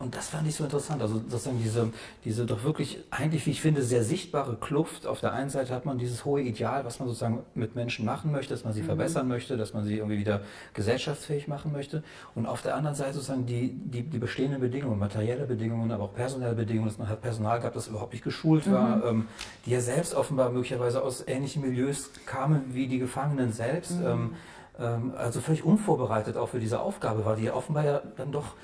und 0.01 0.15
das 0.15 0.29
fand 0.29 0.49
ich 0.49 0.55
so 0.55 0.65
interessant. 0.65 1.03
Also 1.03 1.19
sozusagen 1.29 1.59
diese, 1.63 1.93
diese 2.25 2.47
doch 2.47 2.65
wirklich, 2.65 3.05
eigentlich, 3.11 3.45
wie 3.47 3.51
ich 3.51 3.61
finde, 3.61 3.83
sehr 3.83 4.03
sichtbare 4.03 4.57
Kluft. 4.57 5.07
Auf 5.07 5.21
der 5.21 5.33
einen 5.33 5.51
Seite 5.51 5.75
hat 5.75 5.85
man 5.85 5.99
dieses 5.99 6.25
hohe 6.25 6.41
Ideal, 6.41 6.85
was 6.85 6.99
man 6.99 7.09
sozusagen 7.09 7.45
mit 7.55 7.75
Menschen 7.75 8.05
machen 8.05 8.33
möchte, 8.33 8.55
dass 8.55 8.65
man 8.65 8.73
sie 8.73 8.83
mhm. 8.83 8.87
verbessern 8.87 9.29
möchte, 9.29 9.57
dass 9.57 9.75
man 9.75 9.85
sie 9.85 9.99
irgendwie 9.99 10.19
wieder 10.19 10.41
gesellschaftsfähig 10.75 11.49
machen 11.49 11.73
möchte. 11.73 12.03
Und 12.35 12.47
auf 12.47 12.63
der 12.63 12.77
anderen 12.77 12.97
Seite 12.97 13.15
sozusagen 13.15 13.47
die, 13.47 13.73
die, 13.73 14.03
die 14.03 14.19
bestehenden 14.19 14.61
Bedingungen, 14.61 14.99
materielle 14.99 15.45
Bedingungen, 15.45 15.93
aber 15.93 16.05
auch 16.05 16.15
personelle 16.15 16.55
Bedingungen, 16.55 16.89
dass 16.89 16.99
man 16.99 17.09
hat 17.09 17.21
Personal 17.21 17.59
gehabt, 17.59 17.77
das 17.77 17.89
überhaupt 17.89 18.13
nicht 18.13 18.25
geschult 18.25 18.71
war, 18.71 18.97
mhm. 18.97 19.03
ähm, 19.07 19.29
die 19.67 19.71
ja 19.71 19.81
selbst 19.81 20.15
offenbar 20.15 20.51
möglicherweise 20.51 21.03
aus 21.03 21.25
ähnlichen 21.27 21.63
Milieus 21.63 22.11
kamen 22.25 22.63
wie 22.73 22.87
die 22.87 22.99
Gefangenen 22.99 23.53
selbst. 23.53 24.01
Mhm. 24.01 24.07
Ähm, 24.07 24.13
ähm, 24.17 24.35
also 24.79 25.41
völlig 25.41 25.65
unvorbereitet 25.65 26.37
auch 26.37 26.49
für 26.49 26.61
diese 26.61 26.81
Aufgabe 26.81 27.25
war, 27.25 27.37
die 27.37 27.45
ja 27.45 27.55
offenbar 27.55 27.85
ja 27.85 28.03
dann 28.17 28.33
doch 28.33 28.55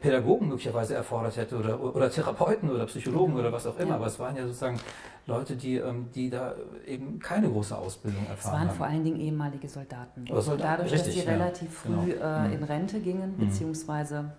Pädagogen 0.00 0.48
möglicherweise 0.48 0.94
erfordert 0.94 1.36
hätte 1.36 1.56
oder, 1.56 1.80
oder 1.80 2.10
Therapeuten 2.10 2.70
oder 2.70 2.86
Psychologen 2.86 3.34
oder 3.34 3.52
was 3.52 3.66
auch 3.66 3.78
immer. 3.78 3.90
Ja. 3.90 3.96
Aber 3.96 4.06
es 4.06 4.18
waren 4.18 4.36
ja 4.36 4.46
sozusagen 4.46 4.78
Leute, 5.26 5.56
die, 5.56 5.76
ähm, 5.76 6.06
die 6.14 6.30
da 6.30 6.54
eben 6.86 7.18
keine 7.18 7.48
große 7.48 7.76
Ausbildung 7.76 8.26
erfahren 8.26 8.36
haben. 8.36 8.38
Es 8.38 8.52
waren 8.52 8.68
haben. 8.68 8.76
vor 8.76 8.86
allen 8.86 9.04
Dingen 9.04 9.20
ehemalige 9.20 9.68
Soldaten. 9.68 10.24
Soldaten. 10.26 10.62
Dadurch, 10.62 10.92
Richtig, 10.92 11.14
dass 11.16 11.24
sie 11.24 11.28
ja, 11.28 11.36
relativ 11.36 11.72
früh 11.72 12.12
genau. 12.12 12.44
in. 12.46 12.62
Rente 12.62 13.00
gingen, 13.00 13.34
mhm. 13.36 13.46
beziehungsweise 13.46 14.32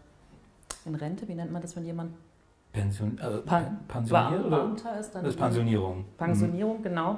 in 0.86 0.96
Rente, 0.96 1.28
wie 1.28 1.36
nennt 1.36 1.52
man 1.52 1.62
das, 1.62 1.76
wenn 1.76 1.86
jemand 1.86 2.13
Pension, 2.72 3.17
also 3.22 3.41
Pan 3.41 3.80
pensioniert 3.88 4.46
oder? 4.46 4.72
Ist 5.00 5.13
dann 5.13 5.24
das 5.24 5.34
ist 5.34 5.39
Pensionierung. 5.39 6.06
Pensionierung, 6.17 6.80
mhm. 6.80 6.84
genau. 6.84 7.17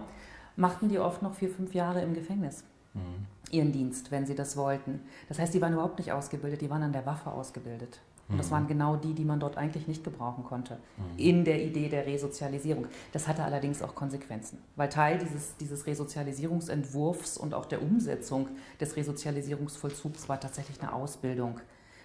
Machten 0.56 0.90
die 0.90 1.00
oft 1.00 1.22
noch 1.22 1.36
vier, 1.36 1.50
fünf 1.50 1.74
Jahre 1.74 2.02
im 2.02 2.14
Gefängnis. 2.14 2.64
Mhm. 2.94 3.26
Ihren 3.52 3.72
Dienst, 3.72 4.12
wenn 4.12 4.26
sie 4.26 4.36
das 4.36 4.58
wollten. 4.58 5.02
Das 5.28 5.40
heißt, 5.40 5.54
die 5.54 5.62
waren 5.62 5.74
überhaupt 5.74 6.00
nicht 6.00 6.12
ausgebildet, 6.12 6.62
die 6.62 6.70
waren 6.70 6.84
an 6.84 6.94
der 6.94 7.06
Waffe 7.06 7.32
ausgebildet. 7.32 8.00
Und 8.30 8.38
das 8.38 8.48
mhm. 8.48 8.52
waren 8.52 8.68
genau 8.68 8.96
die, 8.96 9.14
die 9.14 9.26
man 9.26 9.40
dort 9.40 9.58
eigentlich 9.58 9.88
nicht 9.88 10.04
gebrauchen 10.04 10.44
konnte, 10.44 10.76
mhm. 10.76 11.18
in 11.18 11.46
der 11.46 11.64
Idee 11.64 11.90
der 11.90 12.06
Resozialisierung. 12.06 12.86
Das 13.12 13.28
hatte 13.28 13.44
allerdings 13.44 13.82
auch 13.82 13.96
Konsequenzen, 13.96 14.60
weil 14.76 14.90
Teil 14.90 15.18
dieses, 15.18 15.58
dieses 15.58 15.88
Resozialisierungsentwurfs 15.88 17.38
und 17.38 17.56
auch 17.56 17.66
der 17.66 17.82
Umsetzung 17.82 18.50
des 18.80 18.96
Resozialisierungsvollzugs 18.96 20.30
war 20.30 20.40
tatsächlich 20.40 20.80
eine 20.80 20.94
Ausbildung 20.94 21.60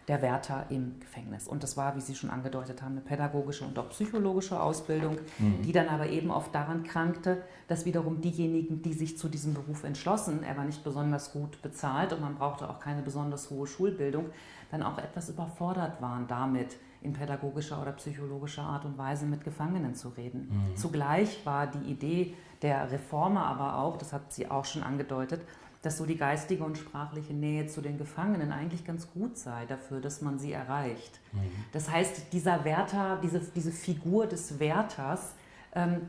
der 0.08 0.20
Wärter 0.20 0.66
im 0.68 1.00
Gefängnis. 1.00 1.48
Und 1.48 1.62
das 1.62 1.76
war, 1.76 1.96
wie 1.96 2.00
Sie 2.00 2.14
schon 2.14 2.30
angedeutet 2.30 2.82
haben, 2.82 2.92
eine 2.92 3.00
pädagogische 3.00 3.64
und 3.64 3.78
auch 3.78 3.88
psychologische 3.90 4.60
Ausbildung, 4.60 5.18
mhm. 5.38 5.62
die 5.62 5.72
dann 5.72 5.88
aber 5.88 6.08
eben 6.08 6.30
oft 6.30 6.54
daran 6.54 6.82
krankte, 6.82 7.42
dass 7.68 7.84
wiederum 7.84 8.20
diejenigen, 8.20 8.82
die 8.82 8.92
sich 8.92 9.16
zu 9.16 9.28
diesem 9.28 9.54
Beruf 9.54 9.84
entschlossen, 9.84 10.42
er 10.42 10.56
war 10.56 10.64
nicht 10.64 10.84
besonders 10.84 11.32
gut 11.32 11.62
bezahlt 11.62 12.12
und 12.12 12.20
man 12.20 12.34
brauchte 12.34 12.68
auch 12.68 12.80
keine 12.80 13.02
besonders 13.02 13.50
hohe 13.50 13.66
Schulbildung, 13.66 14.26
dann 14.70 14.82
auch 14.82 14.98
etwas 14.98 15.28
überfordert 15.30 16.02
waren 16.02 16.26
damit, 16.26 16.76
in 17.00 17.12
pädagogischer 17.12 17.80
oder 17.80 17.92
psychologischer 17.92 18.62
Art 18.62 18.86
und 18.86 18.96
Weise 18.96 19.26
mit 19.26 19.44
Gefangenen 19.44 19.94
zu 19.94 20.08
reden. 20.08 20.48
Mhm. 20.50 20.76
Zugleich 20.76 21.44
war 21.44 21.66
die 21.66 21.90
Idee 21.90 22.34
der 22.62 22.90
Reformer 22.90 23.44
aber 23.44 23.78
auch, 23.78 23.98
das 23.98 24.12
hat 24.14 24.32
sie 24.32 24.50
auch 24.50 24.64
schon 24.64 24.82
angedeutet, 24.82 25.42
dass 25.84 25.98
so 25.98 26.06
die 26.06 26.16
geistige 26.16 26.64
und 26.64 26.78
sprachliche 26.78 27.34
Nähe 27.34 27.66
zu 27.66 27.82
den 27.82 27.98
Gefangenen 27.98 28.52
eigentlich 28.52 28.86
ganz 28.86 29.10
gut 29.10 29.36
sei 29.36 29.66
dafür, 29.66 30.00
dass 30.00 30.22
man 30.22 30.38
sie 30.38 30.52
erreicht. 30.52 31.20
Mhm. 31.32 31.40
Das 31.72 31.90
heißt, 31.90 32.32
dieser 32.32 32.64
Wärter, 32.64 33.18
diese, 33.22 33.40
diese 33.40 33.70
Figur 33.70 34.26
des 34.26 34.58
Wärters 34.58 35.34
ähm, 35.74 36.08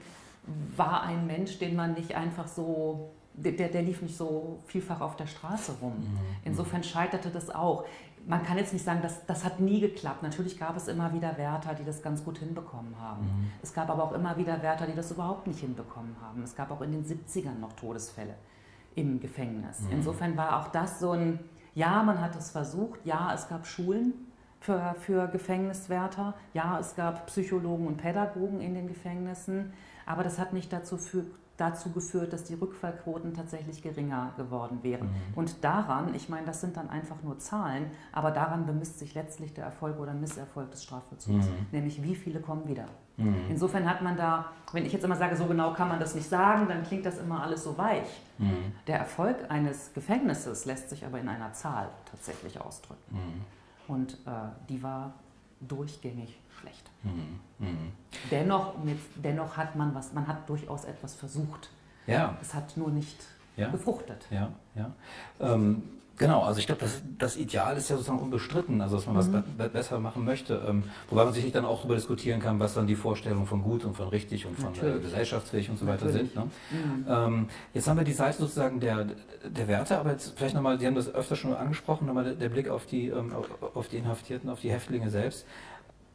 war 0.78 1.04
ein 1.04 1.28
Mensch, 1.28 1.60
den 1.60 1.76
man 1.76 1.94
nicht 1.94 2.16
einfach 2.16 2.48
so, 2.48 3.12
der, 3.34 3.52
der 3.52 3.82
lief 3.82 4.02
nicht 4.02 4.16
so 4.16 4.60
vielfach 4.66 5.02
auf 5.02 5.18
der 5.18 5.28
Straße 5.28 5.74
rum. 5.82 5.98
Mhm. 6.00 6.20
Insofern 6.46 6.84
scheiterte 6.84 7.30
das 7.30 7.50
auch. 7.50 7.86
Man 8.28 8.44
kann 8.44 8.58
jetzt 8.58 8.72
nicht 8.72 8.86
sagen, 8.86 9.02
dass, 9.02 9.26
das 9.26 9.44
hat 9.44 9.60
nie 9.60 9.82
geklappt. 9.82 10.24
Natürlich 10.24 10.58
gab 10.58 10.78
es 10.78 10.88
immer 10.88 11.14
wieder 11.14 11.38
Wärter, 11.38 11.74
die 11.74 11.84
das 11.84 12.02
ganz 12.02 12.24
gut 12.24 12.38
hinbekommen 12.38 12.96
haben. 13.00 13.24
Mhm. 13.24 13.52
Es 13.62 13.74
gab 13.74 13.90
aber 13.90 14.04
auch 14.04 14.14
immer 14.14 14.38
wieder 14.38 14.64
Wärter, 14.64 14.88
die 14.88 14.96
das 14.96 15.12
überhaupt 15.12 15.48
nicht 15.48 15.60
hinbekommen 15.60 16.16
haben. 16.22 16.42
Es 16.44 16.56
gab 16.56 16.72
auch 16.72 16.82
in 16.82 16.94
den 16.94 17.06
70ern 17.06 17.60
noch 17.60 17.74
Todesfälle 17.74 18.36
im 18.96 19.20
Gefängnis. 19.20 19.82
Mhm. 19.82 19.92
Insofern 19.92 20.38
war 20.38 20.60
auch 20.60 20.70
das 20.70 21.00
so 21.00 21.12
ein, 21.12 21.40
ja, 21.74 22.02
man 22.04 22.22
hat 22.22 22.36
es 22.36 22.52
versucht, 22.52 23.06
ja, 23.06 23.34
es 23.34 23.48
gab 23.48 23.68
Schulen 23.68 24.14
für, 24.60 24.96
für 25.00 25.28
Gefängniswärter, 25.28 26.34
ja, 26.54 26.80
es 26.80 26.96
gab 26.96 27.28
Psychologen 27.28 27.88
und 27.88 27.98
Pädagogen 27.98 28.62
in 28.62 28.74
den 28.74 28.88
Gefängnissen, 28.88 29.74
aber 30.06 30.24
das 30.24 30.40
hat 30.40 30.54
nicht 30.54 30.72
dazu, 30.72 30.98
für, 30.98 31.26
dazu 31.58 31.92
geführt, 31.92 32.34
dass 32.34 32.44
die 32.44 32.56
Rückfallquoten 32.56 33.34
tatsächlich 33.34 33.82
geringer 33.82 34.34
geworden 34.38 34.80
wären. 34.82 35.08
Mhm. 35.08 35.34
Und 35.36 35.64
daran, 35.64 36.14
ich 36.14 36.30
meine, 36.30 36.46
das 36.46 36.62
sind 36.62 36.76
dann 36.78 36.90
einfach 36.90 37.22
nur 37.24 37.40
Zahlen, 37.40 37.92
aber 38.12 38.32
daran 38.32 38.66
bemisst 38.66 39.00
sich 39.00 39.14
letztlich 39.14 39.54
der 39.54 39.66
Erfolg 39.66 40.00
oder 40.00 40.14
Misserfolg 40.14 40.72
des 40.72 40.84
Strafvollzugs, 40.84 41.46
mhm. 41.46 41.68
nämlich 41.72 42.04
wie 42.04 42.16
viele 42.16 42.42
kommen 42.42 42.68
wieder. 42.68 42.86
Mhm. 43.18 43.36
Insofern 43.50 43.90
hat 43.90 44.02
man 44.02 44.18
da, 44.18 44.52
wenn 44.74 44.86
ich 44.86 44.92
jetzt 44.92 45.06
immer 45.06 45.16
sage, 45.16 45.38
so 45.38 45.46
genau 45.46 45.74
kann 45.74 45.88
man 45.88 46.00
das 46.00 46.16
nicht 46.16 46.28
sagen, 46.28 46.68
dann 46.68 46.84
klingt 46.84 47.06
das 47.06 47.20
immer 47.20 47.42
alles 47.42 47.64
so 47.64 47.78
weich. 47.78 48.22
Mhm. 48.38 48.74
Der 48.88 49.00
Erfolg 49.00 49.38
eines 49.50 49.94
Gefängnisses 49.94 50.66
lässt 50.66 50.90
sich 50.90 51.06
aber 51.06 51.20
in 51.20 51.30
einer 51.30 51.54
Zahl 51.54 51.90
tatsächlich 52.12 52.60
ausdrücken. 52.60 53.02
Mhm. 53.12 53.94
Und 53.94 54.14
äh, 54.26 54.32
die 54.68 54.82
war 54.84 55.14
durchgängig 55.68 56.38
schlecht. 56.60 56.90
Mhm. 57.04 57.40
Mhm. 57.60 57.92
Dennoch, 58.32 58.74
jetzt, 58.86 59.06
dennoch 59.16 59.58
hat 59.58 59.76
man 59.76 59.94
was, 59.94 60.14
man 60.14 60.28
hat 60.28 60.48
durchaus 60.50 60.86
etwas 60.86 61.16
versucht. 61.16 61.70
Ja. 62.08 62.38
Es 62.42 62.54
hat 62.54 62.78
nur 62.78 62.90
nicht 62.90 63.18
ja. 63.58 63.70
gefruchtet. 63.70 64.28
Ja, 64.30 64.52
ja. 64.76 64.92
Ähm, 65.40 65.84
Genau, 66.18 66.44
also 66.44 66.60
ich 66.60 66.66
glaube, 66.66 66.82
das, 66.82 67.02
das 67.18 67.36
Ideal 67.36 67.76
ist 67.76 67.90
ja 67.90 67.98
sozusagen 67.98 68.20
unbestritten, 68.20 68.80
also 68.82 68.96
dass 68.96 69.06
man 69.06 69.16
mhm. 69.16 69.20
was 69.20 69.30
be 69.30 69.70
besser 69.70 70.00
machen 70.00 70.24
möchte. 70.24 70.64
Ähm, 70.68 70.84
wobei 71.10 71.26
man 71.26 71.34
sicherlich 71.34 71.54
dann 71.54 71.66
auch 71.66 71.80
darüber 71.80 71.96
diskutieren 71.96 72.40
kann, 72.40 72.60
was 72.60 72.74
dann 72.74 72.88
die 72.88 72.96
Vorstellungen 72.96 73.46
von 73.46 73.62
gut 73.62 73.84
und 73.84 73.98
von 73.98 74.08
richtig 74.08 74.46
und 74.46 74.58
von 74.58 74.74
äh, 74.76 75.00
gesellschaftsfähig 75.00 75.70
und 75.70 75.78
so 75.78 75.88
weiter 75.88 76.06
Natürlich. 76.06 76.32
sind. 76.32 76.46
Ne? 76.46 76.52
Mhm. 76.72 77.06
Ähm, 77.10 77.50
jetzt 77.74 77.88
haben 77.88 77.98
wir 77.98 78.06
die 78.06 78.14
Seite 78.14 78.38
sozusagen 78.38 78.80
der, 78.80 79.08
der 79.44 79.68
Werte, 79.68 79.98
aber 79.98 80.12
jetzt 80.12 80.38
vielleicht 80.38 80.56
nochmal, 80.56 80.80
Sie 80.80 80.88
haben 80.88 80.96
das 80.96 81.14
öfter 81.14 81.36
schon 81.36 81.54
angesprochen, 81.54 82.08
nochmal 82.08 82.24
der, 82.24 82.34
der 82.36 82.50
Blick 82.50 82.70
auf 82.70 82.86
die, 82.86 83.10
ähm, 83.10 83.34
auf 83.74 83.90
die 83.90 83.98
Inhaftierten, 83.98 84.50
auf 84.50 84.62
die 84.62 84.72
Häftlinge 84.72 85.10
selbst. 85.10 85.46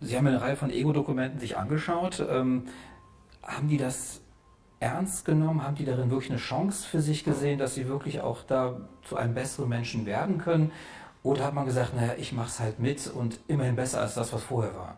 Sie 0.00 0.16
haben 0.16 0.26
eine 0.26 0.40
Reihe 0.40 0.56
von 0.56 0.70
Ego-Dokumenten 0.70 1.40
sich 1.40 1.58
angeschaut. 1.58 2.24
Ähm, 2.26 2.64
haben 3.42 3.68
die 3.68 3.76
das 3.76 4.22
ernst 4.80 5.24
genommen? 5.24 5.62
Haben 5.62 5.76
die 5.76 5.84
darin 5.84 6.10
wirklich 6.10 6.30
eine 6.30 6.40
Chance 6.40 6.88
für 6.88 7.00
sich 7.00 7.22
gesehen, 7.22 7.58
dass 7.58 7.74
sie 7.74 7.86
wirklich 7.86 8.20
auch 8.20 8.42
da 8.42 8.80
zu 9.04 9.16
einem 9.16 9.34
besseren 9.34 9.68
Menschen 9.68 10.06
werden 10.06 10.38
können? 10.38 10.72
Oder 11.22 11.44
hat 11.44 11.54
man 11.54 11.66
gesagt, 11.66 11.94
naja, 11.94 12.14
ich 12.16 12.32
mache 12.32 12.48
es 12.48 12.60
halt 12.60 12.80
mit 12.80 13.06
und 13.06 13.38
immerhin 13.46 13.76
besser 13.76 14.00
als 14.00 14.14
das, 14.14 14.32
was 14.32 14.42
vorher 14.42 14.74
war? 14.74 14.96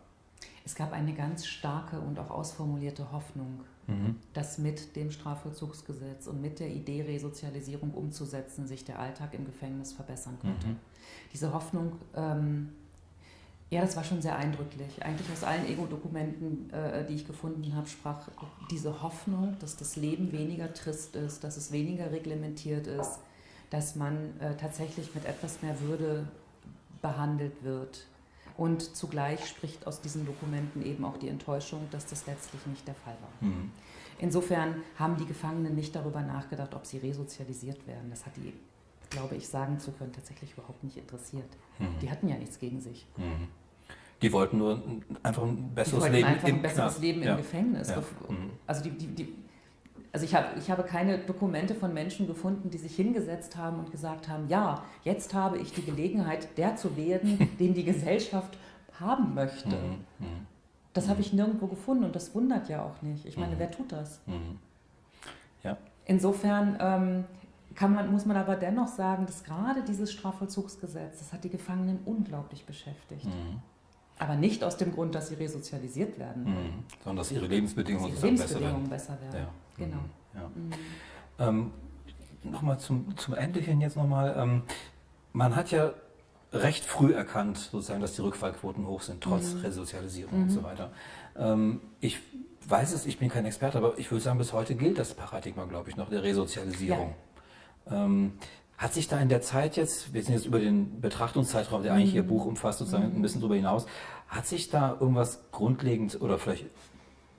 Es 0.65 0.77
gab 0.77 0.93
eine 0.93 1.13
ganz 1.13 1.47
starke 1.47 1.99
und 1.99 2.21
auch 2.21 2.31
ausformulierte 2.31 3.11
Hoffnung, 3.11 3.61
mhm. 3.89 4.17
dass 4.33 4.59
mit 4.59 4.95
dem 4.95 5.11
Strafvollzugsgesetz 5.11 6.29
und 6.29 6.41
mit 6.41 6.61
der 6.61 6.69
Idee, 6.69 7.03
Resozialisierung 7.03 7.93
umzusetzen, 7.93 8.69
sich 8.69 8.85
der 8.85 9.01
Alltag 9.01 9.35
im 9.35 9.45
Gefängnis 9.45 9.93
verbessern 9.93 10.39
könnte. 10.41 10.69
Mhm. 10.69 10.77
Diese 11.33 11.53
Hoffnung 11.53 11.95
ähm, 12.15 12.69
ja, 13.73 13.81
das 13.81 13.97
war 13.97 14.05
schon 14.05 14.21
sehr 14.21 14.37
eindrücklich. 14.37 15.03
Eigentlich 15.03 15.27
aus 15.33 15.45
allen 15.45 15.67
Ego-Dokumenten, 15.67 16.69
äh, 16.71 17.07
die 17.07 17.15
ich 17.15 17.27
gefunden 17.27 17.75
habe, 17.75 17.89
sprach 17.89 18.29
diese 18.71 19.03
Hoffnung, 19.03 19.57
dass 19.61 19.79
das 19.79 19.97
Leben 19.97 20.31
weniger 20.31 20.75
trist 20.75 21.17
ist, 21.17 21.43
dass 21.43 21.57
es 21.57 21.73
weniger 21.73 22.13
reglementiert 22.13 22.87
ist, 22.87 23.19
dass 23.71 23.97
man 23.97 24.39
äh, 24.41 24.55
tatsächlich 24.59 25.15
mit 25.15 25.25
etwas 25.25 25.63
mehr 25.63 25.81
Würde 25.81 26.29
behandelt 27.01 27.65
wird, 27.65 28.07
Und 28.57 28.95
zugleich 28.97 29.47
spricht 29.49 29.87
aus 29.87 30.01
diesen 30.01 30.27
Dokumenten 30.27 30.85
eben 30.85 31.05
auch 31.05 31.17
die 31.17 31.29
Enttäuschung, 31.29 31.89
dass 31.91 32.07
das 32.07 32.27
letztlich 32.27 32.65
nicht 32.67 32.87
der 32.87 32.95
Fall 32.95 33.17
war. 33.21 33.49
Mhm. 33.49 33.71
Insofern 34.19 34.77
haben 34.99 35.17
die 35.17 35.27
Gefangenen 35.27 35.75
nicht 35.75 35.95
darüber 35.97 36.21
nachgedacht, 36.21 36.75
ob 36.75 36.87
sie 36.87 36.99
resozialisiert 36.99 37.87
werden. 37.87 38.11
Das 38.11 38.27
hat 38.27 38.37
die, 38.37 38.53
glaube 39.11 39.37
ich, 39.37 39.49
sagen 39.49 39.81
zu 39.81 39.91
können, 39.93 40.13
tatsächlich 40.13 40.53
überhaupt 40.53 40.85
nicht 40.85 40.97
interessiert. 40.97 41.49
Mhm. 41.79 41.99
Die 42.01 42.11
hatten 42.11 42.29
ja 42.29 42.37
nichts 42.37 42.59
gegen 42.59 42.81
sich. 42.81 43.07
Mhm. 43.17 43.49
Die 44.23 44.33
wollten 44.33 44.59
nur 44.59 44.83
einfach 45.23 45.43
ein 45.43 45.75
besseres 45.75 46.09
Leben 46.09 46.27
einfach 46.27 46.49
im 46.49 46.57
ein 46.57 46.63
besseres 46.63 46.99
Leben 47.01 47.23
ja. 47.23 47.33
im 47.33 47.37
Gefängnis. 47.39 47.89
Ja. 47.91 47.99
Mhm. 48.29 48.51
Also 48.67 48.85
die, 48.85 48.91
die, 48.91 49.07
die 49.07 49.29
also 50.13 50.27
ich, 50.27 50.35
hab, 50.35 50.57
ich 50.57 50.71
habe 50.71 50.83
keine 50.83 51.19
Dokumente 51.19 51.75
von 51.75 51.93
Menschen 51.95 52.27
gefunden, 52.27 52.71
die 52.71 52.79
sich 52.79 52.95
hingesetzt 52.95 53.57
haben 53.57 53.79
und 53.79 53.91
gesagt 53.91 54.29
haben, 54.29 54.49
ja, 54.49 54.85
jetzt 55.05 55.33
habe 55.33 55.59
ich 55.59 55.73
die 55.73 55.83
Gelegenheit, 55.83 56.57
der 56.59 56.77
zu 56.77 56.97
werden, 56.97 57.49
den 57.59 57.75
die 57.75 57.85
Gesellschaft 57.85 58.59
haben 59.01 59.35
möchte. 59.35 59.69
Mhm. 59.69 60.05
Mhm. 60.19 60.47
Das 60.93 61.09
habe 61.09 61.23
ich 61.23 61.33
nirgendwo 61.33 61.67
gefunden 61.67 62.05
und 62.05 62.15
das 62.15 62.35
wundert 62.35 62.69
ja 62.69 62.83
auch 62.83 63.01
nicht. 63.01 63.25
Ich 63.25 63.39
meine, 63.39 63.59
wer 63.59 63.71
tut 63.71 63.93
das? 63.93 64.21
Ja. 65.63 65.79
Insofern 66.05 66.77
ähm, 66.79 67.25
man, 67.81 68.11
muss 68.11 68.27
man 68.27 68.37
aber 68.37 68.57
dennoch 68.57 68.89
sagen, 68.89 69.25
dass 69.25 69.45
gerade 69.45 69.83
dieses 69.83 70.13
Strafvollzugsgesetz, 70.13 71.19
das 71.19 71.33
hat 71.33 71.45
die 71.45 71.49
Gefangenen 71.49 72.01
unglaublich 72.05 72.67
beschäftigt. 72.67 73.25
Mhm. 73.25 73.61
Aber 74.19 74.37
nicht 74.37 74.63
aus 74.63 74.77
dem 74.77 74.93
Grund, 74.93 75.15
dass 75.15 75.29
sie 75.29 75.35
resozialisiert 75.35 76.19
werden. 76.19 76.45
Mhm. 76.45 76.85
Sondern 77.03 77.17
dass 77.17 77.33
ihre 77.33 77.47
Lebensbedingungen, 77.47 78.11
dass 78.11 78.19
ihre 78.19 78.27
Lebensbedingungen 78.27 78.89
besser 78.89 79.11
werden. 79.11 79.21
Besser 79.25 79.35
werden. 79.35 79.47
Ja. 79.79 79.85
Genau. 79.85 79.97
Mhm. 79.97 80.71
Ja. 81.41 81.49
Mhm. 81.49 81.71
Ähm, 82.45 82.51
nochmal 82.53 82.79
zum, 82.79 83.17
zum 83.17 83.35
Ende 83.35 83.61
hin 83.61 83.81
jetzt 83.81 83.97
nochmal. 83.97 84.35
Ähm, 84.37 84.63
man 85.33 85.57
hat 85.57 85.71
ja 85.71 85.93
recht 86.53 86.85
früh 86.85 87.15
erkannt, 87.15 87.57
sozusagen, 87.59 88.01
dass 88.01 88.15
die 88.15 88.23
Rückfallquoten 88.23 88.87
hoch 88.87 89.01
sind, 89.01 89.23
trotz 89.23 89.55
mhm. 89.55 89.61
Resozialisierung 89.61 90.43
und 90.43 90.51
so 90.51 90.61
mhm. 90.61 90.65
weiter. 90.65 90.91
Ähm, 91.37 91.81
ich 92.01 92.21
weiß 92.69 92.93
es, 92.93 93.07
ich 93.07 93.19
bin 93.19 93.29
kein 93.29 93.47
Experte, 93.47 93.79
aber 93.79 93.99
ich 93.99 94.11
würde 94.11 94.23
sagen, 94.23 94.39
bis 94.39 94.53
heute 94.53 94.75
gilt 94.75 94.99
das 94.99 95.15
Paradigma, 95.15 95.65
glaube 95.65 95.91
ich, 95.91 95.97
noch 95.97 96.11
der 96.11 96.23
Resozialisierung. 96.23 97.15
Ja. 97.91 98.05
Ähm, 98.05 98.35
hat 98.79 98.93
sich 98.93 99.09
da 99.09 99.21
in 99.21 99.29
der 99.29 99.43
Zeit 99.43 99.77
jetzt, 99.77 100.13
wir 100.13 100.23
sind 100.23 100.35
jetzt 100.35 100.47
über 100.47 100.59
den 100.59 101.01
Betrachtungszeitraum, 101.01 101.83
der 101.83 101.95
eigentlich 101.95 102.15
Ihr 102.15 102.25
mhm. 102.25 102.29
Buch 102.29 102.47
umfasst, 102.47 102.79
sozusagen 102.81 103.11
mhm. 103.11 103.17
ein 103.17 103.23
bisschen 103.23 103.41
darüber 103.41 103.57
hinaus, 103.57 103.87
hat 104.29 104.47
sich 104.47 104.71
da 104.71 104.97
irgendwas 104.99 105.41
grundlegend 105.53 106.21
oder 106.21 106.39
vielleicht 106.39 106.67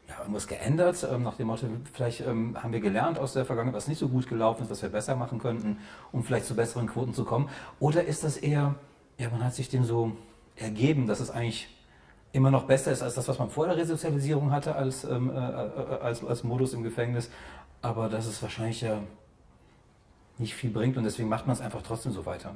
ja, 0.08 0.20
irgendwas 0.20 0.48
geändert, 0.48 1.08
ähm, 1.12 1.24
nach 1.24 1.36
dem 1.36 1.48
Motto, 1.48 1.68
vielleicht 1.92 2.22
ähm, 2.22 2.62
haben 2.62 2.72
wir 2.72 2.80
gelernt 2.80 3.20
aus 3.20 3.34
der 3.34 3.46
Vergangenheit, 3.46 3.76
was 3.76 3.88
nicht 3.88 4.00
so 4.00 4.10
gut 4.10 4.28
gelaufen 4.28 4.64
ist, 4.64 4.70
was 4.70 4.82
wir 4.82 4.90
besser 4.90 5.16
machen 5.16 5.40
könnten, 5.40 5.78
um 6.12 6.24
vielleicht 6.24 6.46
zu 6.46 6.56
besseren 6.56 6.88
Quoten 6.88 7.14
zu 7.14 7.26
kommen? 7.26 7.50
Oder 7.80 8.04
ist 8.06 8.24
das 8.24 8.38
eher, 8.38 8.76
ja, 9.18 9.30
man 9.30 9.44
hat 9.44 9.54
sich 9.54 9.70
dem 9.70 9.84
so 9.84 10.12
ergeben, 10.56 11.08
dass 11.08 11.20
es 11.20 11.32
eigentlich 11.32 11.68
immer 12.32 12.52
noch 12.52 12.64
besser 12.66 12.92
ist 12.92 13.02
als 13.02 13.16
das, 13.16 13.28
was 13.28 13.40
man 13.40 13.50
vor 13.50 13.68
der 13.68 13.78
Resozialisierung 13.78 14.52
hatte 14.52 14.76
als, 14.76 15.04
ähm, 15.04 15.30
äh, 15.30 15.34
äh 15.34 16.00
als, 16.02 16.24
als 16.24 16.44
Modus 16.44 16.74
im 16.74 16.84
Gefängnis, 16.84 17.30
aber 17.82 18.10
dass 18.10 18.26
es 18.26 18.42
wahrscheinlich 18.42 18.82
ja 18.82 19.00
nicht 20.38 20.56
viel 20.56 20.70
bringt 20.70 20.98
und 20.98 21.04
deswegen 21.04 21.30
macht 21.30 21.48
man 21.48 21.56
es 21.56 21.62
einfach 21.62 21.82
trotzdem 21.82 22.12
so 22.12 22.26
weiter? 22.26 22.56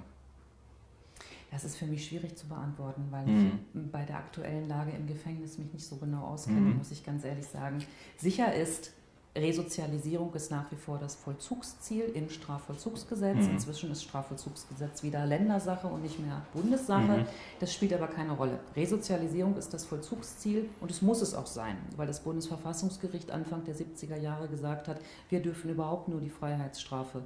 Das 1.51 1.63
ist 1.63 1.77
für 1.77 1.85
mich 1.85 2.05
schwierig 2.05 2.37
zu 2.37 2.47
beantworten, 2.47 3.07
weil 3.09 3.25
mhm. 3.25 3.59
ich 3.73 3.91
bei 3.91 4.03
der 4.03 4.17
aktuellen 4.17 4.67
Lage 4.67 4.91
im 4.91 5.07
Gefängnis 5.07 5.57
mich 5.57 5.71
nicht 5.71 5.85
so 5.85 5.95
genau 5.95 6.25
auskenne, 6.25 6.59
mhm. 6.59 6.77
muss 6.77 6.91
ich 6.91 7.05
ganz 7.05 7.23
ehrlich 7.23 7.47
sagen. 7.47 7.83
Sicher 8.17 8.53
ist, 8.53 8.91
Resozialisierung 9.37 10.33
ist 10.33 10.51
nach 10.51 10.69
wie 10.71 10.75
vor 10.75 10.97
das 10.97 11.15
Vollzugsziel 11.15 12.05
im 12.13 12.29
Strafvollzugsgesetz. 12.29 13.45
Mhm. 13.45 13.51
Inzwischen 13.51 13.91
ist 13.91 14.03
Strafvollzugsgesetz 14.03 15.03
wieder 15.03 15.25
Ländersache 15.25 15.87
und 15.87 16.01
nicht 16.01 16.19
mehr 16.19 16.41
Bundessache. 16.53 17.19
Mhm. 17.19 17.25
Das 17.59 17.73
spielt 17.73 17.93
aber 17.93 18.07
keine 18.07 18.33
Rolle. 18.33 18.59
Resozialisierung 18.75 19.55
ist 19.55 19.73
das 19.73 19.85
Vollzugsziel 19.85 20.69
und 20.81 20.91
es 20.91 21.01
muss 21.01 21.21
es 21.21 21.33
auch 21.33 21.47
sein, 21.47 21.77
weil 21.95 22.07
das 22.07 22.21
Bundesverfassungsgericht 22.21 23.31
Anfang 23.31 23.63
der 23.63 23.75
70er 23.75 24.17
Jahre 24.17 24.47
gesagt 24.47 24.87
hat, 24.87 24.99
wir 25.29 25.41
dürfen 25.41 25.69
überhaupt 25.69 26.07
nur 26.07 26.19
die 26.19 26.29
Freiheitsstrafe 26.29 27.21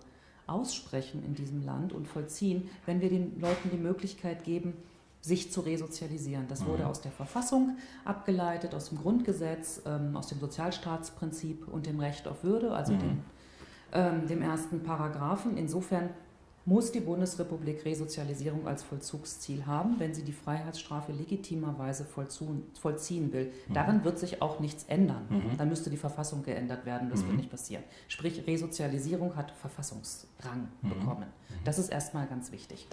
aussprechen 0.52 1.24
in 1.26 1.36
diesem 1.36 1.66
Land 1.66 1.93
und 1.93 2.08
vollziehen, 2.08 2.70
wenn 2.86 3.02
wir 3.02 3.10
den 3.10 3.39
Leuten 3.39 3.70
die 3.72 3.78
Möglichkeit 3.78 4.43
geben, 4.43 4.74
sich 5.22 5.52
zu 5.52 5.62
resozialisieren. 5.62 6.47
Das 6.47 6.66
wurde 6.66 6.84
mhm. 6.84 6.89
aus 6.89 7.02
der 7.02 7.12
Verfassung 7.12 7.78
abgeleitet, 8.06 8.74
aus 8.74 8.89
dem 8.89 8.97
Grundgesetz, 8.97 9.82
ähm, 9.86 10.18
aus 10.18 10.28
dem 10.28 10.39
Sozialstaatsprinzip 10.39 11.68
und 11.68 11.86
dem 11.86 11.99
Recht 11.99 12.28
auf 12.28 12.43
Würde, 12.43 12.72
also 12.74 12.93
mhm. 12.93 12.99
dem, 12.99 13.24
ähm, 13.93 14.28
dem 14.28 14.41
ersten 14.41 14.82
Paragraphen. 14.82 15.58
Insofern 15.58 16.10
muss 16.66 16.91
die 16.91 16.99
Bundesrepublik 16.99 17.86
Resozialisierung 17.86 18.68
als 18.68 18.84
Vollzugsziel 18.84 19.66
haben, 19.66 19.99
wenn 19.99 20.14
sie 20.14 20.24
die 20.24 20.32
Freiheitsstrafe 20.32 21.12
legitimerweise 21.12 22.05
vollziehen 22.05 23.34
will. 23.34 23.51
Mhm. 23.68 23.74
Daran 23.74 24.03
wird 24.03 24.20
sich 24.20 24.41
auch 24.41 24.59
nichts 24.59 24.84
ändern. 24.86 25.26
Mhm. 25.30 25.57
Dann 25.57 25.70
müsste 25.70 25.89
die 25.89 25.97
Verfassung 25.97 26.43
geändert 26.43 26.86
werden. 26.86 27.09
Das 27.09 27.22
mhm. 27.24 27.28
wird 27.28 27.38
nicht 27.38 27.49
passieren. 27.49 27.84
Sprich, 28.07 28.45
Resozialisierung 28.45 29.36
hat 29.36 29.51
Verfassungsrang 29.51 30.68
mhm. 30.82 30.89
bekommen. 30.89 31.28
Mhm. 31.49 31.53
Das 31.64 31.80
ist 31.80 31.91
erstmal 31.91 32.28
ganz 32.28 32.51
wichtig. 32.51 32.88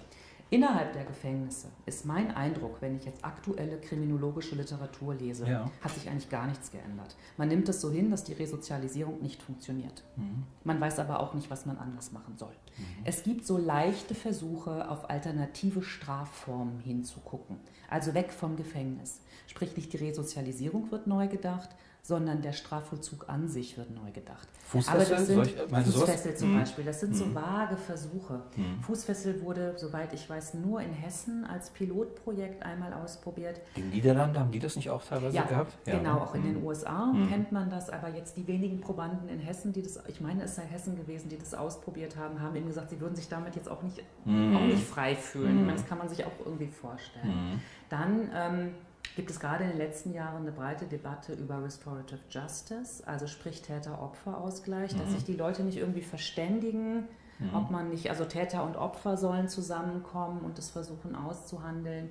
Innerhalb 0.51 0.93
der 0.93 1.05
Gefängnisse 1.05 1.67
ist 1.85 2.05
mein 2.05 2.35
Eindruck, 2.35 2.81
wenn 2.81 2.97
ich 2.97 3.05
jetzt 3.05 3.23
aktuelle 3.23 3.77
kriminologische 3.77 4.55
Literatur 4.55 5.13
lese, 5.13 5.47
ja. 5.47 5.69
hat 5.81 5.91
sich 5.91 6.09
eigentlich 6.09 6.29
gar 6.29 6.47
nichts 6.47 6.71
geändert. 6.71 7.15
Man 7.37 7.49
nimmt 7.49 7.69
es 7.69 7.81
so 7.81 7.91
hin, 7.91 8.09
dass 8.09 8.23
die 8.23 8.33
Resozialisierung 8.33 9.21
nicht 9.21 9.43
funktioniert. 9.43 10.03
Mhm. 10.15 10.43
Man 10.63 10.81
weiß 10.81 10.97
aber 10.99 11.19
auch 11.19 11.35
nicht, 11.35 11.51
was 11.51 11.67
man 11.67 11.77
anders 11.77 12.11
machen 12.11 12.35
soll. 12.37 12.53
Mhm. 12.77 12.83
Es 13.05 13.21
gibt 13.21 13.45
so 13.45 13.59
leichte 13.59 14.15
Versuche, 14.15 14.89
auf 14.89 15.09
alternative 15.11 15.83
Strafformen 15.83 16.79
hinzugucken. 16.79 17.57
Also 17.87 18.15
weg 18.15 18.31
vom 18.31 18.55
Gefängnis. 18.55 19.21
Sprich, 19.45 19.75
nicht 19.75 19.93
die 19.93 19.97
Resozialisierung 19.97 20.89
wird 20.91 21.05
neu 21.05 21.27
gedacht, 21.27 21.69
sondern 22.09 22.41
der 22.41 22.53
Strafvollzug 22.53 23.29
an 23.29 23.47
sich 23.47 23.77
wird 23.77 23.91
neu 23.91 24.11
gedacht. 24.11 24.47
Fußfessel, 24.65 25.13
Aber 25.13 25.15
das 25.15 25.27
sind 25.27 25.45
ich, 25.45 25.93
Fußfessel 25.93 26.35
zum 26.35 26.49
hm. 26.49 26.59
Beispiel, 26.59 26.83
das 26.83 26.99
sind 27.01 27.15
so 27.15 27.35
vage 27.35 27.77
Versuche. 27.77 28.41
Hm. 28.55 28.81
Fußfessel 28.81 29.43
wurde, 29.43 29.75
soweit 29.77 30.11
ich 30.13 30.27
weiß, 30.27 30.55
nur 30.55 30.81
in 30.81 30.91
Hessen 30.91 31.45
als 31.45 31.69
Pilotprojekt 31.69 32.63
einmal 32.63 32.93
ausprobiert. 32.93 33.61
Die 33.75 33.83
Niederlande 33.83 34.39
haben 34.39 34.49
die 34.49 34.57
das 34.57 34.75
nicht 34.75 34.89
auch 34.89 35.05
teilweise 35.05 35.35
ja, 35.35 35.43
gehabt? 35.43 35.71
Ja, 35.85 35.99
genau, 35.99 36.15
ne? 36.15 36.21
auch 36.21 36.33
in 36.33 36.41
den 36.41 36.55
hm. 36.55 36.65
USA 36.65 37.11
hm. 37.13 37.29
kennt 37.29 37.51
man 37.51 37.69
das, 37.69 37.91
aber 37.91 38.09
jetzt 38.09 38.37
die 38.37 38.47
wenigen 38.47 38.81
Probanden 38.81 39.29
in 39.29 39.39
Hessen, 39.39 39.71
die 39.71 39.83
das, 39.83 39.99
ich 40.07 40.19
meine, 40.19 40.45
es 40.45 40.55
sei 40.55 40.63
Hessen 40.63 40.95
gewesen, 40.95 41.29
die 41.29 41.37
das 41.37 41.53
ausprobiert 41.53 42.17
haben, 42.17 42.41
haben 42.41 42.55
eben 42.55 42.65
gesagt, 42.65 42.89
sie 42.89 42.99
würden 42.99 43.15
sich 43.15 43.29
damit 43.29 43.55
jetzt 43.55 43.69
auch 43.69 43.83
nicht, 43.83 43.99
auch 44.25 44.31
nicht 44.65 44.83
frei 44.83 45.15
fühlen. 45.15 45.67
Das 45.67 45.85
kann 45.85 45.99
man 45.99 46.09
sich 46.09 46.25
auch 46.25 46.39
irgendwie 46.43 46.67
vorstellen. 46.67 47.61
Dann 47.87 48.29
ähm, 48.33 48.71
gibt 49.15 49.31
es 49.31 49.39
gerade 49.39 49.65
in 49.65 49.71
den 49.71 49.77
letzten 49.77 50.13
Jahren 50.13 50.43
eine 50.43 50.51
breite 50.51 50.85
Debatte 50.85 51.33
über 51.33 51.63
Restorative 51.63 52.21
Justice, 52.29 53.05
also 53.05 53.27
sprich 53.27 53.61
Täter-Opfer-Ausgleich, 53.61 54.93
mhm. 54.93 54.99
dass 54.99 55.11
sich 55.11 55.23
die 55.25 55.33
Leute 55.33 55.63
nicht 55.63 55.77
irgendwie 55.77 56.01
verständigen, 56.01 57.07
mhm. 57.39 57.53
ob 57.53 57.71
man 57.71 57.89
nicht, 57.89 58.09
also 58.09 58.25
Täter 58.25 58.63
und 58.63 58.77
Opfer 58.77 59.17
sollen 59.17 59.49
zusammenkommen 59.49 60.41
und 60.41 60.57
das 60.57 60.69
versuchen 60.69 61.15
auszuhandeln. 61.15 62.09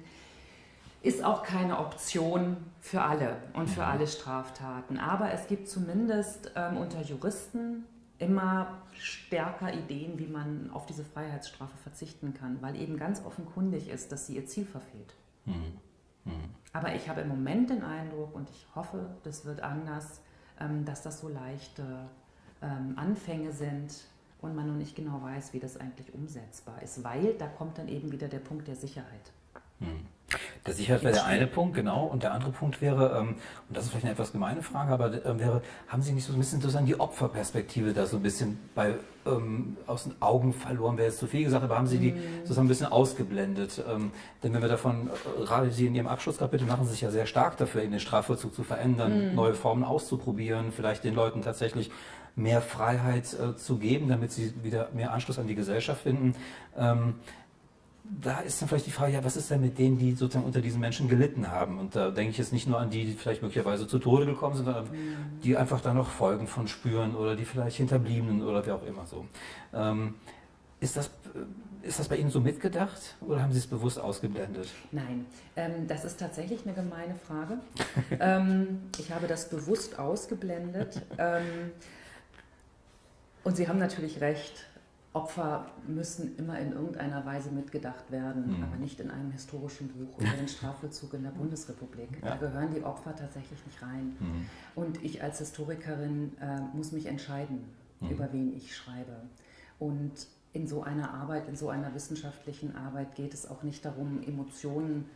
Ist 1.01 1.23
auch 1.25 1.45
keine 1.45 1.79
Option 1.79 2.57
für 2.81 3.03
alle 3.03 3.37
und 3.55 3.69
für 3.69 3.83
mhm. 3.83 3.89
alle 3.89 4.07
Straftaten. 4.07 4.99
Aber 4.99 5.33
es 5.33 5.47
gibt 5.47 5.69
zumindest 5.69 6.53
ähm, 6.57 6.77
unter 6.77 7.01
Juristen 7.03 7.85
immer 8.19 8.83
stärker 8.99 9.73
Ideen, 9.73 10.19
wie 10.19 10.27
man 10.27 10.71
auf 10.73 10.87
diese 10.87 11.05
Freiheitsstrafe 11.05 11.77
verzichten 11.79 12.35
kann, 12.35 12.61
weil 12.61 12.75
eben 12.77 12.99
ganz 12.99 13.25
offenkundig 13.25 13.89
ist, 13.89 14.11
dass 14.11 14.27
sie 14.27 14.37
ihr 14.37 14.47
Ziel 14.47 14.67
verfehlt. 14.67 15.15
Mhm. 15.45 15.79
Mhm. 16.25 16.58
Aber 16.79 16.95
ich 16.95 17.09
habe 17.09 17.23
im 17.23 17.29
Moment 17.29 17.71
den 17.71 17.83
Eindruck, 17.83 18.37
und 18.37 18.49
ich 18.51 18.65
hoffe, 18.77 19.11
das 19.25 19.45
wird 19.45 19.63
anders, 19.63 20.21
ähm, 20.61 20.85
dass 20.85 21.03
das 21.03 21.21
so 21.21 21.29
leichte 21.29 22.09
ähm, 22.63 22.95
Anfänge 22.95 23.51
sind 23.51 24.05
und 24.41 24.55
man 24.55 24.69
noch 24.69 24.77
nicht 24.77 24.95
genau 24.95 25.21
weiß, 25.21 25.53
wie 25.55 25.59
das 25.59 25.77
eigentlich 25.77 26.15
umsetzbar 26.15 26.81
ist, 26.81 27.03
weil 27.03 27.35
da 27.35 27.49
kommt 27.49 27.79
dann 27.79 27.89
eben 27.89 28.13
wieder 28.13 28.29
der 28.29 28.39
Punkt 28.39 28.69
der 28.69 28.77
Sicherheit. 28.77 29.33
Mhm. 29.81 30.07
Der 30.67 30.75
Sicherheit 30.75 31.03
wäre 31.03 31.15
der 31.15 31.25
eine 31.25 31.47
Punkt, 31.47 31.75
genau. 31.75 32.05
Und 32.05 32.23
der 32.23 32.33
andere 32.33 32.53
Punkt 32.53 32.83
wäre, 32.83 33.19
ähm, 33.19 33.37
und 33.69 33.77
das 33.77 33.85
ist 33.85 33.91
vielleicht 33.91 34.05
eine 34.05 34.13
etwas 34.13 34.33
gemeine 34.33 34.63
Frage, 34.63 34.93
aber 34.93 35.07
äh, 35.07 35.39
wäre, 35.39 35.63
haben 35.89 36.03
Sie 36.03 36.13
nicht 36.13 36.27
so 36.27 36.35
ein 36.35 36.39
bisschen 36.39 36.61
sozusagen 36.61 36.85
die 36.85 37.01
Opferperspektive 37.01 37.95
da 37.95 38.05
so 38.05 38.19
ein 38.19 38.23
bisschen 38.23 38.59
bei, 38.75 38.95
ähm, 39.25 39.79
aus 39.87 40.05
den 40.05 40.21
Augen 40.21 40.53
verloren, 40.53 40.99
wäre 40.99 41.09
jetzt 41.09 41.19
zu 41.19 41.27
viel 41.27 41.45
gesagt, 41.45 41.65
aber 41.65 41.79
haben 41.79 41.87
Sie 41.87 41.99
die 41.99 42.13
mhm. 42.13 42.41
sozusagen 42.43 42.67
ein 42.67 42.69
bisschen 42.69 42.87
ausgeblendet? 42.87 43.83
Ähm, 43.89 44.11
denn 44.43 44.53
wenn 44.53 44.61
wir 44.61 44.69
davon, 44.69 45.09
äh, 45.09 45.45
gerade 45.45 45.71
Sie 45.71 45.87
in 45.87 45.95
Ihrem 45.95 46.09
Abschlusskapitel 46.09 46.67
machen 46.67 46.85
Sie 46.85 46.91
sich 46.91 47.01
ja 47.01 47.11
sehr 47.11 47.27
stark 47.27 47.57
dafür, 47.57 47.83
in 47.83 47.91
den 47.91 48.01
Strafvollzug 48.01 48.55
zu 48.55 48.65
verändern, 48.65 49.31
mhm. 49.31 49.35
neue 49.35 49.55
Formen 49.55 49.85
auszuprobieren, 49.85 50.73
vielleicht 50.73 51.05
den 51.05 51.15
Leuten 51.15 51.41
tatsächlich 51.41 51.91
mehr 52.37 52.61
Freiheit 52.61 53.35
äh, 53.35 53.57
zu 53.57 53.79
geben, 53.79 54.09
damit 54.09 54.31
sie 54.31 54.53
wieder 54.63 54.91
mehr 54.95 55.13
Anschluss 55.13 55.39
an 55.39 55.49
die 55.49 55.57
Gesellschaft 55.57 56.03
finden. 56.03 56.35
Ähm, 56.77 57.15
da 58.11 58.41
ist 58.41 58.61
dann 58.61 58.69
vielleicht 58.69 58.87
die 58.87 58.91
Frage, 58.91 59.13
ja, 59.13 59.25
was 59.25 59.37
ist 59.37 59.51
denn 59.51 59.61
mit 59.61 59.79
denen, 59.79 59.99
die 59.99 60.13
sozusagen 60.13 60.47
unter 60.47 60.61
diesen 60.61 60.81
Menschen 60.81 61.09
gelitten 61.09 61.51
haben? 61.51 61.79
Und 61.79 61.95
da 61.95 62.11
denke 62.11 62.31
ich 62.31 62.39
jetzt 62.39 62.53
nicht 62.53 62.67
nur 62.67 62.79
an 62.79 62.91
die, 62.91 63.05
die 63.05 63.13
vielleicht 63.13 63.43
möglicherweise 63.43 63.87
zu 63.87 63.99
Tode 63.99 64.27
gekommen 64.27 64.57
sind, 64.57 64.65
sondern 64.65 64.85
mhm. 64.85 65.41
die 65.43 65.57
einfach 65.57 65.81
da 65.81 65.93
noch 65.93 66.09
Folgen 66.09 66.47
von 66.47 66.69
spüren 66.69 67.15
oder 67.15 67.37
die 67.37 67.45
vielleicht 67.45 67.77
Hinterbliebenen 67.77 68.43
oder 68.43 68.65
wer 68.65 68.77
auch 68.77 68.87
immer 68.87 69.07
so. 69.07 69.27
Ähm, 69.75 70.15
Ist 70.81 70.97
das, 70.97 71.11
ist 71.83 71.99
das 71.99 72.09
bei 72.09 72.17
Ihnen 72.17 72.31
so 72.31 72.41
mitgedacht 72.41 73.17
oder 73.21 73.43
haben 73.43 73.53
Sie 73.53 73.59
es 73.59 73.67
bewusst 73.67 73.99
ausgeblendet? 74.01 74.69
Nein, 74.91 75.27
ähm, 75.57 75.87
das 75.87 76.05
ist 76.05 76.19
tatsächlich 76.19 76.65
eine 76.65 76.75
gemeine 76.75 77.15
Frage. 77.15 77.59
ähm, 78.21 78.81
ich 78.99 79.11
habe 79.13 79.27
das 79.27 79.49
bewusst 79.49 79.99
ausgeblendet. 79.99 81.03
Ähm, 81.19 81.73
und 83.45 83.57
Sie 83.57 83.69
haben 83.69 83.79
natürlich 83.79 84.21
recht. 84.21 84.67
Opfer 85.15 85.67
müssen 85.87 86.37
immer 86.37 86.59
in 86.59 86.73
irgendeiner 86.73 87.25
Weise 87.25 87.51
mitgedacht 87.51 88.11
werden, 88.11 88.59
mhm. 88.59 88.63
aber 88.63 88.77
nicht 88.77 89.01
in 89.01 89.11
einem 89.11 89.31
historischen 89.31 89.89
Buch 89.89 90.19
über 90.19 90.37
den 90.37 90.49
Strafvollzug 90.49 91.15
in 91.15 91.23
der 91.23 91.31
Bundesrepublik. 91.31 92.11
Ja. 92.23 92.31
Da 92.31 92.37
gehören 92.37 92.73
die 92.75 92.85
Opfer 92.85 93.17
tatsächlich 93.17 93.65
nicht 93.65 93.83
rein. 93.83 94.17
Mhm. 94.21 94.47
Und 94.75 95.03
ich 95.03 95.23
als 95.23 95.39
Historikerin 95.39 96.37
äh, 96.41 96.61
muss 96.77 96.93
mich 96.93 97.07
entscheiden, 97.07 97.65
mhm. 98.01 98.11
über 98.11 98.33
wen 98.33 98.55
ich 98.55 98.77
schreibe. 98.77 99.17
Und 99.79 100.13
in 100.53 100.67
so 100.67 100.83
einer 100.83 101.13
Arbeit, 101.15 101.49
in 101.49 101.57
so 101.57 101.71
einer 101.71 101.95
wissenschaftlichen 101.95 102.77
Arbeit 102.77 103.15
geht 103.15 103.33
es 103.33 103.49
auch 103.49 103.63
nicht 103.63 103.85
darum, 103.85 104.23
Emotionen 104.23 105.07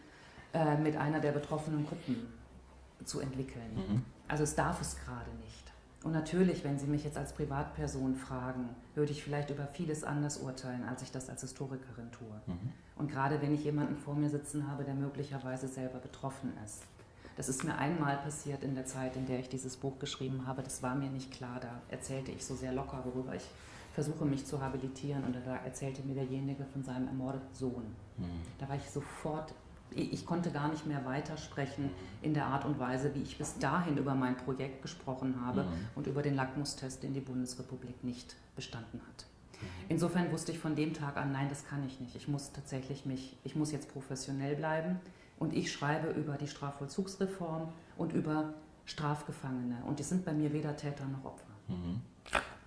äh, 0.55 0.77
mit 0.79 0.97
einer 0.97 1.21
der 1.21 1.33
betroffenen 1.33 1.87
Gruppen 1.87 2.17
zu 3.05 3.21
entwickeln. 3.21 3.75
Mhm. 3.75 4.03
Also 4.29 4.45
es 4.45 4.55
darf 4.55 4.81
es 4.81 4.97
gerade 4.97 5.31
nicht. 5.45 5.62
Und 6.05 6.13
natürlich, 6.13 6.65
wenn 6.65 6.79
Sie 6.79 6.87
mich 6.87 7.05
jetzt 7.05 7.17
als 7.17 7.33
Privatperson 7.33 8.17
fragen, 8.17 8.71
würde 8.95 9.13
ich 9.13 9.23
vielleicht 9.23 9.51
über 9.51 9.67
vieles 9.67 10.03
anders 10.03 10.39
urteilen, 10.39 10.85
als 10.85 11.03
ich 11.03 11.13
das 11.13 11.31
als 11.31 11.43
Historikerin 11.43 12.11
tue. 12.11 12.41
Mhm. 12.47 12.73
Und 12.97 13.11
gerade 13.11 13.41
wenn 13.41 13.55
ich 13.55 13.65
jemanden 13.65 13.97
vor 13.97 14.15
mir 14.15 14.29
sitzen 14.29 14.69
habe, 14.69 14.85
der 14.85 14.95
möglicherweise 14.95 15.69
selber 15.69 15.99
betroffen 15.99 16.53
ist. 16.65 16.83
Das 17.37 17.49
ist 17.49 17.65
mir 17.65 17.77
einmal 17.79 18.19
passiert 18.19 18.63
in 18.63 18.75
der 18.75 18.85
Zeit, 18.85 19.17
in 19.17 19.27
der 19.27 19.39
ich 19.39 19.49
dieses 19.49 19.77
Buch 19.77 19.99
geschrieben 19.99 20.47
habe. 20.47 20.63
Das 20.63 20.83
war 20.83 20.95
mir 20.95 21.09
nicht 21.09 21.33
klar. 21.33 21.61
Da 21.61 21.81
erzählte 21.89 22.31
ich 22.33 22.45
so 22.45 22.55
sehr 22.55 22.73
locker, 22.73 23.03
worüber 23.05 23.35
ich 23.35 23.49
versuche, 23.95 24.25
mich 24.25 24.45
zu 24.45 24.61
habilitieren. 24.61 25.25
Und 25.25 25.37
da 25.47 25.57
erzählte 25.57 26.03
mir 26.03 26.15
derjenige 26.15 26.65
von 26.65 26.83
seinem 26.83 27.09
ermordeten 27.09 27.55
Sohn. 27.55 27.95
Mhm. 28.19 28.25
Da 28.59 28.69
war 28.69 28.77
ich 28.77 28.91
sofort 28.91 29.55
ich 29.97 30.27
konnte 30.27 30.51
gar 30.51 30.69
nicht 30.69 30.87
mehr 30.87 31.05
weitersprechen 31.05 31.91
in 32.23 32.35
der 32.35 32.47
Art 32.47 32.65
und 32.65 32.79
Weise, 32.79 33.15
wie 33.15 33.23
ich 33.23 33.39
bis 33.39 33.59
dahin 33.59 33.97
über 33.97 34.15
mein 34.15 34.37
Projekt 34.37 34.83
gesprochen 34.83 35.37
habe 35.45 35.65
mhm. 35.65 35.69
und 35.95 36.07
über 36.07 36.23
den 36.23 36.35
Lackmustest, 36.35 37.03
den 37.03 37.15
die 37.15 37.21
Bundesrepublik 37.21 38.03
nicht 38.05 38.37
bestanden 38.57 39.01
hat. 39.01 39.27
Mhm. 39.61 39.67
Insofern 39.89 40.33
wusste 40.33 40.53
ich 40.53 40.59
von 40.59 40.75
dem 40.75 40.95
Tag 40.95 41.17
an, 41.17 41.33
nein, 41.33 41.49
das 41.49 41.67
kann 41.67 41.85
ich 41.87 42.01
nicht. 42.01 42.17
Ich 42.17 42.29
muss 42.29 42.53
tatsächlich 42.53 43.07
mich, 43.07 43.37
ich 43.45 43.57
muss 43.57 43.73
jetzt 43.73 43.93
professionell 43.93 44.57
bleiben 44.57 45.01
und 45.39 45.55
ich 45.55 45.73
schreibe 45.73 46.09
über 46.11 46.37
die 46.37 46.47
Strafvollzugsreform 46.47 47.69
und 47.97 48.13
über 48.13 48.55
Strafgefangene 48.85 49.79
und 49.87 49.99
die 49.99 50.03
sind 50.03 50.25
bei 50.25 50.33
mir 50.33 50.53
weder 50.53 50.77
Täter 50.77 51.05
noch 51.07 51.25
Opfer. 51.25 51.45
Mhm. 51.69 52.01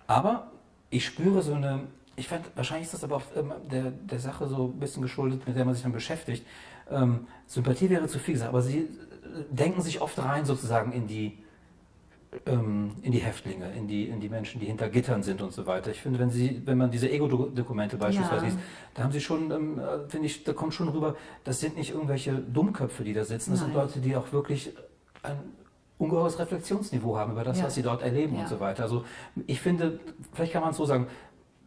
Aber 0.06 0.50
ich 0.90 1.04
spüre 1.04 1.42
so 1.42 1.54
eine, 1.54 1.84
ich 2.14 2.28
fand, 2.28 2.44
wahrscheinlich 2.54 2.86
ist 2.86 2.94
das 2.94 3.04
aber 3.04 3.16
auch 3.16 3.22
ähm, 3.34 3.52
der, 3.70 3.90
der 3.90 4.18
Sache 4.18 4.46
so 4.48 4.66
ein 4.66 4.78
bisschen 4.78 5.02
geschuldet, 5.02 5.46
mit 5.46 5.56
der 5.56 5.64
man 5.64 5.74
sich 5.74 5.82
dann 5.82 5.92
beschäftigt 5.92 6.46
ähm, 6.90 7.26
Sympathie 7.46 7.90
wäre 7.90 8.06
zu 8.06 8.18
viel 8.18 8.34
gesagt, 8.34 8.50
aber 8.50 8.62
sie 8.62 8.78
äh, 8.78 8.86
denken 9.50 9.80
sich 9.80 10.00
oft 10.00 10.18
rein 10.18 10.44
sozusagen 10.44 10.92
in 10.92 11.06
die, 11.06 11.38
ähm, 12.46 12.92
in 13.02 13.12
die 13.12 13.18
Häftlinge, 13.18 13.72
in 13.72 13.88
die, 13.88 14.08
in 14.08 14.20
die 14.20 14.28
Menschen, 14.28 14.60
die 14.60 14.66
hinter 14.66 14.88
Gittern 14.88 15.22
sind 15.22 15.42
und 15.42 15.52
so 15.52 15.66
weiter. 15.66 15.90
Ich 15.90 16.00
finde, 16.00 16.18
wenn, 16.18 16.30
sie, 16.30 16.62
wenn 16.64 16.78
man 16.78 16.90
diese 16.90 17.10
Ego-Dokumente 17.10 17.96
beispielsweise 17.96 18.44
ja. 18.44 18.50
liest, 18.50 18.58
da 18.94 19.02
haben 19.04 19.12
sie 19.12 19.20
schon, 19.20 19.50
ähm, 19.50 19.78
äh, 19.78 20.08
finde 20.08 20.26
ich, 20.26 20.44
da 20.44 20.52
kommt 20.52 20.74
schon 20.74 20.88
rüber, 20.88 21.16
das 21.44 21.60
sind 21.60 21.76
nicht 21.76 21.92
irgendwelche 21.92 22.34
Dummköpfe, 22.34 23.04
die 23.04 23.12
da 23.12 23.24
sitzen, 23.24 23.52
das 23.52 23.60
Nein. 23.60 23.70
sind 23.70 23.76
Leute, 23.76 24.00
die 24.00 24.16
auch 24.16 24.32
wirklich 24.32 24.72
ein 25.22 25.36
ungeheures 25.98 26.38
Reflexionsniveau 26.38 27.16
haben 27.16 27.32
über 27.32 27.44
das, 27.44 27.58
ja. 27.58 27.64
was 27.64 27.74
sie 27.74 27.82
dort 27.82 28.02
erleben 28.02 28.34
ja. 28.34 28.42
und 28.42 28.48
so 28.48 28.60
weiter. 28.60 28.82
Also 28.82 29.04
ich 29.46 29.60
finde, 29.60 29.98
vielleicht 30.32 30.52
kann 30.52 30.62
man 30.62 30.70
es 30.70 30.76
so 30.76 30.84
sagen, 30.84 31.06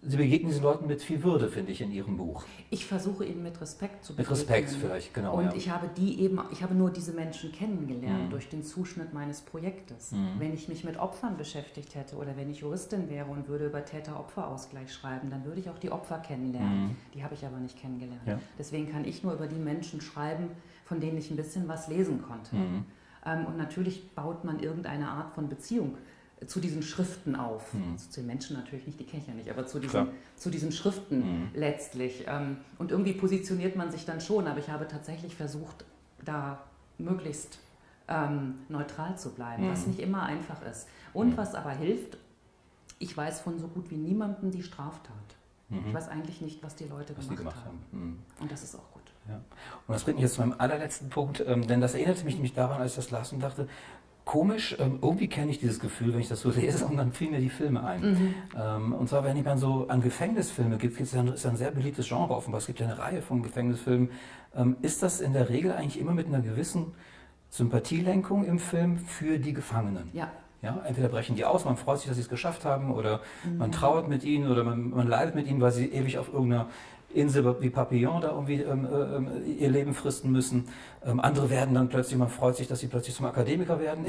Sie 0.02 0.16
begegnen 0.16 0.50
diesen 0.50 0.64
Leuten 0.64 0.88
mit 0.88 1.02
viel 1.02 1.22
Würde, 1.24 1.50
finde 1.50 1.74
ich, 1.74 1.82
in 1.82 1.92
Ihrem 1.92 2.16
Buch. 2.16 2.46
Ich 2.70 2.86
versuche 2.86 3.26
ihnen 3.26 3.44
mit 3.44 3.60
Respekt 3.60 4.06
zu 4.06 4.14
begegnen. 4.14 4.32
Mit 4.32 4.50
Respekt 4.50 4.70
vielleicht, 4.70 5.14
genau. 5.14 5.36
Und 5.36 5.46
ja. 5.46 5.56
ich 5.56 5.70
habe 5.70 5.90
die 5.96 6.22
eben, 6.22 6.40
ich 6.52 6.64
habe 6.64 6.74
nur 6.74 6.90
diese 6.90 7.12
Menschen 7.12 7.52
kennengelernt 7.52 8.26
mhm. 8.26 8.30
durch 8.30 8.48
den 8.48 8.64
Zuschnitt 8.64 9.14
meines 9.14 9.42
Projektes. 9.42 10.14
Mhm. 10.14 10.40
Wenn 10.40 10.54
ich 10.54 10.70
mich 10.70 10.86
mit 10.86 10.98
Opfern 10.98 11.36
beschäftigt 11.36 11.96
hätte 11.96 12.16
oder 12.16 12.38
wenn 12.38 12.50
ich 12.50 12.60
Juristin 12.60 13.10
wäre 13.10 13.26
und 13.26 13.50
würde 13.50 13.66
über 13.66 13.84
Täter-Opfer-Ausgleich 13.84 14.94
schreiben, 14.94 15.30
dann 15.30 15.44
würde 15.44 15.60
ich 15.60 15.70
auch 15.70 15.80
die 15.80 15.92
Opfer 15.92 16.20
kennenlernen. 16.20 16.88
Mhm. 16.88 16.96
Die 17.14 17.24
habe 17.24 17.34
ich 17.34 17.46
aber 17.46 17.58
nicht 17.58 17.78
kennengelernt. 17.78 18.22
Ja. 18.26 18.40
Deswegen 18.58 18.90
kann 18.90 19.04
ich 19.04 19.22
nur 19.24 19.34
über 19.34 19.48
die 19.48 19.60
Menschen 19.60 20.00
schreiben, 20.00 20.52
von 20.86 21.02
denen 21.02 21.18
ich 21.18 21.30
ein 21.30 21.36
bisschen 21.36 21.68
was 21.68 21.90
lesen 21.90 22.22
konnte. 22.22 22.56
Mhm. 22.56 22.86
Ähm, 23.26 23.46
und 23.48 23.58
natürlich 23.58 24.16
baut 24.16 24.46
man 24.46 24.60
irgendeine 24.60 25.10
Art 25.10 25.34
von 25.34 25.50
Beziehung 25.50 25.98
zu 26.46 26.60
diesen 26.60 26.82
Schriften 26.82 27.36
auf. 27.36 27.74
Mhm. 27.74 27.94
Also 27.94 28.10
zu 28.10 28.22
den 28.22 28.28
Menschen 28.28 28.56
natürlich 28.56 28.86
nicht, 28.88 29.00
die 29.00 29.06
kenne 29.06 29.22
ich 29.22 29.28
ja 29.28 29.34
nicht, 29.34 29.50
aber 29.50 29.66
zu 29.68 29.80
diesen, 29.80 30.10
zu 30.36 30.50
diesen 30.50 30.72
Schriften 30.72 31.20
mhm. 31.20 31.50
letztlich. 31.54 32.26
Ähm, 32.28 32.58
und 32.78 32.92
irgendwie 32.92 33.14
positioniert 33.14 33.76
man 33.76 33.92
sich 33.92 34.06
dann 34.06 34.22
schon, 34.22 34.48
aber 34.48 34.60
ich 34.60 34.70
habe 34.70 34.88
tatsächlich 34.88 35.36
versucht, 35.36 35.86
da 36.24 36.64
möglichst 36.98 37.60
ähm, 38.08 38.56
neutral 38.70 39.18
zu 39.18 39.32
bleiben, 39.32 39.68
mhm. 39.68 39.72
was 39.72 39.88
nicht 39.88 40.00
immer 40.00 40.24
einfach 40.24 40.62
ist. 40.64 40.88
Und 41.14 41.32
hm. 41.32 41.38
was 41.38 41.56
aber 41.56 41.72
hilft, 41.72 42.18
ich 43.00 43.16
weiß 43.16 43.42
von 43.42 43.58
so 43.58 43.68
gut 43.68 43.90
wie 43.90 43.96
niemandem 43.96 44.52
die 44.52 44.62
Straftat. 44.62 45.16
Ich 45.70 45.76
mhm. 45.76 45.94
weiß 45.94 46.10
eigentlich 46.10 46.42
nicht, 46.42 46.64
was 46.64 46.76
die 46.76 46.86
Leute 46.86 47.16
was 47.16 47.26
gemacht, 47.26 47.38
gemacht, 47.38 47.66
haben. 47.66 47.80
haben. 47.92 48.02
Hm. 48.02 48.20
Und 48.42 48.52
das 48.52 48.64
ist 48.64 48.76
auch 48.76 48.92
gut. 48.92 49.04
Ja. 49.28 49.36
Und 49.36 49.94
das 49.94 50.04
bringt 50.04 50.18
mich 50.18 50.24
jetzt 50.24 50.36
zu 50.36 50.42
meinem 50.42 50.56
allerletzten 50.58 51.10
Punkt, 51.10 51.44
ähm, 51.46 51.68
denn 51.68 51.80
das 51.80 51.94
erinnerte 51.94 52.26
mich 52.26 52.34
nämlich 52.34 52.54
daran, 52.54 52.82
als 52.82 52.92
ich 52.92 52.96
das 52.96 53.12
las 53.12 53.32
und 53.32 53.42
dachte, 53.42 53.68
komisch, 54.30 54.76
ähm, 54.78 55.00
irgendwie 55.02 55.28
kenne 55.28 55.50
ich 55.50 55.58
dieses 55.58 55.80
Gefühl, 55.80 56.14
wenn 56.14 56.20
ich 56.20 56.28
das 56.28 56.42
so 56.42 56.52
lese, 56.56 56.86
und 56.86 56.98
dann 56.98 57.12
fielen 57.12 57.32
mir 57.32 57.40
die 57.40 57.50
Filme 57.50 57.84
ein. 57.84 58.02
Mhm. 58.02 58.36
Ähm, 58.56 58.94
und 58.94 59.10
zwar, 59.10 59.24
wenn 59.24 59.42
man 59.42 59.58
so 59.58 59.88
an 59.88 60.02
Gefängnisfilme 60.02 60.78
gibt, 60.78 61.02
ist 61.02 61.16
ja, 61.16 61.24
ist 61.24 61.46
ja 61.46 61.50
ein 61.50 61.58
sehr 61.58 61.72
beliebtes 61.72 62.08
Genre 62.08 62.36
offenbar, 62.36 62.60
es 62.60 62.68
gibt 62.68 62.80
ja 62.80 62.86
eine 62.86 63.00
Reihe 63.00 63.24
von 63.24 63.42
Gefängnisfilmen. 63.42 64.12
Ähm, 64.56 64.76
ist 64.84 65.02
das 65.02 65.20
in 65.20 65.34
der 65.34 65.50
Regel 65.50 65.72
eigentlich 65.72 66.00
immer 66.00 66.14
mit 66.14 66.28
einer 66.28 66.42
gewissen 66.42 66.94
Sympathielenkung 67.50 68.46
im 68.46 68.60
Film 68.60 69.00
für 69.00 69.40
die 69.40 69.54
Gefangenen? 69.54 70.10
Ja. 70.14 70.32
Ja, 70.62 70.80
entweder 70.86 71.08
brechen 71.08 71.36
die 71.36 71.46
aus, 71.46 71.66
man 71.66 71.78
freut 71.78 72.00
sich, 72.00 72.08
dass 72.08 72.18
sie 72.18 72.22
es 72.22 72.30
geschafft 72.30 72.66
haben, 72.66 72.92
oder 72.92 73.22
mhm. 73.44 73.58
man 73.58 73.72
trauert 73.72 74.10
mit 74.10 74.24
ihnen, 74.24 74.52
oder 74.52 74.64
man, 74.64 74.92
man 74.92 75.08
leidet 75.08 75.34
mit 75.34 75.48
ihnen, 75.48 75.60
weil 75.60 75.72
sie 75.72 75.88
ewig 75.88 76.20
auf 76.20 76.32
irgendeiner 76.32 76.68
Insel 77.14 77.56
wie 77.62 77.70
Papillon 77.70 78.22
da 78.22 78.30
irgendwie 78.30 78.62
ähm, 78.62 78.88
äh, 79.46 79.52
ihr 79.52 79.70
Leben 79.70 79.94
fristen 79.94 80.32
müssen. 80.32 80.68
Ähm, 81.06 81.20
andere 81.20 81.50
werden 81.50 81.74
dann 81.74 81.90
plötzlich, 81.90 82.18
man 82.18 82.30
freut 82.30 82.56
sich, 82.56 82.68
dass 82.68 82.80
sie 82.80 82.88
plötzlich 82.88 83.16
zum 83.16 83.26
Akademiker 83.26 83.80
werden 83.80 84.06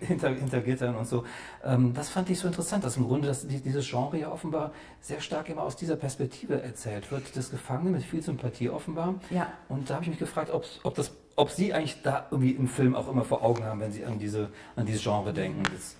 hinter, 0.00 0.28
hinter 0.30 0.60
Gittern 0.60 0.96
und 0.96 1.06
so. 1.06 1.24
Ähm, 1.64 1.94
das 1.94 2.10
fand 2.10 2.28
ich 2.30 2.38
so 2.38 2.46
interessant, 2.46 2.84
dass 2.84 2.96
im 2.96 3.06
Grunde 3.06 3.28
dass 3.28 3.46
die, 3.46 3.60
dieses 3.60 3.88
Genre 3.88 4.18
ja 4.18 4.30
offenbar 4.30 4.72
sehr 5.00 5.20
stark 5.20 5.48
immer 5.48 5.62
aus 5.62 5.76
dieser 5.76 5.96
Perspektive 5.96 6.60
erzählt 6.62 7.10
wird, 7.10 7.34
des 7.36 7.50
Gefangenen 7.50 7.92
mit 7.92 8.02
viel 8.02 8.22
Sympathie 8.22 8.68
offenbar. 8.68 9.14
Ja. 9.30 9.46
Und 9.68 9.88
da 9.88 9.94
habe 9.94 10.04
ich 10.04 10.10
mich 10.10 10.18
gefragt, 10.18 10.50
ob, 10.50 10.64
ob, 10.82 10.94
das, 10.94 11.12
ob 11.36 11.50
Sie 11.50 11.72
eigentlich 11.72 12.02
da 12.02 12.26
irgendwie 12.30 12.52
im 12.52 12.68
Film 12.68 12.94
auch 12.94 13.08
immer 13.08 13.24
vor 13.24 13.42
Augen 13.42 13.64
haben, 13.64 13.80
wenn 13.80 13.92
Sie 13.92 14.04
an, 14.04 14.18
diese, 14.18 14.50
an 14.76 14.84
dieses 14.84 15.02
Genre 15.02 15.32
denken. 15.32 15.62
Das, 15.72 15.96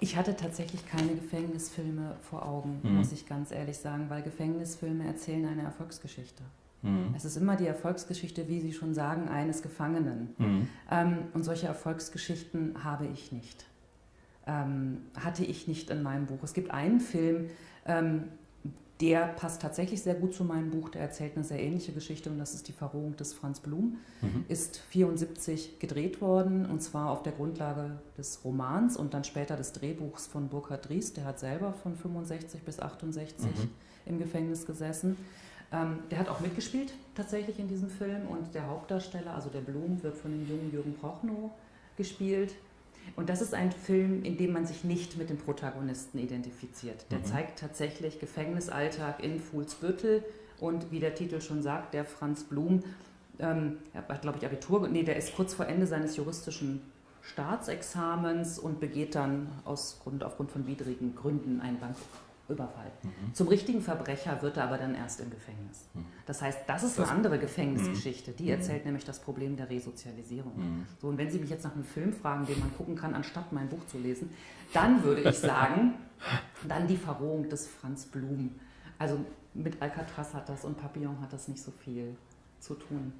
ich 0.00 0.16
hatte 0.16 0.36
tatsächlich 0.36 0.86
keine 0.86 1.14
Gefängnisfilme 1.14 2.16
vor 2.20 2.46
Augen, 2.46 2.80
mhm. 2.82 2.96
muss 2.96 3.12
ich 3.12 3.26
ganz 3.26 3.50
ehrlich 3.50 3.78
sagen, 3.78 4.08
weil 4.08 4.22
Gefängnisfilme 4.22 5.06
erzählen 5.06 5.46
eine 5.46 5.62
Erfolgsgeschichte. 5.62 6.42
Mhm. 6.82 7.14
Es 7.16 7.24
ist 7.24 7.36
immer 7.36 7.56
die 7.56 7.66
Erfolgsgeschichte, 7.66 8.48
wie 8.48 8.60
Sie 8.60 8.72
schon 8.72 8.94
sagen, 8.94 9.28
eines 9.28 9.62
Gefangenen. 9.62 10.34
Mhm. 10.38 10.68
Ähm, 10.90 11.18
und 11.34 11.42
solche 11.42 11.66
Erfolgsgeschichten 11.66 12.84
habe 12.84 13.06
ich 13.06 13.32
nicht. 13.32 13.66
Ähm, 14.46 14.98
hatte 15.18 15.44
ich 15.44 15.66
nicht 15.66 15.90
in 15.90 16.02
meinem 16.02 16.26
Buch. 16.26 16.42
Es 16.42 16.54
gibt 16.54 16.70
einen 16.70 17.00
Film, 17.00 17.50
ähm, 17.84 18.24
der 19.00 19.28
passt 19.28 19.62
tatsächlich 19.62 20.02
sehr 20.02 20.14
gut 20.14 20.34
zu 20.34 20.44
meinem 20.44 20.70
Buch. 20.70 20.88
Der 20.88 21.02
erzählt 21.02 21.36
eine 21.36 21.44
sehr 21.44 21.60
ähnliche 21.60 21.92
Geschichte 21.92 22.30
und 22.30 22.38
das 22.38 22.54
ist 22.54 22.66
die 22.66 22.72
Verrohung 22.72 23.16
des 23.16 23.32
Franz 23.32 23.60
Blum. 23.60 23.98
Mhm. 24.22 24.44
Ist 24.48 24.78
74 24.90 25.78
gedreht 25.78 26.20
worden 26.20 26.66
und 26.66 26.82
zwar 26.82 27.10
auf 27.10 27.22
der 27.22 27.32
Grundlage 27.32 27.98
des 28.16 28.44
Romans 28.44 28.96
und 28.96 29.14
dann 29.14 29.22
später 29.22 29.56
des 29.56 29.72
Drehbuchs 29.72 30.26
von 30.26 30.48
Burkhard 30.48 30.90
Ries. 30.90 31.12
Der 31.12 31.24
hat 31.24 31.38
selber 31.38 31.72
von 31.72 31.94
65 31.94 32.62
bis 32.62 32.80
68 32.80 33.46
mhm. 33.46 33.70
im 34.06 34.18
Gefängnis 34.18 34.66
gesessen. 34.66 35.16
Ähm, 35.70 36.00
der 36.10 36.18
hat 36.18 36.28
auch 36.28 36.40
mitgespielt 36.40 36.92
tatsächlich 37.14 37.58
in 37.58 37.68
diesem 37.68 37.90
Film 37.90 38.26
und 38.26 38.54
der 38.54 38.66
Hauptdarsteller, 38.66 39.34
also 39.34 39.50
der 39.50 39.60
Blum, 39.60 40.02
wird 40.02 40.16
von 40.16 40.30
dem 40.30 40.48
jungen 40.48 40.72
Jürgen 40.72 40.94
Prochnow 40.94 41.50
gespielt. 41.96 42.54
Und 43.16 43.28
das 43.28 43.40
ist 43.40 43.54
ein 43.54 43.72
Film, 43.72 44.22
in 44.22 44.36
dem 44.36 44.52
man 44.52 44.66
sich 44.66 44.84
nicht 44.84 45.18
mit 45.18 45.28
dem 45.28 45.38
Protagonisten 45.38 46.18
identifiziert. 46.18 47.06
Der 47.10 47.18
mhm. 47.18 47.24
zeigt 47.24 47.58
tatsächlich 47.58 48.20
Gefängnisalltag 48.20 49.22
in 49.22 49.40
Fuhlsbüttel 49.40 50.24
und 50.60 50.90
wie 50.92 51.00
der 51.00 51.14
Titel 51.14 51.40
schon 51.40 51.62
sagt, 51.62 51.94
der 51.94 52.04
Franz 52.04 52.44
Blum, 52.44 52.84
ähm, 53.38 53.78
er 53.92 54.06
hat, 54.06 54.22
glaube 54.22 54.38
ich, 54.38 54.46
Abitur, 54.46 54.86
nee, 54.88 55.02
der 55.02 55.16
ist 55.16 55.34
kurz 55.34 55.54
vor 55.54 55.66
Ende 55.66 55.86
seines 55.86 56.16
juristischen 56.16 56.82
Staatsexamens 57.22 58.58
und 58.58 58.80
begeht 58.80 59.14
dann 59.14 59.48
aus 59.64 60.00
Grund, 60.02 60.24
aufgrund 60.24 60.50
von 60.50 60.66
widrigen 60.66 61.14
Gründen 61.14 61.60
einen 61.60 61.78
Bank, 61.78 61.96
Überfall. 62.48 62.90
Mhm. 63.02 63.34
Zum 63.34 63.48
richtigen 63.48 63.82
Verbrecher 63.82 64.40
wird 64.42 64.56
er 64.56 64.64
aber 64.64 64.78
dann 64.78 64.94
erst 64.94 65.20
im 65.20 65.30
Gefängnis. 65.30 65.88
Mhm. 65.94 66.04
Das 66.26 66.40
heißt, 66.40 66.60
das 66.66 66.82
ist 66.82 66.98
das 66.98 67.08
eine 67.08 67.16
andere 67.16 67.38
Gefängnisgeschichte. 67.38 68.32
Die 68.32 68.44
mhm. 68.44 68.50
erzählt 68.50 68.84
nämlich 68.86 69.04
das 69.04 69.20
Problem 69.20 69.56
der 69.56 69.68
Resozialisierung. 69.68 70.52
Mhm. 70.56 70.86
So, 71.00 71.08
und 71.08 71.18
wenn 71.18 71.30
Sie 71.30 71.38
mich 71.38 71.50
jetzt 71.50 71.64
nach 71.64 71.74
einem 71.74 71.84
Film 71.84 72.12
fragen, 72.12 72.46
den 72.46 72.58
man 72.58 72.74
gucken 72.76 72.96
kann, 72.96 73.14
anstatt 73.14 73.52
mein 73.52 73.68
Buch 73.68 73.86
zu 73.86 73.98
lesen, 73.98 74.30
dann 74.72 75.02
würde 75.04 75.28
ich 75.28 75.38
sagen, 75.38 75.94
dann 76.68 76.86
die 76.86 76.96
Verrohung 76.96 77.48
des 77.48 77.66
Franz 77.66 78.06
Blum. 78.06 78.54
Also 78.98 79.18
mit 79.54 79.80
Alcatraz 79.82 80.34
hat 80.34 80.48
das 80.48 80.64
und 80.64 80.78
Papillon 80.78 81.20
hat 81.20 81.32
das 81.32 81.48
nicht 81.48 81.62
so 81.62 81.70
viel 81.70 82.16
zu 82.60 82.74
tun. 82.74 83.12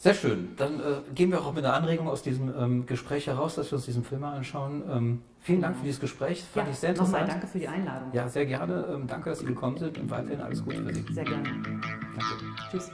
Sehr 0.00 0.14
schön. 0.14 0.50
Dann 0.56 0.78
äh, 0.78 0.82
gehen 1.12 1.32
wir 1.32 1.40
auch 1.40 1.52
mit 1.52 1.64
einer 1.64 1.74
Anregung 1.74 2.08
aus 2.08 2.22
diesem 2.22 2.52
ähm, 2.56 2.86
Gespräch 2.86 3.26
heraus, 3.26 3.56
dass 3.56 3.72
wir 3.72 3.76
uns 3.76 3.84
diesen 3.84 4.04
Film 4.04 4.20
mal 4.20 4.36
anschauen. 4.36 4.84
Ähm, 4.88 5.22
vielen 5.40 5.60
Dank 5.60 5.76
für 5.76 5.84
dieses 5.84 6.00
Gespräch. 6.00 6.44
Fand 6.44 6.68
ja, 6.68 6.72
ich 6.72 6.78
sehr 6.78 6.90
interessant. 6.90 7.22
Nochmal 7.22 7.28
danke 7.28 7.46
für 7.48 7.58
die 7.58 7.66
Einladung. 7.66 8.10
Ja, 8.12 8.28
sehr 8.28 8.46
gerne. 8.46 8.86
Ähm, 8.94 9.08
danke, 9.08 9.30
dass 9.30 9.40
Sie 9.40 9.46
gekommen 9.46 9.76
sind 9.76 9.98
und 9.98 10.08
weiterhin 10.08 10.40
alles 10.40 10.64
Gute 10.64 10.84
für 10.84 10.94
Sie. 10.94 11.04
Sehr 11.12 11.24
gerne. 11.24 11.42
Danke. 11.42 11.80
Tschüss. 12.70 12.92